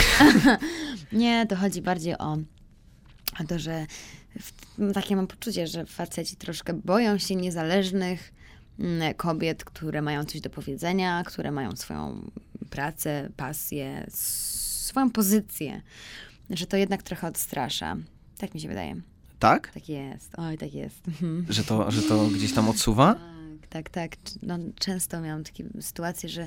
[1.13, 2.33] Nie, to chodzi bardziej o,
[3.41, 3.87] o to, że
[4.95, 8.33] takie mam poczucie, że faceci troszkę boją się niezależnych
[8.79, 12.31] mm, kobiet, które mają coś do powiedzenia, które mają swoją
[12.75, 15.83] pracę, pasję, swoją pozycję.
[16.51, 17.97] Że to jednak trochę odstrasza.
[18.39, 18.97] Tak mi się wydaje.
[19.39, 19.71] Tak?
[19.71, 20.31] Tak jest.
[20.37, 21.09] Oj, tak jest.
[21.09, 21.47] Mhm.
[21.49, 23.15] Że to, że to gdzieś tam odsuwa?
[23.61, 24.17] Tak, tak, tak.
[24.43, 26.47] No, często miałam takie sytuacje, że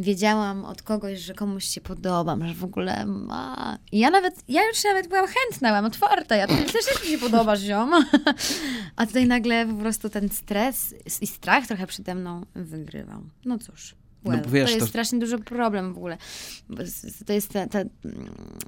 [0.00, 3.78] wiedziałam od kogoś, że komuś się podobam, że w ogóle ma.
[3.92, 6.36] I ja nawet, ja już nawet byłam chętna, byłam otwarta.
[6.36, 7.90] Ja też też mi się podobasz, ziom.
[8.96, 13.22] A tutaj nagle po prostu ten stres i strach trochę przede mną wygrywał.
[13.44, 13.94] No cóż.
[14.24, 16.18] No Well, bo wiesz, to jest to- strasznie duży problem w ogóle.
[16.68, 16.76] Bo
[17.26, 17.78] To jest ta, ta,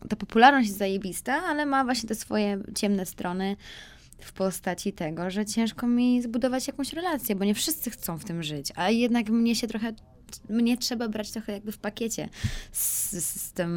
[0.09, 3.57] ta popularność jest zajebista, ale ma właśnie te swoje ciemne strony
[4.21, 8.43] w postaci tego, że ciężko mi zbudować jakąś relację, bo nie wszyscy chcą w tym
[8.43, 9.93] żyć, a jednak mnie się trochę,
[10.49, 12.29] mnie trzeba brać trochę jakby w pakiecie
[12.73, 13.71] z, z, z, tym,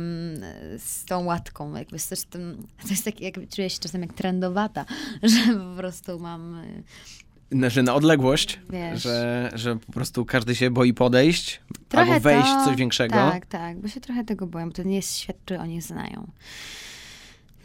[0.78, 4.14] z tą łatką, jakby z, z tym, to jest takie, jakby czuję się czasem jak
[4.14, 4.86] trendowata,
[5.24, 7.33] że po prostu mam, No,
[7.68, 9.04] Że na odległość, Wiesz.
[9.04, 13.16] że, że po prostu każdy się boi podejść trochę albo wejść to, coś większego.
[13.16, 16.28] Tak, tak, bo się trochę tego boję, bo to nie jest świat, który oni znają.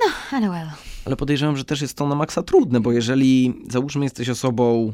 [0.01, 0.07] No,
[0.39, 0.69] ale well.
[1.05, 4.93] Ale podejrzewam, że też jest to na maksa trudne, bo jeżeli załóżmy jesteś osobą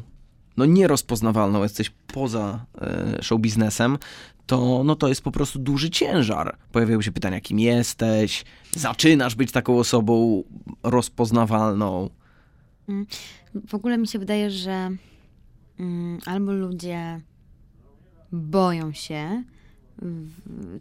[0.57, 3.97] no nierozpoznawalną, jesteś poza e, show biznesem,
[4.45, 6.57] to no to jest po prostu duży ciężar.
[6.71, 10.43] Pojawiają się pytania, kim jesteś, zaczynasz być taką osobą
[10.83, 12.09] rozpoznawalną.
[13.67, 14.89] W ogóle mi się wydaje, że
[15.79, 17.21] mm, albo ludzie
[18.31, 19.43] boją się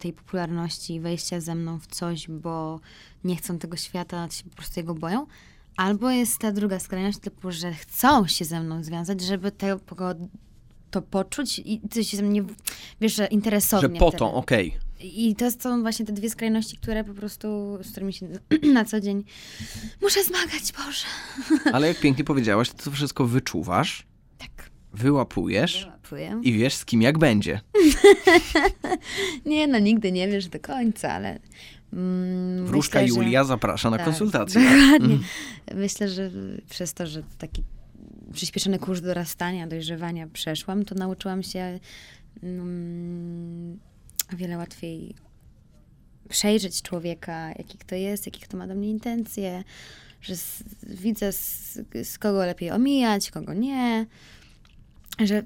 [0.01, 2.81] tej popularności, wejścia ze mną w coś, bo
[3.25, 5.27] nie chcą tego świata, się po prostu jego boją,
[5.77, 9.81] albo jest ta druga skrajność, typu, że chcą się ze mną związać, żeby tego,
[10.91, 12.45] to poczuć i coś się ze mnie,
[13.01, 13.89] wiesz, że interesownie.
[13.89, 14.79] Że po to, okej.
[15.01, 18.29] I to są właśnie te dwie skrajności, które po prostu, z którymi się
[18.75, 19.25] na co dzień
[20.03, 21.07] muszę zmagać, Boże.
[21.77, 24.07] Ale jak pięknie powiedziałaś, to, to wszystko wyczuwasz,
[24.39, 26.41] Tak, wyłapujesz łapuję.
[26.43, 27.61] i wiesz z kim jak będzie.
[29.47, 31.39] Nie, no nigdy nie wiesz do końca, ale
[31.93, 34.61] mm, Wróżka myślę, że- Julia zaprasza na tak, konsultację.
[34.71, 35.19] Dokładnie.
[35.75, 36.31] Myślę, że
[36.71, 37.63] przez to, że taki
[38.33, 41.81] przyspieszony kurs dorastania, dojrzewania przeszłam, to nauczyłam się
[42.43, 43.79] mm,
[44.35, 45.15] o wiele łatwiej
[46.29, 49.65] przejrzeć człowieka, jaki kto jest, jakie kto ma do mnie intencje,
[50.21, 54.07] że z, widzę z, z kogo lepiej omijać, kogo nie,
[55.19, 55.43] że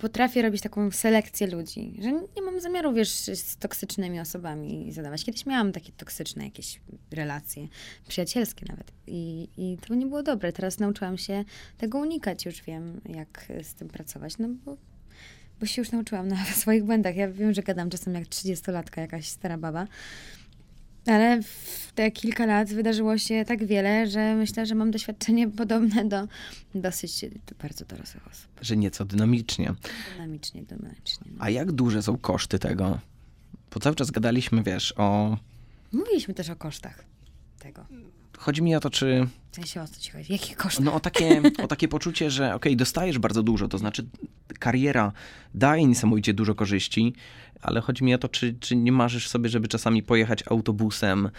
[0.00, 5.24] potrafię robić taką selekcję ludzi, że nie mam zamiaru, wiesz, z toksycznymi osobami zadawać.
[5.24, 7.68] Kiedyś miałam takie toksyczne jakieś relacje,
[8.08, 10.52] przyjacielskie nawet i, i to nie było dobre.
[10.52, 11.44] Teraz nauczyłam się
[11.78, 14.76] tego unikać, już wiem, jak z tym pracować, no bo,
[15.60, 17.16] bo się już nauczyłam na swoich błędach.
[17.16, 19.86] Ja wiem, że gadam czasem jak 30-latka, jakaś stara baba,
[21.06, 26.04] ale w te kilka lat wydarzyło się tak wiele, że myślę, że mam doświadczenie podobne
[26.04, 26.28] do
[26.74, 27.24] dosyć
[27.62, 28.50] bardzo dorosłych osób.
[28.60, 29.74] Że nieco dynamicznie.
[30.12, 31.26] Dynamicznie, dynamicznie.
[31.32, 31.36] No.
[31.38, 32.98] A jak duże są koszty tego?
[33.74, 35.36] Bo cały czas gadaliśmy, wiesz, o...
[35.92, 37.04] Mówiliśmy też o kosztach
[37.58, 37.86] tego.
[38.38, 39.26] Chodzi mi o to, czy...
[39.50, 40.32] W sensie o co ci chodzi?
[40.32, 40.84] Jakich kosztach?
[40.84, 44.06] No o takie, o takie poczucie, że okej, dostajesz bardzo dużo, to znaczy
[44.58, 45.12] kariera
[45.54, 47.14] daje niesamowicie dużo korzyści,
[47.62, 51.30] ale chodzi mi o to, czy, czy nie marzysz sobie, żeby czasami pojechać autobusem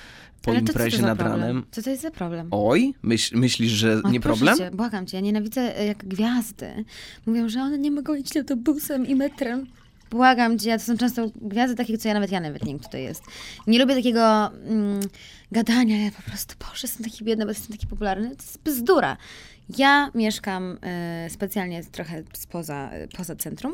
[0.42, 1.42] po Ale imprezie nad problem?
[1.42, 1.66] ranem?
[1.72, 2.48] Co to jest za problem?
[2.52, 4.58] Oj, myśl, myślisz, że Ach, nie problem?
[4.58, 6.86] Cię, błagam cię, ja nienawidzę e, jak gwiazdy.
[7.26, 9.66] Mówią, że one nie mogą iść autobusem i metrem.
[10.12, 12.90] błagam cię, to są często gwiazdy takie, co ja nawet, ja nawet nie wiem, kto
[12.90, 13.24] to jest.
[13.68, 15.00] Nie lubię takiego mm,
[15.52, 18.36] gadania, ja po prostu, boże, jestem taki biedny, bo jestem taki popularny.
[18.36, 19.18] To jest bzdura.
[19.78, 20.78] Ja mieszkam
[21.26, 23.74] y, specjalnie trochę spoza, y, poza centrum.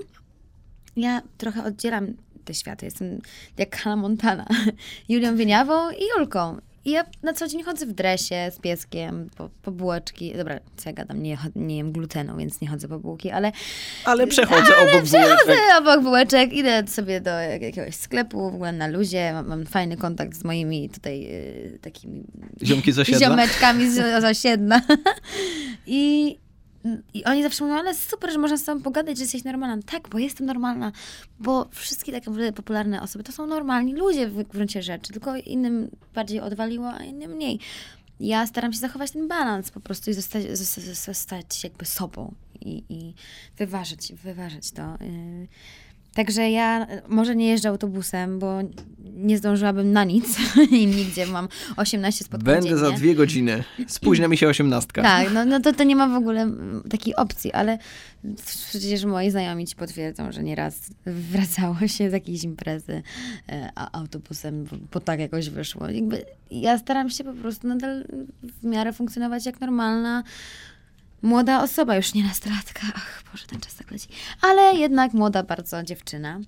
[0.95, 2.13] Ja trochę oddzielam
[2.45, 2.85] te światy.
[2.85, 3.21] Jestem
[3.57, 4.45] jak Hannah Montana.
[5.09, 6.57] Julią Wieniawą i Julką.
[6.85, 10.33] I ja na co dzień chodzę w dresie z pieskiem, po, po bułeczki.
[10.37, 13.51] Dobra, co ja gadam, nie, nie jem glutenu, więc nie chodzę po bułki, ale...
[14.05, 15.79] Ale przechodzę ale obok przechodzę bułeczek.
[15.79, 20.37] obok bułeczek, idę sobie do jakiegoś sklepu, w ogóle na luzie, mam, mam fajny kontakt
[20.37, 22.23] z moimi tutaj y, takimi...
[22.63, 23.27] Ziomki z osiedla.
[23.27, 24.81] Ziomeczkami z, z osiedla.
[25.87, 26.37] I
[27.13, 29.83] i oni zawsze mówią, ale super, że można z tobą pogadać, że jesteś normalna.
[29.85, 30.91] Tak, bo jestem normalna,
[31.39, 36.39] bo wszystkie takie popularne osoby to są normalni ludzie w gruncie rzeczy, tylko innym bardziej
[36.39, 37.59] odwaliło, a innym mniej.
[38.19, 43.13] Ja staram się zachować ten balans po prostu i zostać, zostać jakby sobą i, i
[43.57, 44.97] wyważyć, wyważyć to.
[46.15, 48.59] Także ja może nie jeżdżę autobusem, bo
[49.15, 50.37] nie zdążyłabym na nic
[50.71, 51.47] i nigdzie mam
[51.77, 52.79] 18 spotkań Będę dziennie.
[52.79, 53.63] za dwie godziny.
[53.87, 55.01] Spóźnia mi się osiemnastka.
[55.01, 56.51] Tak, no, no to, to nie ma w ogóle
[56.89, 57.77] takiej opcji, ale
[58.69, 63.01] przecież moi znajomi ci potwierdzą, że nieraz wracało się z jakiejś imprezy
[63.49, 65.89] e, a autobusem, bo, bo tak jakoś wyszło.
[65.89, 68.03] Jakby ja staram się po prostu nadal
[68.61, 70.23] w miarę funkcjonować jak normalna
[71.25, 72.81] młoda osoba, już nie nastolatka.
[72.95, 74.07] Ach, Boże, ten czas tak leci.
[74.41, 76.39] Ale jednak młoda bardzo dziewczyna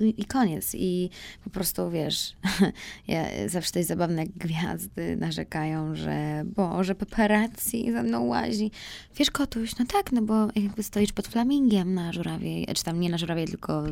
[0.00, 0.74] i, koniec.
[0.74, 1.10] I
[1.44, 2.32] po prostu, wiesz,
[3.08, 8.70] ja, zawsze to jest zabawne, jak gwiazdy narzekają, że Boże, paparazzi za mną łazi.
[9.16, 13.10] Wiesz, Kotuś, no tak, no bo jakby stoisz pod flamingiem na żurawie, czy tam nie
[13.10, 13.82] na żurawie, tylko...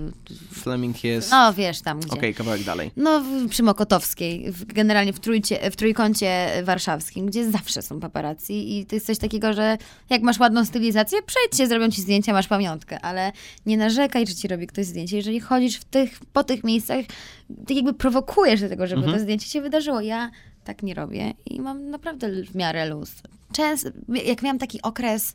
[0.53, 1.31] Flaming jest...
[1.31, 2.09] No, wiesz, tam gdzie.
[2.09, 2.91] Okej, okay, kawałek dalej.
[2.97, 8.97] No, przy Mokotowskiej, generalnie w, trójcie, w trójkącie warszawskim, gdzie zawsze są paparazzi i to
[8.97, 9.79] jest coś takiego, że
[10.11, 13.33] jak masz ładną stylizację, przejdź się, zrobią ci zdjęcia, masz pamiątkę, ale
[13.67, 15.17] nie narzekaj, że ci robi ktoś zdjęcie.
[15.17, 17.05] Jeżeli chodzisz w tych, po tych miejscach,
[17.67, 19.19] tak jakby prowokujesz do tego, żeby mhm.
[19.19, 20.01] to zdjęcie się wydarzyło.
[20.01, 20.31] Ja
[20.65, 23.13] tak nie robię i mam naprawdę w miarę luz.
[23.53, 23.89] Często,
[24.25, 25.35] jak miałam taki okres,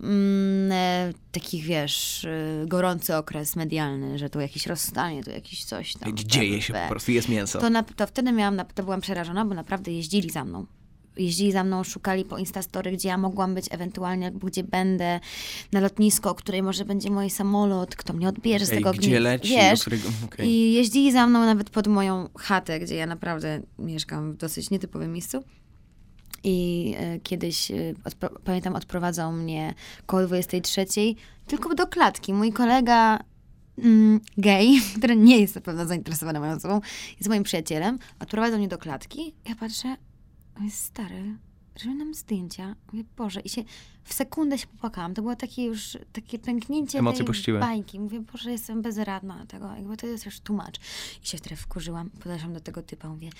[0.00, 5.94] mm, e, takich wiesz, e, gorący okres medialny, że tu jakieś rozstanie, tu jakieś coś
[5.94, 6.16] tam.
[6.16, 7.58] Dzieje się po prostu, jest mięso.
[7.58, 10.66] To, na, to wtedy miałam, to byłam przerażona, bo naprawdę jeździli za mną
[11.16, 15.20] jeździli za mną, szukali po Instastory, gdzie ja mogłam być ewentualnie, gdzie będę,
[15.72, 19.48] na lotnisko, o której może będzie mój samolot, kto mnie odbierze z tego gdzie leci,
[19.48, 19.80] wiesz.
[19.80, 20.08] Którego...
[20.24, 20.46] Okay.
[20.46, 25.12] I jeździli za mną nawet pod moją chatę, gdzie ja naprawdę mieszkam w dosyć nietypowym
[25.12, 25.44] miejscu.
[26.44, 29.74] I y, kiedyś, y, odpro- pamiętam, odprowadzał mnie
[30.06, 30.86] koło 23,
[31.46, 32.32] tylko do klatki.
[32.32, 33.18] Mój kolega
[33.78, 34.66] mm, gay,
[34.98, 36.80] który nie jest na pewno zainteresowany moją osobą,
[37.16, 39.34] jest moim przyjacielem, odprowadzał mnie do klatki.
[39.48, 39.96] Ja patrzę,
[40.70, 41.36] stary,
[41.84, 42.76] robią nam zdjęcia.
[42.92, 43.64] Mówię, Boże, i się
[44.04, 45.14] w sekundę się popłakałam.
[45.14, 47.58] To było takie już, takie pęknięcie Emocje tej puściły.
[47.58, 48.00] bajki.
[48.00, 50.76] Mówię, Boże, jestem bezradna tego, jakby to jest już tłumacz.
[51.22, 53.30] I się wtedy wkurzyłam, podeszłam do tego typa, mówię,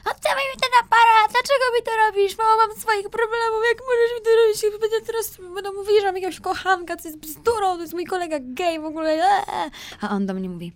[0.00, 2.38] oddawaj mi ten aparat, dlaczego mi to robisz?
[2.38, 4.80] Mało mam swoich problemów, jak możesz mi to robić?
[4.80, 8.36] Będę teraz, będą mówili, że mam jakiegoś kochanka, co jest bzdurą, to jest mój kolega
[8.42, 9.10] gay w ogóle.
[9.10, 9.70] Eee.
[10.00, 10.72] A on do mnie mówi,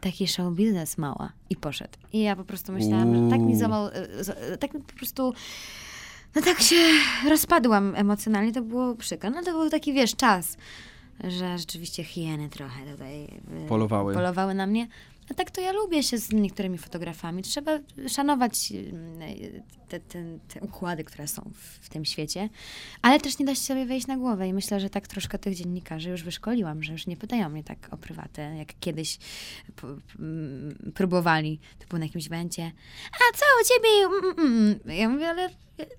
[0.00, 1.32] taki show biznes mała.
[1.50, 1.92] I poszedł.
[2.12, 5.34] I ja po prostu myślałam, że tak mi załamał, e, tak mi po prostu,
[6.34, 6.76] no tak się
[7.28, 9.30] rozpadłam emocjonalnie, to było przykro.
[9.30, 10.56] No to był taki, wiesz, czas,
[11.24, 14.88] że rzeczywiście hieny trochę tutaj e, polowały, polowały na mnie.
[15.30, 17.42] A tak to ja lubię się z niektórymi fotografami.
[17.42, 17.78] Trzeba
[18.08, 19.20] szanować mm,
[19.88, 22.48] te, te, te, układy, które są w, w, tym świecie,
[23.02, 24.48] ale też nie da się sobie wejść na głowę.
[24.48, 27.88] I myślę, że tak troszkę tych dziennikarzy już wyszkoliłam, że już nie pytają mnie tak
[27.90, 29.18] o prywatę, jak kiedyś
[30.94, 31.60] próbowali.
[31.78, 32.72] To było na jakimś będzie.
[33.12, 33.88] A co u ciebie?
[34.38, 35.50] Mm, mm, ja mówię, ale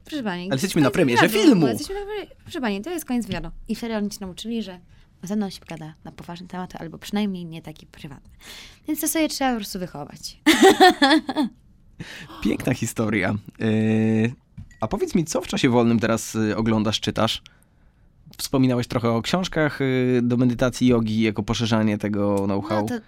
[0.05, 0.43] proszę pani.
[0.43, 1.67] Ale jesteśmy na premierze filmu.
[1.67, 2.01] Jesteśmy na,
[2.43, 3.49] proszę pani, to jest koniec wywiadu.
[3.67, 4.79] I wtedy oni się nauczyli, że
[5.23, 8.31] ze mną się gada na poważne tematy, albo przynajmniej nie taki prywatny.
[8.87, 10.39] Więc to sobie trzeba po prostu wychować.
[12.43, 13.35] Piękna historia.
[13.59, 14.33] Yy,
[14.79, 17.41] a powiedz mi, co w czasie wolnym teraz y, oglądasz, czytasz?
[18.37, 22.85] Wspominałeś trochę o książkach y, do medytacji jogi, jako poszerzanie tego know-how.
[22.89, 22.99] No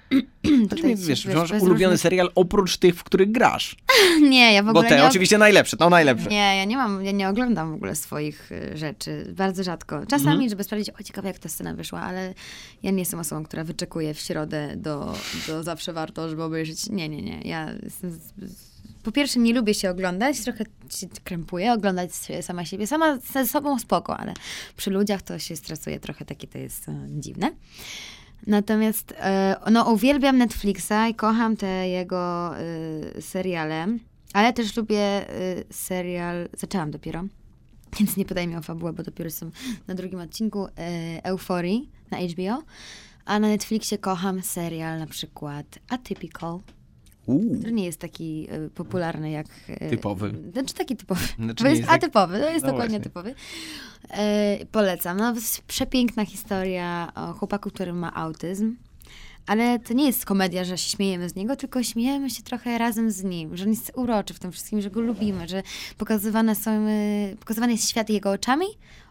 [0.70, 2.00] to, to wiesz, wiesz, masz ulubiony różnych...
[2.00, 3.76] serial oprócz tych, w których grasz.
[4.22, 5.06] Nie, ja w ogóle Bo te nie...
[5.06, 6.30] oczywiście najlepsze, no najlepsze.
[6.30, 10.06] Nie, ja nie mam, ja nie oglądam w ogóle swoich y, rzeczy, bardzo rzadko.
[10.06, 10.50] Czasami, mhm.
[10.50, 12.34] żeby sprawdzić, o ciekawe jak ta scena wyszła, ale
[12.84, 15.14] ja nie jestem osobą, która wyczekuje w środę do,
[15.48, 16.90] do zawsze warto, żeby obejrzeć.
[16.90, 17.42] Nie, nie, nie.
[17.42, 18.20] Ja jestem
[19.04, 22.12] po pierwsze nie lubię się oglądać, trochę się krępuję, oglądać
[22.42, 22.88] sama siebie.
[22.88, 24.34] Sama ze sobą spoko, ale
[24.78, 27.52] przy ludziach to się stresuje trochę, takie to jest e, dziwne.
[28.48, 33.88] Natomiast e, no, uwielbiam Netflixa i kocham te jego e, seriale,
[34.34, 35.26] ale też lubię e,
[35.70, 37.24] serial, zaczęłam dopiero,
[38.00, 39.52] więc nie pytaj mi o fabułę, bo dopiero jestem
[39.88, 40.72] na drugim odcinku e,
[41.24, 42.64] Euforii na HBO.
[43.26, 46.60] A na Netflixie kocham serial na przykład Atypical,
[47.26, 47.56] Uuu.
[47.58, 49.48] który nie jest taki y, popularny jak...
[49.70, 50.34] y, Typowy.
[50.54, 51.22] Znaczy taki typowy.
[51.40, 53.04] Znaczy jest jest tak- atypowy, to jest No dokładnie właśnie.
[53.04, 53.36] typowy.
[54.10, 55.18] E, polecam.
[55.18, 58.76] No, jest przepiękna historia o chłopaku, który ma autyzm.
[59.46, 63.12] Ale to nie jest komedia, że się śmiejemy z niego, tylko śmiejemy się trochę razem
[63.12, 65.64] z nim, że on jest uroczy w tym wszystkim, że go lubimy, że
[65.98, 68.66] pokazywane są, y, pokazywany jest świat jego oczami,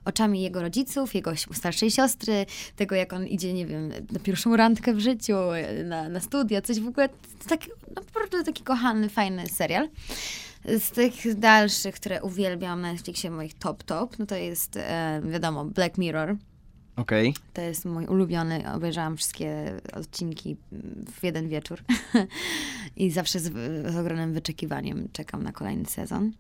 [0.05, 2.47] oczami jego rodziców, jego starszej siostry,
[2.77, 5.35] tego jak on idzie, nie wiem, na pierwszą randkę w życiu,
[5.85, 7.09] na, na studia, coś w ogóle,
[7.95, 9.89] po prostu taki kochany, fajny serial.
[10.65, 15.65] Z tych dalszych, które uwielbiam na Netflixie, moich top top, no to jest, e, wiadomo,
[15.65, 16.37] Black Mirror.
[16.97, 17.35] Okej.
[17.53, 18.73] To jest mój ulubiony.
[18.73, 20.57] Obejrzałam wszystkie odcinki
[21.13, 21.81] w jeden wieczór.
[22.97, 23.53] I zawsze z,
[23.93, 26.33] z ogromnym wyczekiwaniem czekam na kolejny sezon.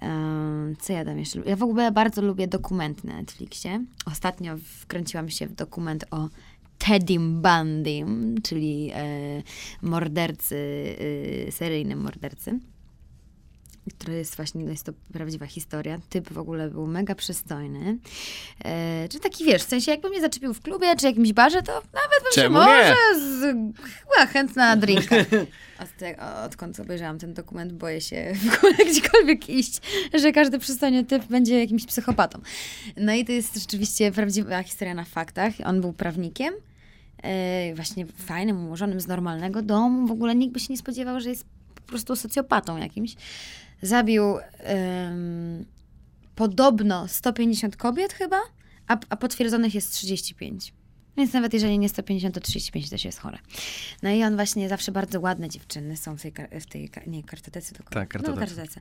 [0.00, 1.50] Em, Co ja tam jeszcze lubię?
[1.50, 3.84] Ja w ogóle bardzo lubię dokumenty na Netflixie.
[4.06, 6.28] Ostatnio wkręciłam się w dokument o
[6.78, 9.42] Teddym Bundym, czyli e,
[9.82, 10.56] mordercy,
[11.48, 12.58] e, seryjnym mordercy
[13.90, 15.98] który jest właśnie, no jest to prawdziwa historia.
[16.10, 17.98] Typ w ogóle był mega przystojny.
[18.64, 21.72] E, czy taki, wiesz, w sensie jakby mnie zaczepił w klubie, czy jakimś barze, to
[21.72, 23.40] nawet bym się może z,
[24.04, 25.16] była chętna na drinka.
[25.82, 29.80] Od te, odkąd obejrzałam ten dokument, boję się w ogóle gdziekolwiek iść,
[30.14, 32.40] że każdy przystojny typ będzie jakimś psychopatą.
[32.96, 35.52] No i to jest rzeczywiście prawdziwa historia na faktach.
[35.64, 36.54] On był prawnikiem,
[37.22, 40.06] e, właśnie fajnym, ułożonym z normalnego domu.
[40.06, 43.16] W ogóle nikt by się nie spodziewał, że jest po prostu socjopatą jakimś.
[43.82, 44.24] Zabił
[44.58, 45.64] em,
[46.34, 48.40] podobno 150 kobiet chyba,
[48.88, 50.72] a, a potwierdzonych jest 35.
[51.16, 53.38] Więc nawet jeżeli nie 150, to 35 też jest chore.
[54.02, 57.74] No i on właśnie zawsze bardzo ładne dziewczyny są w tej, w tej nie, kartotece,
[57.74, 58.40] tylko Tak, kartotece.
[58.40, 58.80] No, kartotece.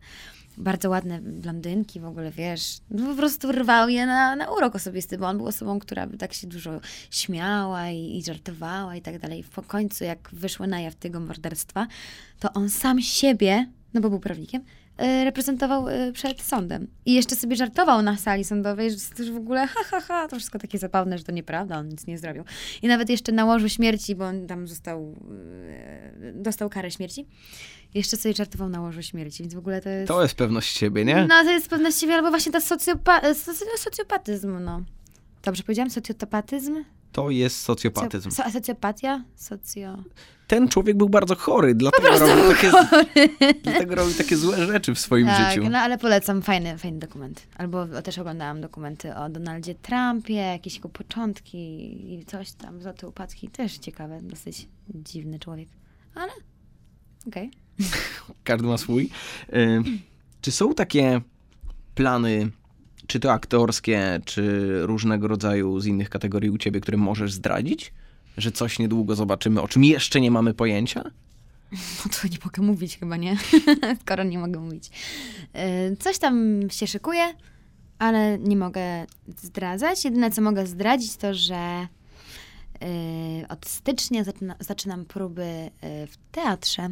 [0.57, 2.77] Bardzo ładne blondynki w ogóle, wiesz.
[2.89, 6.17] No, po prostu rwał je na, na urok osobisty, bo on był osobą, która by
[6.17, 6.81] tak się dużo
[7.11, 9.43] śmiała i, i żartowała i tak dalej.
[9.43, 11.87] W końcu, jak wyszły na jaw tego morderstwa,
[12.39, 14.63] to on sam siebie, no bo był prawnikiem,
[14.97, 16.87] reprezentował e, przed sądem.
[17.05, 20.27] I jeszcze sobie żartował na sali sądowej, że to już w ogóle ha, ha, ha,
[20.27, 22.43] to wszystko takie zabawne, że to nieprawda, on nic nie zrobił.
[22.81, 25.15] I nawet jeszcze na łożu śmierci, bo on tam został,
[25.69, 27.27] e, dostał karę śmierci,
[27.93, 30.07] jeszcze sobie żartował na łożu śmierci, więc w ogóle to jest...
[30.07, 31.25] To jest pewność siebie, nie?
[31.29, 34.81] No, to jest pewność siebie, albo właśnie ta socjopa- soc- socjopatyzm, no.
[35.43, 35.89] Dobrze powiedziałam?
[35.89, 36.83] Socjopatyzm?
[37.11, 38.29] To jest socjopatyzm.
[38.29, 39.23] So- socjopatia?
[39.35, 40.03] Socjo...
[40.47, 42.71] Ten człowiek był bardzo chory, dlatego robił, takie,
[43.63, 45.69] dlatego robił takie złe rzeczy w swoim Tak, życiu.
[45.69, 47.47] no ale polecam, fajny, fajny dokument.
[47.57, 51.57] Albo też oglądałam dokumenty o Donaldzie Trumpie, jakieś jego początki
[52.13, 53.49] i coś tam, złote upadki.
[53.49, 55.69] Też ciekawe, dosyć dziwny człowiek.
[56.15, 56.31] Ale
[57.27, 57.51] okej.
[58.43, 59.09] Każdy ma swój.
[59.53, 59.83] Y,
[60.41, 61.21] Czy są takie
[61.95, 62.49] plany,
[63.07, 67.93] czy to aktorskie, czy różnego rodzaju z innych kategorii u ciebie, które możesz zdradzić?
[68.37, 71.03] Że coś niedługo zobaczymy, o czym jeszcze nie mamy pojęcia?
[72.05, 73.37] No to nie mogę mówić chyba, nie?
[74.01, 74.89] Skoro nie mogę mówić.
[75.91, 77.33] Y, Coś tam się szykuje,
[77.99, 79.05] ale nie mogę
[79.37, 80.05] zdradzać.
[80.05, 81.87] Jedyne, co mogę zdradzić, to, że
[83.41, 85.71] y, od stycznia zaczyna, zaczynam próby y,
[86.07, 86.89] w teatrze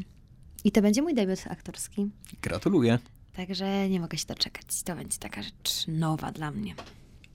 [0.64, 2.10] i to będzie mój debiut aktorski.
[2.42, 3.00] Gratuluję.
[3.36, 4.84] Także nie mogę się doczekać.
[4.84, 6.76] To będzie taka rzecz nowa dla mnie.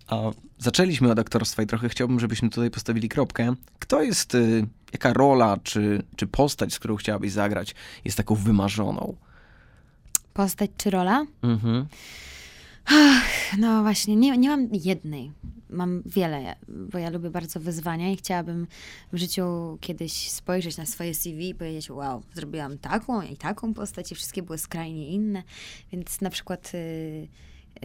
[0.08, 0.16] A
[0.58, 3.54] zaczęliśmy od aktorstwa i trochę chciałbym, żebyśmy tutaj postawili kropkę.
[3.78, 7.74] Kto jest, y, jaka rola, czy, czy postać, z którą chciałabyś zagrać,
[8.04, 9.16] jest taką wymarzoną?
[10.34, 11.26] Postać czy rola?
[11.42, 11.86] Mhm.
[13.58, 15.32] No właśnie, nie, nie mam jednej.
[15.70, 18.66] Mam wiele, bo ja lubię bardzo wyzwania i chciałabym
[19.12, 24.12] w życiu kiedyś spojrzeć na swoje CV i powiedzieć, wow, zrobiłam taką i taką postać
[24.12, 25.42] i wszystkie były skrajnie inne.
[25.92, 27.28] Więc na przykład y,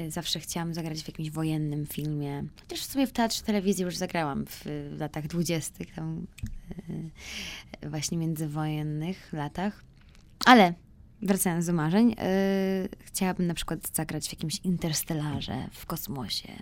[0.10, 2.44] zawsze chciałam zagrać w jakimś wojennym filmie.
[2.62, 4.66] Chociaż w sumie w teatrze telewizji już zagrałam w,
[5.00, 6.28] latach dwudziestych, tam
[7.84, 9.84] y, właśnie międzywojennych latach.
[10.46, 10.74] Ale
[11.22, 12.16] wracając do marzeń, yy,
[13.00, 16.54] chciałabym na przykład zagrać w jakimś interstellarze w kosmosie,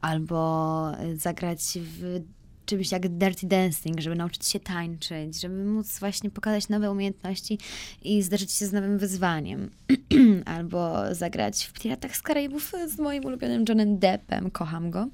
[0.00, 2.22] albo y, zagrać w
[2.66, 7.58] czymś jak Dirty Dancing, żeby nauczyć się tańczyć, żeby móc właśnie pokazać nowe umiejętności
[8.02, 9.70] i zderzyć się z nowym wyzwaniem.
[10.56, 15.08] albo zagrać w Piratach z Karaibów z moim ulubionym Johnem Deppem, kocham go.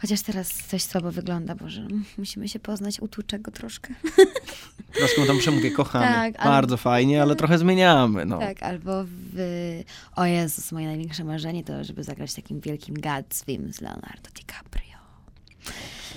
[0.00, 1.86] Chociaż teraz coś słabo wygląda, Boże,
[2.18, 3.94] musimy się poznać, utłuczę go troszkę.
[4.98, 6.06] Troszkę tam przemówię, kochamy.
[6.06, 8.26] Tak, Bardzo fajnie, ale trochę zmieniamy.
[8.26, 8.38] No.
[8.38, 9.82] Tak, albo w...
[10.16, 14.96] O Jezus, moje największe marzenie to, żeby zagrać takim wielkim Gatsbym z Leonardo DiCaprio.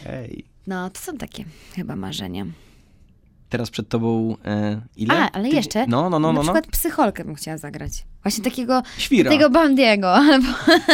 [0.05, 0.45] Ej.
[0.69, 2.45] No, to są takie chyba marzenia.
[3.49, 5.13] Teraz przed tobą e, ile?
[5.13, 6.33] A, ale Ty- jeszcze No, no, no, na no.
[6.33, 6.41] no.
[6.43, 8.05] przykład psycholkę bym chciała zagrać.
[8.23, 9.31] Właśnie takiego, Świra.
[9.31, 10.47] takiego Bandiego, albo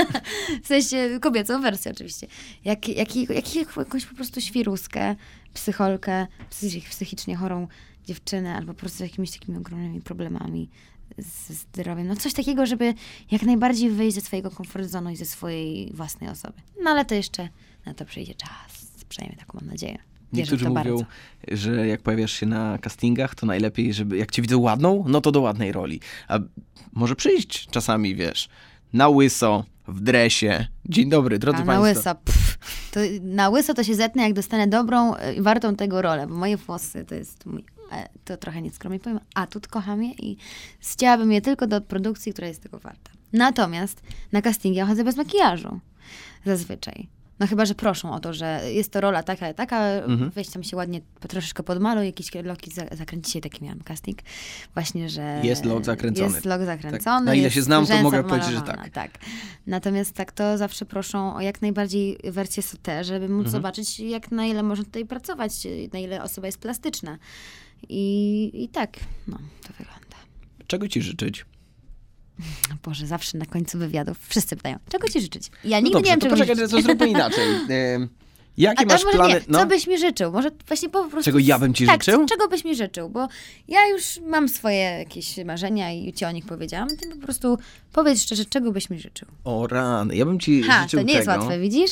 [0.64, 2.28] w sensie kobiecą wersję oczywiście.
[2.66, 5.16] Jak, jak, jak, jakąś po prostu świruskę,
[5.54, 7.68] psycholkę, psych, psychicznie chorą
[8.06, 10.70] dziewczynę, albo po prostu z jakimiś takimi ogromnymi problemami
[11.18, 12.08] ze zdrowiem.
[12.08, 12.94] No coś takiego, żeby
[13.32, 16.62] jak najbardziej wyjść ze swojego komfort zonu i ze swojej własnej osoby.
[16.84, 17.50] No ale to jeszcze
[17.86, 18.85] na to przyjdzie czas.
[19.10, 19.98] Przynajmniej taką mam nadzieję.
[20.34, 21.06] Wierzę Niektórzy mówią, bardzo.
[21.52, 25.32] że jak pojawiasz się na castingach, to najlepiej, żeby jak cię widzą ładną, no to
[25.32, 26.00] do ładnej roli.
[26.28, 26.40] A
[26.94, 28.50] może przyjść czasami, wiesz,
[28.94, 30.68] na łyso, w dresie.
[30.86, 32.00] Dzień dobry, drodzy A na państwo.
[32.00, 32.16] łyso.
[32.16, 32.58] Pff,
[32.92, 36.58] to, na łyso to się zetnę, jak dostanę dobrą i wartą tego rolę, bo moje
[36.58, 40.38] włosy to jest mój, e, to trochę nieskromnie powiem, atut, kocham je i
[40.80, 43.12] zcięłabym je tylko do produkcji, która jest tego warta.
[43.34, 44.02] Natomiast
[44.32, 45.80] na castingi ja chodzę bez makijażu.
[46.46, 47.08] Zazwyczaj.
[47.40, 50.30] No chyba, że proszą o to, że jest to rola taka, taka, Mhm.
[50.30, 54.20] weź tam się ładnie troszeczkę podmaluj, jakieś loki za, zakręci się, taki miałam casting.
[54.74, 55.40] Właśnie, że...
[55.44, 56.34] Jest lot zakręcony.
[56.34, 56.66] Jest lot Tak.
[56.66, 57.26] zakręcony.
[57.26, 58.90] Na ile się znam, to mogę powiedzieć, że tak.
[58.90, 59.12] tak.
[59.68, 63.52] Natomiast tak, to zawsze proszą o jak najbardziej wersję sauté, żeby móc Mhm.
[63.52, 65.52] zobaczyć, jak na ile można tutaj pracować,
[65.94, 67.18] na ile osoba jest plastyczna.
[67.90, 70.16] I, i tak, no, to wygląda.
[70.68, 71.46] Czego ci życzyć?
[72.84, 75.52] Boże, zawsze na końcu wywiadów wszyscy pytają, czego ci życzyć?
[75.64, 76.72] Ja No nigdy dobrze, nie wiem, czego poczekaj, życzyć.
[76.72, 77.46] to zróbmy inaczej.
[78.58, 79.34] Jakie A, masz może plany?
[79.34, 80.32] nie, no, co byś mi życzył?
[80.32, 81.26] Może właśnie po prostu...
[81.26, 82.26] Czego ja bym ci tak, życzył?
[82.26, 83.10] czego byś mi życzył?
[83.10, 83.28] Bo
[83.68, 86.90] ja już mam swoje jakieś marzenia i ci o nich powiedziałam.
[86.90, 87.58] Ty po prostu
[87.94, 89.28] powiedz szczerze, czego byś mi życzył?
[89.44, 91.40] O rany, ja bym ci Ha, życzył to nie jest tego.
[91.40, 91.92] łatwe, widzisz?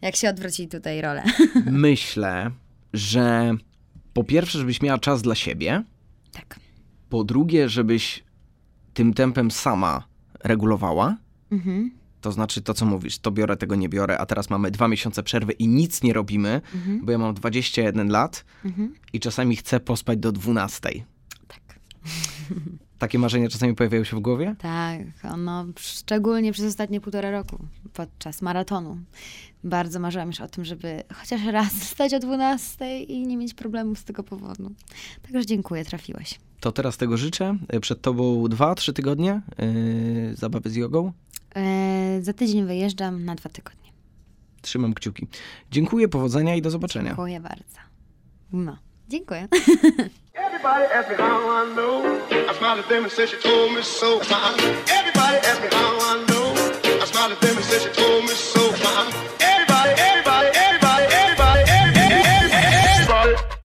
[0.00, 1.22] Jak się odwróci tutaj rolę.
[1.66, 2.50] Myślę,
[2.92, 3.54] że
[4.14, 5.82] po pierwsze, żebyś miała czas dla siebie,
[6.32, 6.58] tak.
[7.08, 8.24] po drugie, żebyś
[8.94, 10.04] tym tempem sama
[10.44, 11.16] regulowała.
[11.52, 11.90] Mhm.
[12.20, 15.22] To znaczy to, co mówisz, to biorę, tego nie biorę, a teraz mamy dwa miesiące
[15.22, 17.04] przerwy i nic nie robimy, Mhm.
[17.06, 18.94] bo ja mam 21 lat Mhm.
[19.12, 20.90] i czasami chcę pospać do 12.
[21.48, 21.60] Tak.
[22.98, 24.54] Takie marzenia czasami pojawiają się w głowie?
[24.58, 25.00] Tak,
[25.32, 27.58] ono szczególnie przez ostatnie półtora roku,
[27.92, 28.98] podczas maratonu.
[29.64, 33.98] Bardzo marzyłam już o tym, żeby chociaż raz wstać o 12 i nie mieć problemów
[33.98, 34.72] z tego powodu.
[35.22, 37.56] Także dziękuję, trafiłeś to teraz tego życzę.
[37.68, 41.12] E, przed tobą dwa, trzy tygodnie yy, zabawy z jogą.
[41.56, 43.92] Yy, za tydzień wyjeżdżam na dwa tygodnie.
[44.62, 45.26] Trzymam kciuki.
[45.70, 47.08] Dziękuję, powodzenia i do zobaczenia.
[47.08, 47.78] Dziękuję bardzo.
[48.52, 48.76] No,
[49.08, 49.48] dziękuję.
[50.34, 52.04] Everybody asked me how I know.
[52.50, 54.20] I smiled at them and said she told me so.
[55.00, 56.54] Everybody asked me how I know.
[57.02, 58.60] I smiled at them and said she told me so.
[59.40, 60.11] Everybody